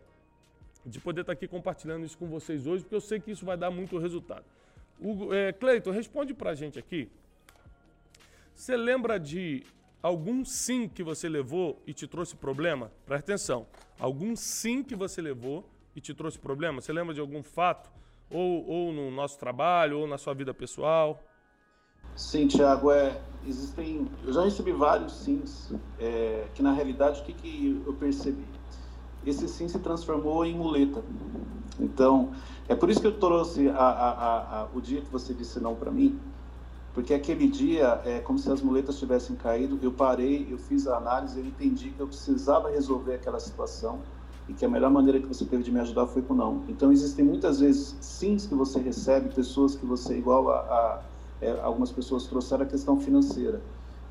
de 0.85 0.99
poder 0.99 1.21
estar 1.21 1.33
aqui 1.33 1.47
compartilhando 1.47 2.05
isso 2.05 2.17
com 2.17 2.27
vocês 2.27 2.65
hoje, 2.67 2.83
porque 2.83 2.95
eu 2.95 3.01
sei 3.01 3.19
que 3.19 3.31
isso 3.31 3.45
vai 3.45 3.57
dar 3.57 3.71
muito 3.71 3.97
resultado. 3.97 4.45
É, 5.33 5.51
Cleiton, 5.53 5.91
responde 5.91 6.33
para 6.33 6.51
a 6.51 6.55
gente 6.55 6.77
aqui. 6.77 7.09
Você 8.53 8.75
lembra 8.75 9.19
de 9.19 9.63
algum 10.01 10.43
sim 10.45 10.87
que 10.87 11.03
você 11.03 11.27
levou 11.27 11.81
e 11.85 11.93
te 11.93 12.07
trouxe 12.07 12.35
problema? 12.35 12.91
Presta 13.05 13.33
atenção. 13.33 13.67
Algum 13.99 14.35
sim 14.35 14.83
que 14.83 14.95
você 14.95 15.21
levou 15.21 15.69
e 15.95 16.01
te 16.01 16.13
trouxe 16.13 16.39
problema? 16.39 16.81
Você 16.81 16.93
lembra 16.93 17.13
de 17.13 17.19
algum 17.19 17.43
fato? 17.43 17.89
Ou, 18.29 18.65
ou 18.67 18.93
no 18.93 19.09
nosso 19.11 19.37
trabalho, 19.39 19.99
ou 19.99 20.07
na 20.07 20.17
sua 20.17 20.33
vida 20.33 20.53
pessoal? 20.53 21.21
Sim, 22.15 22.47
Tiago, 22.47 22.91
é, 22.91 23.19
existem. 23.47 24.07
Eu 24.23 24.33
já 24.33 24.43
recebi 24.43 24.71
vários 24.71 25.13
sims, 25.13 25.73
é, 25.99 26.47
que 26.53 26.61
na 26.61 26.71
realidade 26.71 27.21
o 27.21 27.23
que, 27.23 27.33
que 27.33 27.83
eu 27.85 27.93
percebi? 27.93 28.45
esse 29.25 29.47
sim 29.47 29.67
se 29.67 29.79
transformou 29.79 30.45
em 30.45 30.55
muleta. 30.55 31.03
Então, 31.79 32.31
é 32.67 32.75
por 32.75 32.89
isso 32.89 33.01
que 33.01 33.07
eu 33.07 33.19
trouxe 33.19 33.69
a, 33.69 33.73
a, 33.73 34.61
a, 34.61 34.67
o 34.73 34.81
dia 34.81 35.01
que 35.01 35.09
você 35.09 35.33
disse 35.33 35.59
não 35.59 35.75
para 35.75 35.91
mim, 35.91 36.19
porque 36.93 37.13
aquele 37.13 37.47
dia 37.47 38.01
é 38.05 38.19
como 38.19 38.39
se 38.39 38.51
as 38.51 38.61
muletas 38.61 38.97
tivessem 38.97 39.35
caído. 39.35 39.79
Eu 39.81 39.91
parei, 39.91 40.47
eu 40.49 40.57
fiz 40.57 40.87
a 40.87 40.97
análise, 40.97 41.39
eu 41.39 41.45
entendi 41.45 41.91
que 41.91 41.99
eu 41.99 42.07
precisava 42.07 42.69
resolver 42.69 43.13
aquela 43.13 43.39
situação 43.39 43.99
e 44.47 44.53
que 44.53 44.65
a 44.65 44.69
melhor 44.69 44.89
maneira 44.89 45.19
que 45.19 45.27
você 45.27 45.45
teve 45.45 45.63
de 45.63 45.71
me 45.71 45.79
ajudar 45.79 46.07
foi 46.07 46.23
com 46.23 46.33
não. 46.33 46.63
Então, 46.67 46.91
existem 46.91 47.23
muitas 47.23 47.59
vezes 47.59 47.95
sims 48.01 48.47
que 48.47 48.55
você 48.55 48.79
recebe, 48.79 49.33
pessoas 49.33 49.75
que 49.75 49.85
você, 49.85 50.17
igual 50.17 50.49
a, 50.49 50.57
a 50.57 51.01
é, 51.41 51.51
algumas 51.61 51.91
pessoas 51.91 52.25
trouxeram 52.25 52.63
a 52.63 52.67
questão 52.67 52.99
financeira. 52.99 53.61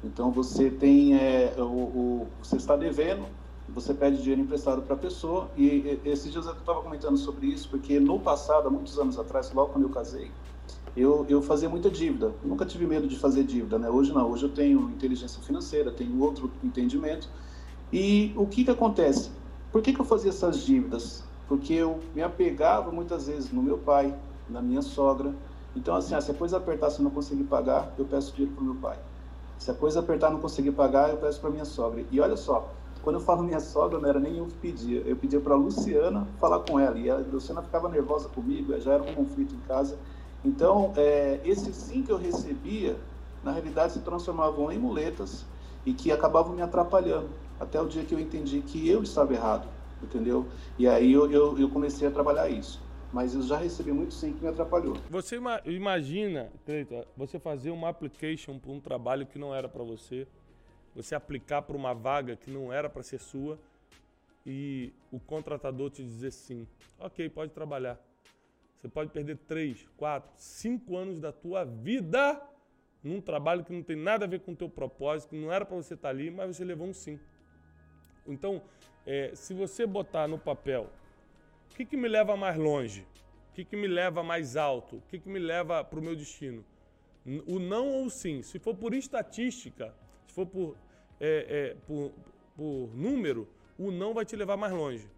Então, 0.02 0.30
você 0.30 0.70
tem, 0.70 1.16
é, 1.16 1.54
o, 1.58 1.62
o, 1.62 2.26
você 2.40 2.56
está 2.56 2.76
devendo, 2.76 3.26
você 3.68 3.92
pede 3.92 4.18
dinheiro 4.18 4.42
emprestado 4.42 4.82
para 4.82 4.94
a 4.94 4.98
pessoa. 4.98 5.50
E 5.56 6.00
esses 6.04 6.32
dias 6.32 6.46
eu 6.46 6.52
estava 6.52 6.80
comentando 6.80 7.16
sobre 7.16 7.48
isso, 7.48 7.68
porque 7.68 7.98
no 7.98 8.20
passado, 8.20 8.68
há 8.68 8.70
muitos 8.70 8.98
anos 8.98 9.18
atrás, 9.18 9.52
logo 9.52 9.72
quando 9.72 9.84
eu 9.84 9.90
casei, 9.90 10.30
eu, 11.00 11.26
eu 11.28 11.40
fazia 11.42 11.68
muita 11.68 11.90
dívida. 11.90 12.32
Nunca 12.44 12.64
tive 12.64 12.86
medo 12.86 13.06
de 13.06 13.18
fazer 13.18 13.44
dívida, 13.44 13.78
né? 13.78 13.88
Hoje 13.88 14.12
não, 14.12 14.30
hoje 14.30 14.44
eu 14.44 14.48
tenho 14.48 14.90
inteligência 14.90 15.42
financeira, 15.42 15.90
tenho 15.90 16.20
outro 16.20 16.50
entendimento. 16.62 17.28
E 17.92 18.32
o 18.36 18.46
que 18.46 18.64
que 18.64 18.70
acontece? 18.70 19.30
Por 19.70 19.82
que, 19.82 19.92
que 19.92 20.00
eu 20.00 20.04
fazia 20.04 20.30
essas 20.30 20.60
dívidas? 20.60 21.24
Porque 21.46 21.72
eu 21.72 22.00
me 22.14 22.22
apegava 22.22 22.90
muitas 22.90 23.26
vezes 23.26 23.50
no 23.52 23.62
meu 23.62 23.78
pai, 23.78 24.14
na 24.48 24.60
minha 24.60 24.82
sogra. 24.82 25.34
Então, 25.74 25.94
assim, 25.94 26.14
ah, 26.14 26.20
se 26.20 26.30
a 26.30 26.34
coisa 26.34 26.56
apertar, 26.56 26.90
se 26.90 27.00
eu 27.00 27.04
não 27.04 27.10
conseguir 27.10 27.44
pagar, 27.44 27.94
eu 27.98 28.04
peço 28.04 28.34
dinheiro 28.34 28.54
para 28.54 28.64
meu 28.64 28.74
pai. 28.74 28.98
Se 29.58 29.70
a 29.70 29.74
coisa 29.74 30.00
apertar, 30.00 30.30
não 30.30 30.40
conseguir 30.40 30.72
pagar, 30.72 31.10
eu 31.10 31.16
peço 31.16 31.40
para 31.40 31.50
minha 31.50 31.64
sogra. 31.64 32.04
E 32.10 32.20
olha 32.20 32.36
só, 32.36 32.74
quando 33.02 33.16
eu 33.16 33.20
falo 33.20 33.42
minha 33.44 33.60
sogra, 33.60 33.98
não 33.98 34.08
era 34.08 34.20
nem 34.20 34.38
eu 34.38 34.46
que 34.46 34.54
pedia. 34.54 35.00
Eu 35.00 35.16
pedia 35.16 35.40
para 35.40 35.54
a 35.54 35.56
Luciana 35.56 36.26
falar 36.38 36.60
com 36.60 36.78
ela. 36.78 36.98
E 36.98 37.10
a 37.10 37.16
Luciana 37.16 37.62
ficava 37.62 37.88
nervosa 37.88 38.28
comigo, 38.28 38.78
já 38.80 38.94
era 38.94 39.02
um 39.02 39.14
conflito 39.14 39.54
em 39.54 39.60
casa. 39.60 39.98
Então, 40.44 40.92
é, 40.96 41.40
esse 41.44 41.72
sim 41.72 42.02
que 42.02 42.12
eu 42.12 42.16
recebia, 42.16 42.96
na 43.42 43.52
realidade 43.52 43.92
se 43.92 44.00
transformavam 44.00 44.70
em 44.70 44.78
muletas 44.78 45.44
e 45.84 45.92
que 45.92 46.12
acabavam 46.12 46.54
me 46.54 46.62
atrapalhando. 46.62 47.28
Até 47.58 47.80
o 47.80 47.86
dia 47.86 48.04
que 48.04 48.14
eu 48.14 48.20
entendi 48.20 48.60
que 48.60 48.88
eu 48.88 49.02
estava 49.02 49.32
errado, 49.34 49.68
entendeu? 50.02 50.46
E 50.78 50.86
aí 50.86 51.12
eu, 51.12 51.30
eu, 51.30 51.58
eu 51.58 51.68
comecei 51.68 52.06
a 52.06 52.10
trabalhar 52.10 52.48
isso. 52.48 52.80
Mas 53.12 53.34
eu 53.34 53.42
já 53.42 53.56
recebi 53.56 53.90
muito 53.90 54.14
sim 54.14 54.32
que 54.32 54.42
me 54.42 54.48
atrapalhou. 54.48 54.96
Você 55.10 55.40
imagina, 55.64 56.52
você 57.16 57.38
fazer 57.38 57.70
uma 57.70 57.88
application 57.88 58.58
para 58.58 58.70
um 58.70 58.80
trabalho 58.80 59.26
que 59.26 59.38
não 59.38 59.54
era 59.54 59.68
para 59.68 59.82
você, 59.82 60.26
você 60.94 61.14
aplicar 61.14 61.62
para 61.62 61.76
uma 61.76 61.94
vaga 61.94 62.36
que 62.36 62.50
não 62.50 62.72
era 62.72 62.88
para 62.88 63.02
ser 63.02 63.18
sua 63.18 63.58
e 64.46 64.92
o 65.10 65.18
contratador 65.18 65.90
te 65.90 66.02
dizer 66.02 66.32
sim, 66.32 66.66
ok, 66.98 67.28
pode 67.30 67.52
trabalhar. 67.52 67.98
Você 68.78 68.88
pode 68.88 69.10
perder 69.10 69.36
três, 69.38 69.86
quatro, 69.96 70.30
cinco 70.36 70.96
anos 70.96 71.18
da 71.18 71.32
tua 71.32 71.64
vida 71.64 72.40
num 73.02 73.20
trabalho 73.20 73.64
que 73.64 73.72
não 73.72 73.82
tem 73.82 73.96
nada 73.96 74.24
a 74.24 74.28
ver 74.28 74.40
com 74.40 74.52
o 74.52 74.56
teu 74.56 74.68
propósito, 74.68 75.30
que 75.30 75.36
não 75.36 75.52
era 75.52 75.64
para 75.64 75.76
você 75.76 75.94
estar 75.94 76.08
tá 76.08 76.14
ali, 76.14 76.30
mas 76.30 76.56
você 76.56 76.64
levou 76.64 76.86
um 76.86 76.92
sim. 76.92 77.18
Então, 78.26 78.62
é, 79.06 79.32
se 79.34 79.52
você 79.52 79.86
botar 79.86 80.28
no 80.28 80.38
papel 80.38 80.90
o 81.72 81.74
que, 81.74 81.84
que 81.84 81.96
me 81.96 82.08
leva 82.08 82.36
mais 82.36 82.56
longe, 82.56 83.06
o 83.50 83.54
que, 83.54 83.64
que 83.64 83.76
me 83.76 83.86
leva 83.86 84.22
mais 84.22 84.56
alto, 84.56 84.96
o 84.96 85.02
que, 85.02 85.18
que 85.18 85.28
me 85.28 85.38
leva 85.38 85.82
para 85.82 85.98
o 85.98 86.02
meu 86.02 86.14
destino, 86.14 86.64
o 87.46 87.58
não 87.58 87.88
ou 87.88 88.06
o 88.06 88.10
sim. 88.10 88.42
Se 88.42 88.58
for 88.58 88.74
por 88.74 88.94
estatística, 88.94 89.94
se 90.26 90.34
for 90.34 90.46
por 90.46 90.76
é, 91.20 91.46
é, 91.48 91.76
por, 91.86 92.12
por 92.56 92.94
número, 92.94 93.48
o 93.78 93.90
não 93.90 94.14
vai 94.14 94.24
te 94.24 94.36
levar 94.36 94.56
mais 94.56 94.72
longe. 94.72 95.08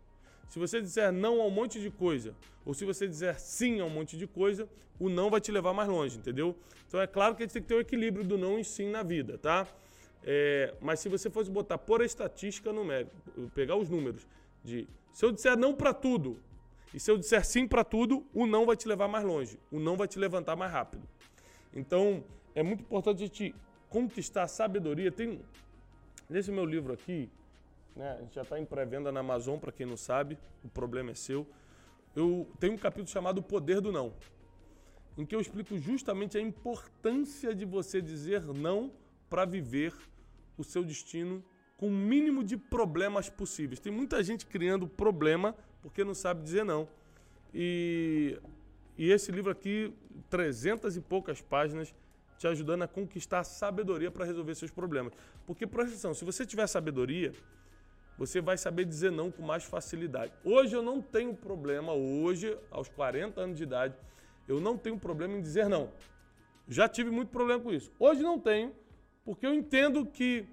Se 0.50 0.58
você 0.58 0.82
disser 0.82 1.12
não 1.12 1.40
a 1.40 1.46
um 1.46 1.50
monte 1.50 1.80
de 1.80 1.90
coisa, 1.90 2.34
ou 2.66 2.74
se 2.74 2.84
você 2.84 3.06
disser 3.06 3.38
sim 3.38 3.80
a 3.80 3.84
um 3.84 3.88
monte 3.88 4.18
de 4.18 4.26
coisa, 4.26 4.68
o 4.98 5.08
não 5.08 5.30
vai 5.30 5.40
te 5.40 5.52
levar 5.52 5.72
mais 5.72 5.88
longe, 5.88 6.18
entendeu? 6.18 6.56
Então 6.88 7.00
é 7.00 7.06
claro 7.06 7.36
que 7.36 7.44
a 7.44 7.46
gente 7.46 7.52
tem 7.52 7.62
que 7.62 7.68
ter 7.68 7.76
o 7.76 7.80
equilíbrio 7.80 8.24
do 8.24 8.36
não 8.36 8.58
e 8.58 8.64
sim 8.64 8.90
na 8.90 9.04
vida, 9.04 9.38
tá? 9.38 9.64
É, 10.24 10.74
mas 10.80 10.98
se 10.98 11.08
você 11.08 11.30
fosse 11.30 11.48
botar 11.48 11.78
por 11.78 12.02
estatística 12.02 12.72
numérica, 12.72 13.12
pegar 13.54 13.76
os 13.76 13.88
números 13.88 14.26
de 14.64 14.88
se 15.12 15.24
eu 15.24 15.30
disser 15.30 15.56
não 15.56 15.72
para 15.72 15.94
tudo 15.94 16.36
e 16.92 16.98
se 16.98 17.08
eu 17.08 17.16
disser 17.16 17.46
sim 17.46 17.68
para 17.68 17.84
tudo, 17.84 18.26
o 18.34 18.44
não 18.44 18.66
vai 18.66 18.76
te 18.76 18.88
levar 18.88 19.06
mais 19.06 19.24
longe, 19.24 19.56
o 19.70 19.78
não 19.78 19.96
vai 19.96 20.08
te 20.08 20.18
levantar 20.18 20.56
mais 20.56 20.72
rápido. 20.72 21.08
Então 21.72 22.24
é 22.56 22.62
muito 22.64 22.80
importante 22.80 23.22
a 23.22 23.26
gente 23.26 23.54
conquistar 23.88 24.48
sabedoria, 24.48 25.12
tem 25.12 25.40
nesse 26.28 26.50
meu 26.50 26.66
livro 26.66 26.92
aqui, 26.92 27.30
né, 27.96 28.16
a 28.18 28.20
gente 28.22 28.34
já 28.34 28.42
está 28.42 28.58
em 28.58 28.64
pré-venda 28.64 29.10
na 29.10 29.20
Amazon, 29.20 29.58
para 29.58 29.72
quem 29.72 29.86
não 29.86 29.96
sabe, 29.96 30.38
o 30.64 30.68
problema 30.68 31.10
é 31.10 31.14
seu. 31.14 31.46
Eu 32.14 32.48
tenho 32.58 32.74
um 32.74 32.78
capítulo 32.78 33.08
chamado 33.08 33.38
O 33.38 33.42
Poder 33.42 33.80
do 33.80 33.92
Não, 33.92 34.12
em 35.16 35.24
que 35.24 35.34
eu 35.34 35.40
explico 35.40 35.78
justamente 35.78 36.36
a 36.36 36.40
importância 36.40 37.54
de 37.54 37.64
você 37.64 38.00
dizer 38.00 38.42
não 38.44 38.92
para 39.28 39.44
viver 39.44 39.94
o 40.56 40.64
seu 40.64 40.82
destino 40.82 41.42
com 41.76 41.88
o 41.88 41.90
mínimo 41.90 42.44
de 42.44 42.56
problemas 42.56 43.30
possíveis. 43.30 43.80
Tem 43.80 43.92
muita 43.92 44.22
gente 44.22 44.44
criando 44.44 44.86
problema 44.86 45.54
porque 45.80 46.04
não 46.04 46.14
sabe 46.14 46.42
dizer 46.42 46.64
não. 46.64 46.88
E, 47.54 48.38
e 48.98 49.10
esse 49.10 49.32
livro 49.32 49.50
aqui, 49.50 49.92
300 50.28 50.96
e 50.96 51.00
poucas 51.00 51.40
páginas, 51.40 51.94
te 52.38 52.46
ajudando 52.46 52.82
a 52.82 52.88
conquistar 52.88 53.44
sabedoria 53.44 54.10
para 54.10 54.24
resolver 54.24 54.54
seus 54.54 54.70
problemas. 54.70 55.12
Porque, 55.46 55.66
presta 55.66 55.92
atenção, 55.92 56.14
se 56.14 56.24
você 56.24 56.46
tiver 56.46 56.66
sabedoria, 56.66 57.32
você 58.20 58.38
vai 58.38 58.58
saber 58.58 58.84
dizer 58.84 59.10
não 59.10 59.30
com 59.30 59.42
mais 59.42 59.64
facilidade. 59.64 60.30
Hoje 60.44 60.76
eu 60.76 60.82
não 60.82 61.00
tenho 61.00 61.34
problema, 61.34 61.94
hoje, 61.94 62.54
aos 62.70 62.86
40 62.86 63.40
anos 63.40 63.56
de 63.56 63.62
idade, 63.62 63.94
eu 64.46 64.60
não 64.60 64.76
tenho 64.76 64.98
problema 64.98 65.38
em 65.38 65.40
dizer 65.40 65.70
não. 65.70 65.90
Já 66.68 66.86
tive 66.86 67.10
muito 67.10 67.30
problema 67.30 67.62
com 67.62 67.72
isso. 67.72 67.90
Hoje 67.98 68.22
não 68.22 68.38
tenho, 68.38 68.74
porque 69.24 69.46
eu 69.46 69.54
entendo 69.54 70.04
que 70.04 70.46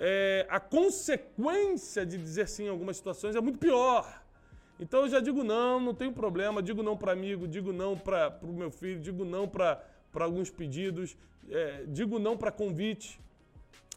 é, 0.00 0.44
a 0.50 0.58
consequência 0.58 2.04
de 2.04 2.18
dizer 2.18 2.48
sim 2.48 2.64
em 2.64 2.68
algumas 2.68 2.96
situações 2.96 3.36
é 3.36 3.40
muito 3.40 3.60
pior. 3.60 4.24
Então 4.80 5.02
eu 5.02 5.08
já 5.08 5.20
digo 5.20 5.44
não, 5.44 5.78
não 5.78 5.94
tenho 5.94 6.12
problema, 6.12 6.60
digo 6.60 6.82
não 6.82 6.96
para 6.96 7.12
amigo, 7.12 7.46
digo 7.46 7.72
não 7.72 7.96
para 7.96 8.36
o 8.42 8.52
meu 8.52 8.72
filho, 8.72 8.98
digo 8.98 9.24
não 9.24 9.46
para 9.46 9.80
alguns 10.14 10.50
pedidos, 10.50 11.16
é, 11.48 11.84
digo 11.86 12.18
não 12.18 12.36
para 12.36 12.50
convite. 12.50 13.20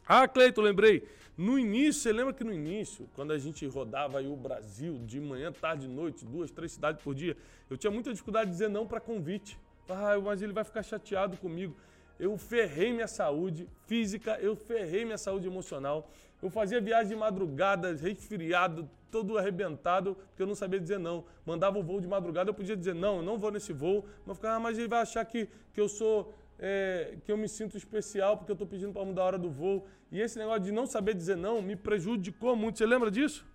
Ah, 0.07 0.27
Cleiton, 0.27 0.61
lembrei. 0.61 1.07
No 1.37 1.59
início, 1.59 2.01
você 2.01 2.11
lembra 2.11 2.33
que 2.33 2.43
no 2.43 2.53
início, 2.53 3.07
quando 3.13 3.31
a 3.31 3.37
gente 3.37 3.65
rodava 3.67 4.19
aí 4.19 4.27
o 4.27 4.35
Brasil 4.35 4.99
de 5.05 5.19
manhã, 5.19 5.51
tarde, 5.51 5.87
noite, 5.87 6.25
duas, 6.25 6.49
três 6.49 6.71
cidades 6.71 7.03
por 7.03 7.13
dia, 7.13 7.37
eu 7.69 7.77
tinha 7.77 7.91
muita 7.91 8.11
dificuldade 8.11 8.45
de 8.45 8.53
dizer 8.53 8.69
não 8.69 8.87
para 8.87 8.99
convite. 8.99 9.59
Ah, 9.89 10.19
mas 10.19 10.41
ele 10.41 10.53
vai 10.53 10.63
ficar 10.63 10.81
chateado 10.81 11.37
comigo 11.37 11.75
eu 12.19 12.37
ferrei 12.37 12.91
minha 12.91 13.07
saúde 13.07 13.67
física, 13.85 14.37
eu 14.41 14.55
ferrei 14.55 15.05
minha 15.05 15.17
saúde 15.17 15.47
emocional. 15.47 16.09
Eu 16.41 16.49
fazia 16.49 16.81
viagem 16.81 17.09
de 17.09 17.15
madrugada, 17.15 17.95
resfriado, 17.95 18.89
todo 19.11 19.37
arrebentado, 19.37 20.15
porque 20.15 20.41
eu 20.41 20.47
não 20.47 20.55
sabia 20.55 20.79
dizer 20.79 20.99
não. 20.99 21.25
Mandava 21.45 21.77
o 21.79 21.83
voo 21.83 21.99
de 21.99 22.07
madrugada, 22.07 22.49
eu 22.49 22.53
podia 22.53 22.75
dizer 22.75 22.93
não, 22.93 23.17
eu 23.17 23.23
não 23.23 23.37
vou 23.37 23.51
nesse 23.51 23.73
voo. 23.73 24.05
Mas 24.25 24.37
ficava, 24.37 24.55
ah, 24.55 24.59
mas 24.59 24.77
ele 24.77 24.87
vai 24.87 25.01
achar 25.01 25.23
que, 25.25 25.47
que 25.73 25.79
eu 25.79 25.87
sou. 25.87 26.33
É, 26.59 27.17
que 27.23 27.31
eu 27.31 27.37
me 27.37 27.47
sinto 27.47 27.77
especial 27.77 28.37
porque 28.37 28.51
eu 28.51 28.55
estou 28.55 28.67
pedindo 28.67 28.91
para 28.91 29.05
mudar 29.05 29.21
a 29.21 29.25
hora 29.25 29.37
do 29.37 29.49
voo. 29.49 29.85
E 30.11 30.19
esse 30.19 30.39
negócio 30.39 30.61
de 30.61 30.71
não 30.71 30.85
saber 30.85 31.13
dizer 31.13 31.37
não 31.37 31.61
me 31.61 31.75
prejudicou 31.75 32.55
muito. 32.55 32.77
Você 32.77 32.85
lembra 32.85 33.11
disso? 33.11 33.45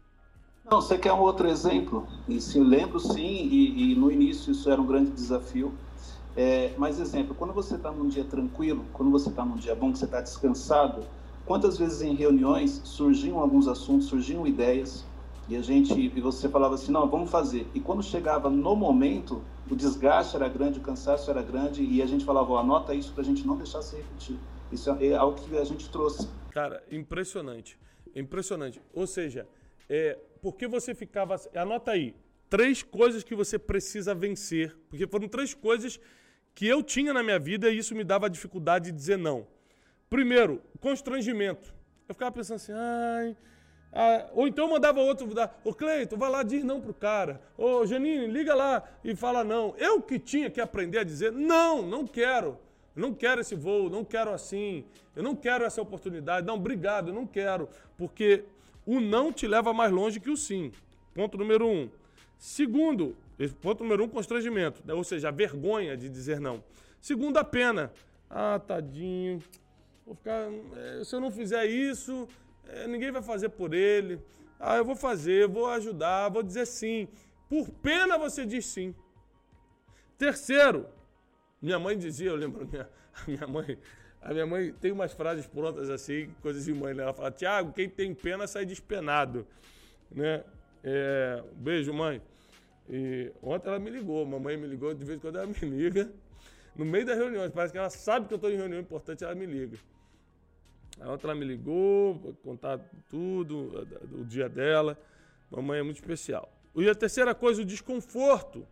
Não, 0.71 0.81
você 0.81 0.97
quer 0.97 1.13
um 1.13 1.21
outro 1.21 1.49
exemplo? 1.49 2.07
E 2.29 2.41
sim, 2.41 2.63
lembro 2.63 3.01
sim, 3.01 3.49
e, 3.51 3.93
e 3.93 3.95
no 3.97 4.11
início 4.11 4.53
isso 4.53 4.71
era 4.71 4.81
um 4.81 4.87
grande 4.87 5.11
desafio. 5.11 5.75
É, 6.37 6.73
mas, 6.79 6.99
exemplo, 6.99 7.35
quando 7.35 7.53
você 7.53 7.75
está 7.75 7.91
num 7.91 8.09
dia 8.09 8.25
tranquilo, 8.25 8.85
quando 8.93 9.11
você 9.11 9.29
está 9.29 9.45
num 9.45 9.57
dia 9.57 9.75
bom, 9.75 9.93
que 9.93 9.99
você 9.99 10.05
está 10.07 10.21
descansado, 10.21 11.05
quantas 11.45 11.77
vezes 11.77 12.01
em 12.01 12.15
reuniões 12.15 12.81
surgiam 12.85 13.39
alguns 13.39 13.69
assuntos, 13.69 14.07
surgiam 14.07 14.47
ideias, 14.47 15.05
e 15.49 15.57
a 15.57 15.61
gente, 15.61 15.93
e 15.93 16.21
você 16.21 16.49
falava 16.49 16.77
assim, 16.77 16.93
não, 16.93 17.09
vamos 17.09 17.31
fazer. 17.31 17.67
E 17.75 17.81
quando 17.81 18.03
chegava 18.03 18.49
no 18.49 18.75
momento, 18.77 19.43
o 19.71 19.77
desgaste 19.77 20.37
era 20.37 20.49
grande, 20.49 20.79
o 20.79 20.83
cansaço 20.83 21.31
era 21.31 21.43
grande, 21.43 21.83
e 21.83 22.03
a 22.03 22.07
gente 22.07 22.25
falava, 22.25 22.53
oh, 22.53 22.59
anota 22.59 22.95
isso 22.95 23.13
para 23.13 23.23
a 23.23 23.25
gente 23.25 23.47
não 23.47 23.57
deixar 23.57 23.83
se 23.83 23.97
repetir. 23.97 24.37
Isso 24.71 24.91
é 24.91 25.15
algo 25.15 25.39
que 25.41 25.57
a 25.57 25.65
gente 25.65 25.89
trouxe. 25.91 26.29
Cara, 26.51 26.83
impressionante. 26.91 27.79
Impressionante. 28.15 28.81
Ou 28.93 29.07
seja, 29.07 29.47
é, 29.89 30.19
porque 30.41 30.67
você 30.67 30.95
ficava. 30.95 31.37
Anota 31.55 31.93
aí. 31.93 32.15
Três 32.49 32.83
coisas 32.83 33.23
que 33.23 33.35
você 33.35 33.59
precisa 33.59 34.15
vencer. 34.15 34.77
Porque 34.89 35.07
foram 35.07 35.29
três 35.29 35.55
coisas 35.55 36.01
que 36.55 36.67
eu 36.67 36.83
tinha 36.83 37.13
na 37.13 37.23
minha 37.23 37.39
vida 37.39 37.71
e 37.71 37.79
isso 37.79 37.95
me 37.95 38.05
dava 38.05 38.29
dificuldade 38.29 38.91
de 38.91 38.97
dizer 38.97 39.17
não. 39.17 39.47
Primeiro, 40.11 40.63
constrangimento. 40.81 41.75
Eu 42.09 42.15
ficava 42.15 42.33
pensando 42.33 42.57
assim, 42.57 42.73
ai. 42.75 43.37
Ah, 43.93 44.27
ou 44.33 44.49
então 44.49 44.71
mandava 44.71 45.01
outro, 45.01 45.29
ô 45.63 45.75
Cleiton, 45.75 46.17
vai 46.17 46.31
lá, 46.31 46.43
diz 46.43 46.65
não 46.65 46.81
pro 46.81 46.95
cara. 46.95 47.43
Ô 47.59 47.85
Janine, 47.85 48.27
liga 48.27 48.55
lá 48.55 48.83
e 49.05 49.15
fala 49.15 49.45
não. 49.45 49.75
Eu 49.77 50.01
que 50.01 50.19
tinha 50.19 50.51
que 50.51 50.61
aprender 50.61 50.99
a 50.99 51.05
dizer 51.05 51.31
não, 51.31 51.83
não 51.83 52.07
quero. 52.07 52.59
não 52.97 53.13
quero 53.13 53.43
esse 53.43 53.55
voo, 53.55 53.91
não 53.91 54.03
quero 54.03 54.31
assim. 54.31 54.85
Eu 55.15 55.23
não 55.23 55.37
quero 55.37 55.65
essa 55.65 55.83
oportunidade. 55.83 56.47
Não, 56.47 56.55
obrigado, 56.55 57.09
eu 57.09 57.15
não 57.15 57.27
quero. 57.27 57.69
Porque 57.99 58.45
o 58.87 58.99
não 58.99 59.31
te 59.31 59.47
leva 59.47 59.75
mais 59.75 59.93
longe 59.93 60.19
que 60.19 60.31
o 60.31 60.37
sim. 60.37 60.73
Ponto 61.15 61.37
número 61.37 61.67
um. 61.67 61.91
Segundo, 62.39 63.15
ponto 63.61 63.85
número 63.85 64.05
um, 64.05 64.09
constrangimento, 64.09 64.83
né? 64.85 64.95
ou 64.95 65.05
seja, 65.05 65.29
a 65.29 65.31
vergonha 65.31 65.97
de 65.97 66.09
dizer 66.09 66.41
não. 66.41 66.65
Segundo, 67.01 67.37
a 67.37 67.45
pena. 67.45 67.93
Ah, 68.31 68.59
tadinho, 68.59 69.43
vou 70.07 70.15
ficar. 70.15 70.49
É, 70.77 71.05
se 71.05 71.15
eu 71.15 71.21
não 71.21 71.31
fizer 71.31 71.67
isso, 71.67 72.27
é, 72.69 72.87
ninguém 72.87 73.11
vai 73.11 73.23
fazer 73.23 73.49
por 73.51 73.75
ele. 73.75 74.21
Ah, 74.59 74.77
eu 74.77 74.85
vou 74.85 74.95
fazer, 74.95 75.49
vou 75.49 75.67
ajudar, 75.69 76.29
vou 76.29 76.43
dizer 76.43 76.67
sim. 76.67 77.09
Por 77.49 77.69
pena 77.69 78.17
você 78.17 78.47
diz 78.47 78.67
sim. 78.67 78.95
Terceiro, 80.17 80.87
minha 81.61 81.79
mãe 81.79 81.99
dizia, 81.99 82.31
eu 82.31 82.37
lembro, 82.37 82.67
minha, 82.71 82.89
a 83.13 83.31
minha 83.31 83.47
mãe, 83.47 83.79
a 84.21 84.33
minha 84.33 84.47
mãe 84.47 84.73
tem 84.73 84.93
umas 84.93 85.13
frases 85.13 85.47
prontas 85.47 85.91
assim, 85.91 86.31
coisas 86.41 86.65
de 86.65 86.73
mãe, 86.73 86.95
né? 86.95 87.03
Ela 87.03 87.13
fala, 87.13 87.31
Tiago, 87.31 87.73
quem 87.73 87.89
tem 87.89 88.15
pena 88.15 88.47
sai 88.47 88.65
despenado, 88.65 89.47
né? 90.11 90.45
É, 90.85 91.43
beijo, 91.55 91.93
mãe. 91.93 92.23
E 92.89 93.33
ontem 93.43 93.69
ela 93.69 93.79
me 93.79 93.91
ligou, 93.91 94.25
mamãe 94.25 94.57
me 94.57 94.67
ligou, 94.67 94.95
de 94.95 95.05
vez 95.05 95.19
em 95.19 95.21
quando 95.21 95.39
ela 95.39 95.47
me 95.47 95.55
liga. 95.69 96.11
No 96.75 96.85
meio 96.85 97.05
das 97.05 97.19
reuniões, 97.19 97.51
parece 97.53 97.73
que 97.73 97.79
ela 97.79 97.91
sabe 97.91 98.27
que 98.27 98.35
eu 98.35 98.37
estou 98.37 98.51
em 98.51 98.57
reunião 98.57 98.81
importante, 98.81 99.25
ela 99.25 99.35
me 99.35 99.47
liga. 99.47 99.77
Aí 101.01 101.09
ontem 101.09 101.27
ela 101.27 101.35
me 101.35 101.45
ligou, 101.45 102.37
contar 102.43 102.79
tudo, 103.09 103.87
o 104.13 104.25
dia 104.25 104.49
dela. 104.49 104.99
Mamãe 105.51 105.81
é 105.81 105.83
muito 105.83 105.97
especial. 105.97 106.53
E 106.75 106.89
a 106.89 106.95
terceira 106.95 107.35
coisa, 107.35 107.63
o 107.63 107.65
desconforto. 107.65 108.67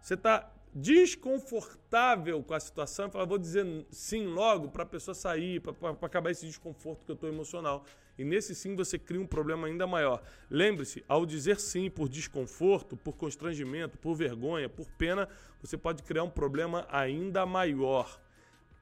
Você 0.00 0.14
está 0.14 0.50
desconfortável 0.72 2.42
com 2.42 2.54
a 2.54 2.60
situação 2.60 3.08
e 3.08 3.10
fala, 3.10 3.26
vou 3.26 3.38
dizer 3.38 3.66
sim 3.90 4.26
logo 4.26 4.68
para 4.68 4.84
a 4.84 4.86
pessoa 4.86 5.14
sair, 5.14 5.60
para 5.60 5.74
acabar 6.02 6.30
esse 6.30 6.46
desconforto 6.46 7.04
que 7.04 7.10
eu 7.10 7.14
estou 7.14 7.28
emocional. 7.28 7.84
E 8.16 8.24
nesse 8.24 8.54
sim 8.54 8.76
você 8.76 8.98
cria 8.98 9.20
um 9.20 9.26
problema 9.26 9.66
ainda 9.66 9.86
maior. 9.86 10.22
Lembre-se, 10.48 11.04
ao 11.08 11.26
dizer 11.26 11.58
sim 11.58 11.90
por 11.90 12.08
desconforto, 12.08 12.96
por 12.96 13.14
constrangimento, 13.14 13.98
por 13.98 14.14
vergonha, 14.14 14.68
por 14.68 14.86
pena, 14.92 15.28
você 15.60 15.76
pode 15.76 16.02
criar 16.02 16.22
um 16.22 16.30
problema 16.30 16.86
ainda 16.90 17.44
maior. 17.44 18.20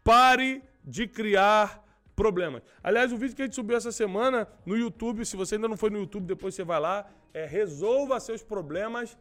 Pare 0.05 0.63
de 0.85 1.07
criar 1.07 1.88
problemas. 2.23 2.61
Aliás, 2.89 3.13
o 3.13 3.19
vídeo 3.23 3.35
que 3.37 3.43
a 3.43 3.47
gente 3.47 3.59
subiu 3.61 3.77
essa 3.77 3.93
semana 4.03 4.39
no 4.69 4.77
YouTube, 4.85 5.25
se 5.31 5.37
você 5.41 5.55
ainda 5.57 5.69
não 5.73 5.79
foi 5.83 5.91
no 5.91 6.01
YouTube, 6.05 6.25
depois 6.35 6.53
você 6.55 6.65
vai 6.73 6.81
lá, 6.81 6.97
é 7.33 7.45
resolva 7.59 8.19
seus 8.29 8.43
problemas 8.43 9.17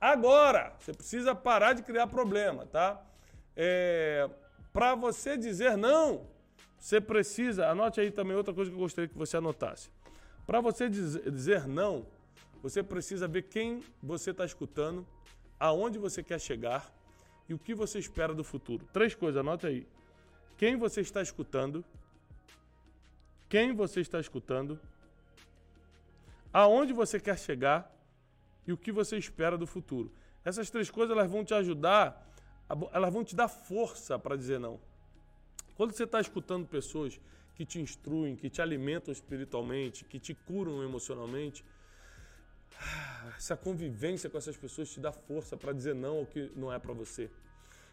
Agora, 0.00 0.74
você 0.78 0.92
precisa 0.92 1.34
parar 1.34 1.72
de 1.72 1.82
criar 1.82 2.06
problema, 2.06 2.66
tá? 2.66 3.02
É, 3.56 4.28
Para 4.72 4.94
você 4.94 5.38
dizer 5.38 5.76
não, 5.76 6.26
você 6.78 7.00
precisa. 7.00 7.68
Anote 7.68 8.00
aí 8.00 8.10
também 8.10 8.36
outra 8.36 8.52
coisa 8.52 8.70
que 8.70 8.76
eu 8.76 8.80
gostaria 8.80 9.08
que 9.08 9.16
você 9.16 9.38
anotasse. 9.38 9.90
Para 10.46 10.60
você 10.60 10.88
dizer 10.88 11.66
não, 11.66 12.06
você 12.62 12.82
precisa 12.82 13.26
ver 13.26 13.42
quem 13.42 13.82
você 14.02 14.30
está 14.32 14.44
escutando, 14.44 15.06
aonde 15.58 15.98
você 15.98 16.22
quer 16.22 16.38
chegar 16.38 16.92
e 17.48 17.54
o 17.54 17.58
que 17.58 17.74
você 17.74 17.98
espera 17.98 18.34
do 18.34 18.44
futuro. 18.44 18.86
Três 18.92 19.14
coisas, 19.14 19.40
anote 19.40 19.66
aí. 19.66 19.86
Quem 20.58 20.76
você 20.76 21.00
está 21.00 21.22
escutando, 21.22 21.84
quem 23.48 23.74
você 23.74 24.00
está 24.00 24.18
escutando, 24.18 24.78
aonde 26.52 26.92
você 26.92 27.20
quer 27.20 27.38
chegar 27.38 27.92
e 28.66 28.72
o 28.72 28.76
que 28.76 28.90
você 28.90 29.16
espera 29.16 29.56
do 29.56 29.66
futuro. 29.66 30.12
Essas 30.44 30.70
três 30.70 30.90
coisas 30.90 31.16
elas 31.16 31.30
vão 31.30 31.44
te 31.44 31.54
ajudar, 31.54 32.26
elas 32.92 33.12
vão 33.12 33.24
te 33.24 33.36
dar 33.36 33.48
força 33.48 34.18
para 34.18 34.36
dizer 34.36 34.58
não. 34.58 34.80
Quando 35.76 35.92
você 35.92 36.04
está 36.04 36.20
escutando 36.20 36.66
pessoas 36.66 37.20
que 37.54 37.64
te 37.64 37.80
instruem, 37.80 38.36
que 38.36 38.50
te 38.50 38.60
alimentam 38.60 39.12
espiritualmente, 39.12 40.04
que 40.04 40.18
te 40.18 40.34
curam 40.34 40.82
emocionalmente, 40.82 41.64
essa 43.36 43.56
convivência 43.56 44.28
com 44.28 44.38
essas 44.38 44.56
pessoas 44.56 44.90
te 44.90 45.00
dá 45.00 45.12
força 45.12 45.56
para 45.56 45.72
dizer 45.72 45.94
não 45.94 46.18
ao 46.18 46.26
que 46.26 46.50
não 46.54 46.72
é 46.72 46.78
para 46.78 46.92
você. 46.92 47.30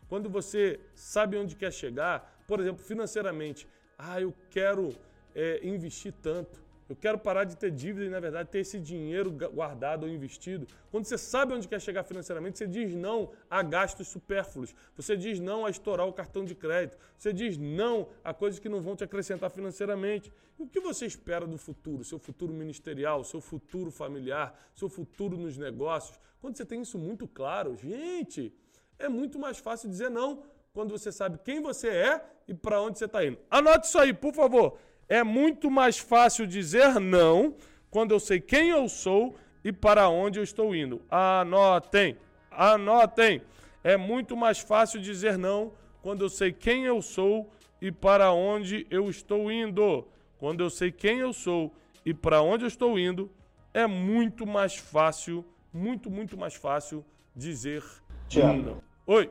Quando 0.08 0.30
você 0.30 0.80
sabe 0.93 1.38
onde 1.38 1.56
quer 1.56 1.72
chegar, 1.72 2.43
por 2.47 2.60
exemplo, 2.60 2.84
financeiramente, 2.84 3.68
ah, 3.97 4.20
eu 4.20 4.34
quero 4.49 4.95
é, 5.36 5.59
investir 5.63 6.13
tanto, 6.21 6.63
Eu 6.89 6.95
quero 6.95 7.17
parar 7.17 7.45
de 7.45 7.55
ter 7.55 7.71
dívida 7.71 8.05
e, 8.05 8.09
na 8.09 8.19
verdade, 8.19 8.49
ter 8.49 8.59
esse 8.59 8.79
dinheiro 8.79 9.31
guardado 9.31 10.03
ou 10.03 10.09
investido. 10.09 10.67
Quando 10.91 11.05
você 11.05 11.17
sabe 11.17 11.53
onde 11.53 11.67
quer 11.67 11.79
chegar 11.79 12.03
financeiramente, 12.03 12.57
você 12.57 12.67
diz 12.67 12.93
não 12.93 13.31
a 13.49 13.63
gastos 13.63 14.09
supérfluos. 14.09 14.75
Você 14.95 15.15
diz 15.15 15.39
não 15.39 15.65
a 15.65 15.69
estourar 15.69 16.05
o 16.07 16.13
cartão 16.13 16.43
de 16.43 16.53
crédito. 16.53 16.97
Você 17.17 17.31
diz 17.31 17.57
não 17.57 18.09
a 18.23 18.34
coisas 18.34 18.59
que 18.59 18.67
não 18.67 18.81
vão 18.81 18.95
te 18.95 19.03
acrescentar 19.03 19.49
financeiramente. 19.49 20.31
E 20.59 20.63
o 20.63 20.67
que 20.67 20.79
você 20.79 21.05
espera 21.05 21.47
do 21.47 21.57
futuro? 21.57 22.03
Seu 22.03 22.19
futuro 22.19 22.53
ministerial, 22.53 23.23
seu 23.23 23.39
futuro 23.39 23.89
familiar, 23.89 24.53
seu 24.75 24.89
futuro 24.89 25.38
nos 25.38 25.57
negócios? 25.57 26.19
Quando 26.41 26.57
você 26.57 26.65
tem 26.65 26.81
isso 26.81 26.99
muito 26.99 27.27
claro, 27.27 27.75
gente, 27.77 28.53
é 28.99 29.07
muito 29.07 29.39
mais 29.39 29.57
fácil 29.57 29.89
dizer 29.89 30.11
não 30.11 30.43
quando 30.73 30.91
você 30.91 31.11
sabe 31.11 31.39
quem 31.43 31.61
você 31.61 31.88
é 31.88 32.25
e 32.47 32.53
para 32.53 32.81
onde 32.81 32.99
você 32.99 33.05
está 33.05 33.23
indo. 33.25 33.38
Anote 33.49 33.88
isso 33.88 33.97
aí, 33.97 34.13
por 34.13 34.34
favor. 34.34 34.77
É 35.08 35.24
muito 35.24 35.70
mais 35.70 35.97
fácil 35.97 36.47
dizer 36.47 36.99
não 36.99 37.56
quando 37.89 38.12
eu 38.12 38.20
sei 38.20 38.39
quem 38.39 38.70
eu 38.70 38.88
sou 38.89 39.36
e 39.64 39.72
para 39.72 40.10
onde 40.10 40.39
eu 40.39 40.43
estou 40.43 40.76
indo. 40.76 41.01
Anotem, 41.10 42.18
anotem. 42.51 43.41
É 43.84 43.97
muito 43.97 44.36
mais 44.36 44.60
fácil 44.60 44.99
dizer 44.99 45.38
não 45.38 45.74
quando 46.01 46.24
eu 46.24 46.30
sei 46.30 46.51
quem 46.51 46.86
eu 46.86 47.01
sou 47.01 47.51
e 47.82 47.91
para 47.91 48.32
onde 48.32 48.88
eu 48.89 49.10
estou 49.10 49.51
indo. 49.51 50.08
Quando 50.38 50.62
eu 50.62 50.70
sei 50.70 50.91
quem 50.91 51.20
eu 51.20 51.32
sou 51.34 51.74
e 52.06 52.14
para 52.14 52.41
onde 52.41 52.64
eu 52.64 52.68
estou 52.68 52.97
indo, 52.97 53.32
é 53.74 53.88
muito 53.88 54.45
mais 54.45 54.76
fácil, 54.76 55.45
muito, 55.72 56.10
muito 56.10 56.38
mais 56.38 56.56
fácil 56.56 57.06
dizer 57.36 57.84
Tiago. 58.28 58.62
não. 58.62 58.84
Oi. 59.06 59.30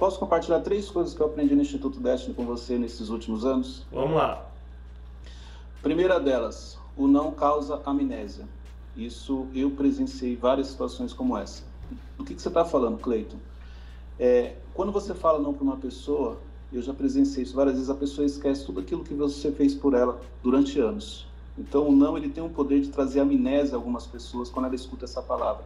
Posso 0.00 0.18
compartilhar 0.18 0.60
três 0.60 0.90
coisas 0.90 1.12
que 1.12 1.20
eu 1.20 1.26
aprendi 1.26 1.54
no 1.54 1.60
Instituto 1.60 2.00
Destiny 2.00 2.32
com 2.34 2.46
você 2.46 2.78
nesses 2.78 3.10
últimos 3.10 3.44
anos? 3.44 3.84
Vamos 3.92 4.16
lá. 4.16 4.46
Primeira 5.82 6.18
delas, 6.18 6.78
o 6.96 7.06
não 7.06 7.32
causa 7.32 7.82
amnésia. 7.84 8.48
Isso 8.96 9.46
eu 9.54 9.70
presenciei 9.72 10.34
várias 10.36 10.68
situações 10.68 11.12
como 11.12 11.36
essa. 11.36 11.64
Do 12.16 12.24
que, 12.24 12.34
que 12.34 12.40
você 12.40 12.48
está 12.48 12.64
falando, 12.64 12.96
Cleiton? 12.96 13.36
É, 14.18 14.56
quando 14.72 14.90
você 14.90 15.12
fala 15.12 15.38
não 15.38 15.52
para 15.52 15.64
uma 15.64 15.76
pessoa, 15.76 16.38
eu 16.72 16.80
já 16.80 16.94
presenciei 16.94 17.44
isso 17.44 17.54
várias 17.54 17.74
vezes, 17.74 17.90
a 17.90 17.94
pessoa 17.94 18.24
esquece 18.24 18.64
tudo 18.64 18.80
aquilo 18.80 19.04
que 19.04 19.12
você 19.12 19.52
fez 19.52 19.74
por 19.74 19.92
ela 19.92 20.18
durante 20.42 20.80
anos. 20.80 21.26
Então, 21.58 21.86
o 21.86 21.92
não 21.94 22.16
ele 22.16 22.30
tem 22.30 22.42
o 22.42 22.48
poder 22.48 22.80
de 22.80 22.88
trazer 22.88 23.20
amnésia 23.20 23.74
a 23.74 23.76
algumas 23.76 24.06
pessoas 24.06 24.48
quando 24.48 24.64
ela 24.64 24.74
escuta 24.74 25.04
essa 25.04 25.20
palavra 25.20 25.62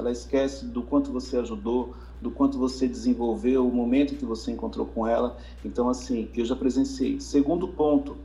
ela 0.00 0.10
esquece 0.10 0.64
do 0.64 0.82
quanto 0.82 1.12
você 1.12 1.36
ajudou, 1.36 1.94
do 2.20 2.30
quanto 2.30 2.58
você 2.58 2.86
desenvolveu, 2.86 3.66
o 3.66 3.72
momento 3.72 4.14
que 4.14 4.24
você 4.24 4.50
encontrou 4.50 4.86
com 4.86 5.06
ela. 5.06 5.36
Então, 5.64 5.88
assim, 5.88 6.28
eu 6.34 6.44
já 6.44 6.54
presenciei. 6.54 7.20
Segundo 7.20 7.68
ponto, 7.68 8.16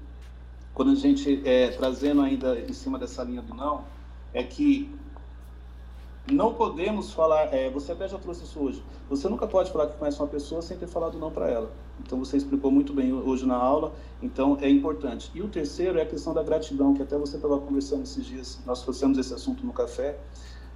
quando 0.73 0.91
a 0.91 0.95
gente 0.95 1.41
é, 1.45 1.69
trazendo 1.69 2.21
ainda 2.21 2.59
em 2.59 2.73
cima 2.73 2.99
dessa 2.99 3.23
linha 3.23 3.41
do 3.41 3.53
não, 3.53 3.85
é 4.33 4.43
que 4.43 4.93
não 6.31 6.53
podemos 6.53 7.13
falar, 7.13 7.53
é, 7.53 7.69
você 7.69 7.91
até 7.91 8.07
já 8.07 8.17
trouxe 8.17 8.43
isso 8.43 8.59
hoje, 8.59 8.83
você 9.07 9.29
nunca 9.29 9.45
pode 9.47 9.71
falar 9.71 9.87
que 9.87 9.97
conhece 9.97 10.19
uma 10.19 10.27
pessoa 10.27 10.61
sem 10.61 10.75
ter 10.75 10.87
falado 10.87 11.19
não 11.19 11.31
para 11.31 11.49
ela. 11.49 11.71
Então 11.99 12.17
você 12.17 12.35
explicou 12.35 12.71
muito 12.71 12.93
bem 12.93 13.13
hoje 13.13 13.45
na 13.45 13.55
aula, 13.55 13.93
então 14.21 14.57
é 14.59 14.69
importante. 14.69 15.31
E 15.35 15.41
o 15.41 15.47
terceiro 15.47 15.99
é 15.99 16.01
a 16.01 16.05
questão 16.05 16.33
da 16.33 16.43
gratidão, 16.43 16.93
que 16.93 17.03
até 17.03 17.17
você 17.17 17.35
estava 17.35 17.59
conversando 17.59 18.03
esses 18.03 18.25
dias, 18.25 18.59
nós 18.65 18.81
trouxemos 18.81 19.17
esse 19.17 19.33
assunto 19.33 19.65
no 19.65 19.71
café, 19.71 20.17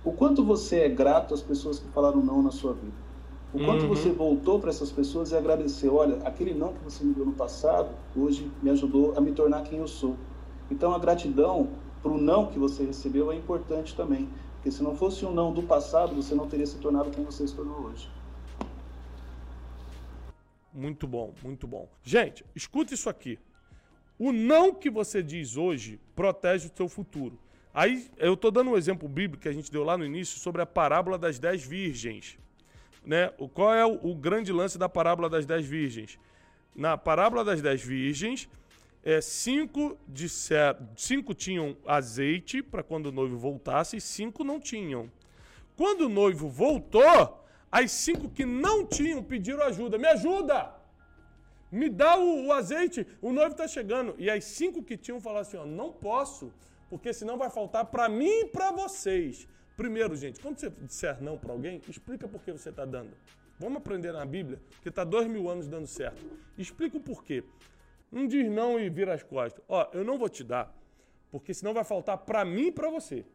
o 0.05 0.11
quanto 0.11 0.45
você 0.45 0.81
é 0.81 0.89
grato 0.89 1.33
às 1.33 1.41
pessoas 1.41 1.79
que 1.79 1.87
falaram 1.89 2.23
não 2.23 2.41
na 2.41 2.51
sua 2.51 2.73
vida. 2.73 3.08
O 3.53 3.57
quanto 3.65 3.83
uhum. 3.83 3.89
você 3.89 4.11
voltou 4.11 4.59
para 4.59 4.69
essas 4.69 4.91
pessoas 4.91 5.31
e 5.31 5.35
agradeceu. 5.35 5.95
Olha, 5.95 6.17
aquele 6.23 6.53
não 6.53 6.73
que 6.73 6.83
você 6.83 7.03
me 7.03 7.13
deu 7.13 7.25
no 7.25 7.33
passado, 7.33 7.89
hoje 8.15 8.51
me 8.61 8.69
ajudou 8.69 9.17
a 9.17 9.21
me 9.21 9.31
tornar 9.31 9.63
quem 9.63 9.79
eu 9.79 9.87
sou. 9.87 10.15
Então 10.69 10.93
a 10.93 10.99
gratidão 10.99 11.69
para 12.01 12.11
o 12.11 12.17
não 12.17 12.45
que 12.45 12.59
você 12.59 12.83
recebeu 12.83 13.31
é 13.31 13.35
importante 13.35 13.95
também. 13.95 14.29
Porque 14.55 14.71
se 14.71 14.83
não 14.83 14.95
fosse 14.95 15.25
um 15.25 15.33
não 15.33 15.51
do 15.53 15.63
passado, 15.63 16.15
você 16.15 16.35
não 16.35 16.47
teria 16.47 16.65
se 16.65 16.77
tornado 16.77 17.09
quem 17.09 17.23
você 17.23 17.47
se 17.47 17.55
tornou 17.55 17.85
hoje. 17.85 18.07
Muito 20.71 21.07
bom, 21.07 21.33
muito 21.43 21.65
bom. 21.65 21.89
Gente, 22.03 22.45
escuta 22.55 22.93
isso 22.93 23.09
aqui. 23.09 23.39
O 24.19 24.31
não 24.31 24.73
que 24.73 24.89
você 24.89 25.23
diz 25.23 25.57
hoje 25.57 25.99
protege 26.15 26.67
o 26.67 26.71
seu 26.75 26.87
futuro. 26.87 27.39
Aí 27.73 28.09
eu 28.17 28.33
estou 28.33 28.51
dando 28.51 28.71
um 28.71 28.77
exemplo 28.77 29.07
bíblico 29.07 29.43
que 29.43 29.49
a 29.49 29.53
gente 29.53 29.71
deu 29.71 29.83
lá 29.83 29.97
no 29.97 30.05
início 30.05 30.39
sobre 30.39 30.61
a 30.61 30.65
parábola 30.65 31.17
das 31.17 31.39
dez 31.39 31.63
virgens. 31.63 32.37
Né? 33.05 33.31
O, 33.37 33.47
qual 33.47 33.73
é 33.73 33.85
o, 33.85 34.11
o 34.11 34.15
grande 34.15 34.51
lance 34.51 34.77
da 34.77 34.89
parábola 34.89 35.29
das 35.29 35.45
dez 35.45 35.65
virgens? 35.65 36.19
Na 36.75 36.97
parábola 36.97 37.43
das 37.43 37.61
dez 37.61 37.81
virgens, 37.81 38.49
é, 39.03 39.21
cinco, 39.21 39.97
disser, 40.07 40.77
cinco 40.95 41.33
tinham 41.33 41.75
azeite 41.85 42.61
para 42.61 42.83
quando 42.83 43.07
o 43.07 43.11
noivo 43.11 43.37
voltasse 43.37 43.97
e 43.97 44.01
cinco 44.01 44.43
não 44.43 44.59
tinham. 44.59 45.11
Quando 45.75 46.01
o 46.01 46.09
noivo 46.09 46.49
voltou, 46.49 47.45
as 47.71 47.91
cinco 47.91 48.29
que 48.29 48.45
não 48.45 48.85
tinham 48.85 49.23
pediram 49.23 49.63
ajuda. 49.63 49.97
Me 49.97 50.07
ajuda! 50.07 50.75
Me 51.71 51.87
dá 51.87 52.17
o, 52.17 52.47
o 52.47 52.51
azeite, 52.51 53.05
o 53.21 53.31
noivo 53.31 53.51
está 53.51 53.67
chegando. 53.67 54.15
E 54.17 54.29
as 54.29 54.43
cinco 54.43 54.83
que 54.83 54.97
tinham 54.97 55.21
falaram 55.21 55.41
assim: 55.41 55.57
ó, 55.57 55.65
não 55.65 55.91
posso 55.91 56.51
porque 56.89 57.13
senão 57.13 57.37
vai 57.37 57.49
faltar 57.49 57.85
para 57.85 58.09
mim 58.09 58.39
e 58.41 58.45
para 58.45 58.71
vocês. 58.71 59.47
Primeiro, 59.79 60.13
gente, 60.13 60.41
quando 60.41 60.59
você 60.59 60.69
disser 60.69 61.23
não 61.23 61.37
para 61.37 61.53
alguém, 61.53 61.81
explica 61.87 62.27
por 62.27 62.43
que 62.43 62.51
você 62.51 62.67
está 62.67 62.83
dando. 62.83 63.11
Vamos 63.57 63.77
aprender 63.77 64.11
na 64.11 64.25
Bíblia, 64.25 64.59
que 64.81 64.89
está 64.89 65.05
dois 65.05 65.25
mil 65.25 65.49
anos 65.49 65.69
dando 65.69 65.87
certo. 65.87 66.21
Explica 66.57 66.97
o 66.97 66.99
porquê. 66.99 67.45
Não 68.11 68.27
diz 68.27 68.51
não 68.51 68.77
e 68.77 68.89
vira 68.89 69.13
as 69.13 69.23
costas. 69.23 69.63
Ó, 69.69 69.87
eu 69.93 70.03
não 70.03 70.17
vou 70.17 70.27
te 70.27 70.43
dar, 70.43 70.77
porque 71.31 71.53
senão 71.53 71.73
vai 71.73 71.85
faltar 71.85 72.17
para 72.17 72.43
mim 72.43 72.67
e 72.67 72.71
para 72.73 72.89
você. 72.89 73.25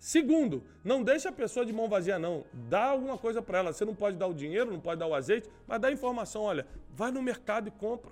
Segundo, 0.00 0.64
não 0.82 1.04
deixa 1.04 1.28
a 1.28 1.32
pessoa 1.32 1.64
de 1.64 1.72
mão 1.72 1.88
vazia, 1.88 2.18
não. 2.18 2.44
Dá 2.52 2.86
alguma 2.86 3.16
coisa 3.16 3.40
para 3.40 3.58
ela. 3.58 3.72
Você 3.72 3.84
não 3.84 3.94
pode 3.94 4.16
dar 4.16 4.26
o 4.26 4.34
dinheiro, 4.34 4.72
não 4.72 4.80
pode 4.80 4.98
dar 4.98 5.06
o 5.06 5.14
azeite, 5.14 5.48
mas 5.68 5.80
dá 5.80 5.92
informação. 5.92 6.42
Olha, 6.42 6.66
vai 6.96 7.12
no 7.12 7.22
mercado 7.22 7.68
e 7.68 7.70
compra 7.70 8.10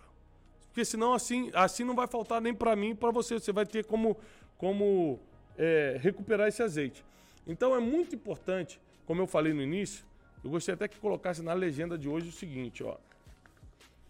porque 0.69 0.85
senão 0.85 1.15
assim, 1.15 1.51
assim 1.55 1.85
não 1.85 1.95
vai 1.95 2.07
faltar 2.07 2.39
nem 2.39 2.53
para 2.55 2.77
mim 2.77 2.89
nem 2.89 2.95
para 2.95 3.11
você. 3.11 3.35
Você 3.41 3.51
vai 3.51 3.65
ter 3.65 3.85
como, 3.85 4.15
como 4.59 5.19
é, 5.57 5.99
recuperar 6.01 6.47
esse 6.49 6.63
azeite. 6.63 7.03
Então 7.47 7.75
é 7.75 7.81
muito 7.81 8.15
importante, 8.15 8.81
como 9.07 9.23
eu 9.23 9.27
falei 9.27 9.53
no 9.53 9.63
início, 9.63 10.05
eu 10.43 10.51
gostaria 10.51 10.75
até 10.75 10.89
que 10.89 10.99
colocasse 10.99 11.43
na 11.43 11.53
legenda 11.53 11.97
de 11.97 12.09
hoje 12.09 12.29
o 12.29 12.33
seguinte, 12.33 12.83
ó. 12.83 12.97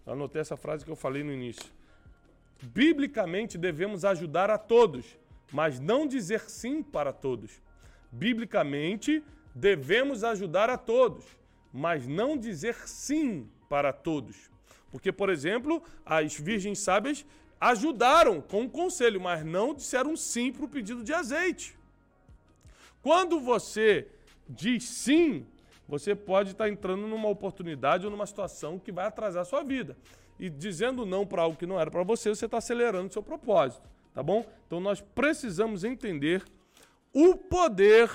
Anotei 0.06 0.40
essa 0.40 0.56
frase 0.56 0.84
que 0.84 0.90
eu 0.90 0.96
falei 0.96 1.22
no 1.22 1.32
início. 1.32 1.64
Biblicamente 2.62 3.58
devemos 3.58 4.04
ajudar 4.04 4.50
a 4.50 4.56
todos, 4.56 5.18
mas 5.52 5.78
não 5.78 6.06
dizer 6.06 6.40
sim 6.40 6.82
para 6.82 7.12
todos. 7.12 7.60
Biblicamente 8.10 9.22
devemos 9.54 10.24
ajudar 10.24 10.70
a 10.70 10.78
todos, 10.78 11.24
mas 11.72 12.06
não 12.06 12.36
dizer 12.36 12.74
sim 12.86 13.48
para 13.68 13.92
todos. 13.92 14.50
Porque, 14.90 15.12
por 15.12 15.28
exemplo, 15.28 15.82
as 16.04 16.38
virgens 16.38 16.78
sábias 16.78 17.26
ajudaram 17.60 18.40
com 18.40 18.62
um 18.62 18.68
conselho, 18.68 19.20
mas 19.20 19.44
não 19.44 19.74
disseram 19.74 20.16
sim 20.16 20.52
para 20.52 20.64
o 20.64 20.68
pedido 20.68 21.02
de 21.02 21.12
azeite. 21.12 21.75
Quando 23.06 23.38
você 23.38 24.08
diz 24.48 24.82
sim, 24.82 25.46
você 25.86 26.12
pode 26.12 26.50
estar 26.50 26.68
entrando 26.68 27.06
numa 27.06 27.28
oportunidade 27.28 28.04
ou 28.04 28.10
numa 28.10 28.26
situação 28.26 28.80
que 28.80 28.90
vai 28.90 29.06
atrasar 29.06 29.42
a 29.42 29.44
sua 29.44 29.62
vida. 29.62 29.96
E 30.40 30.50
dizendo 30.50 31.06
não 31.06 31.24
para 31.24 31.42
algo 31.42 31.56
que 31.56 31.66
não 31.66 31.78
era 31.78 31.88
para 31.88 32.02
você, 32.02 32.30
você 32.30 32.46
está 32.46 32.58
acelerando 32.58 33.08
o 33.08 33.12
seu 33.12 33.22
propósito, 33.22 33.88
tá 34.12 34.24
bom? 34.24 34.44
Então 34.66 34.80
nós 34.80 35.00
precisamos 35.00 35.84
entender 35.84 36.42
o 37.14 37.36
poder 37.36 38.10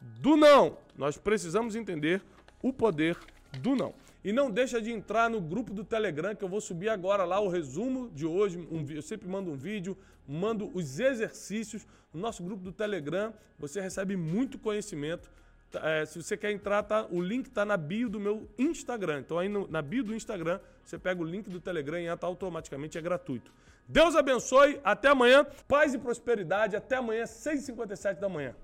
do 0.00 0.34
não. 0.34 0.78
Nós 0.96 1.18
precisamos 1.18 1.76
entender 1.76 2.22
o 2.62 2.72
poder 2.72 3.18
do 3.60 3.76
não. 3.76 3.92
E 4.24 4.32
não 4.32 4.50
deixa 4.50 4.80
de 4.80 4.90
entrar 4.90 5.28
no 5.28 5.42
grupo 5.42 5.74
do 5.74 5.84
Telegram, 5.84 6.34
que 6.34 6.42
eu 6.42 6.48
vou 6.48 6.62
subir 6.62 6.88
agora 6.88 7.26
lá 7.26 7.38
o 7.38 7.48
resumo 7.48 8.08
de 8.14 8.24
hoje. 8.24 8.58
Um, 8.72 8.82
eu 8.90 9.02
sempre 9.02 9.28
mando 9.28 9.50
um 9.50 9.56
vídeo, 9.56 9.94
mando 10.26 10.70
os 10.74 10.98
exercícios. 10.98 11.86
No 12.12 12.20
nosso 12.20 12.42
grupo 12.42 12.62
do 12.62 12.72
Telegram, 12.72 13.32
você 13.58 13.80
recebe 13.80 14.16
muito 14.16 14.58
conhecimento. 14.58 15.30
Tá, 15.70 15.80
é, 15.88 16.06
se 16.06 16.22
você 16.22 16.36
quer 16.36 16.52
entrar, 16.52 16.82
tá, 16.82 17.06
o 17.10 17.20
link 17.20 17.46
está 17.46 17.64
na 17.64 17.76
bio 17.76 18.08
do 18.08 18.20
meu 18.20 18.48
Instagram. 18.58 19.20
Então 19.20 19.38
aí 19.38 19.48
no, 19.48 19.68
na 19.68 19.82
bio 19.82 20.04
do 20.04 20.14
Instagram, 20.14 20.60
você 20.82 20.98
pega 20.98 21.20
o 21.20 21.24
link 21.24 21.50
do 21.50 21.60
Telegram 21.60 21.98
e 21.98 22.06
entra 22.06 22.26
automaticamente, 22.26 22.96
é 22.96 23.00
gratuito. 23.00 23.52
Deus 23.88 24.16
abençoe, 24.16 24.80
até 24.82 25.08
amanhã, 25.08 25.46
paz 25.68 25.94
e 25.94 25.98
prosperidade, 25.98 26.74
até 26.74 26.96
amanhã, 26.96 27.24
6h57 27.24 28.18
da 28.18 28.28
manhã. 28.28 28.54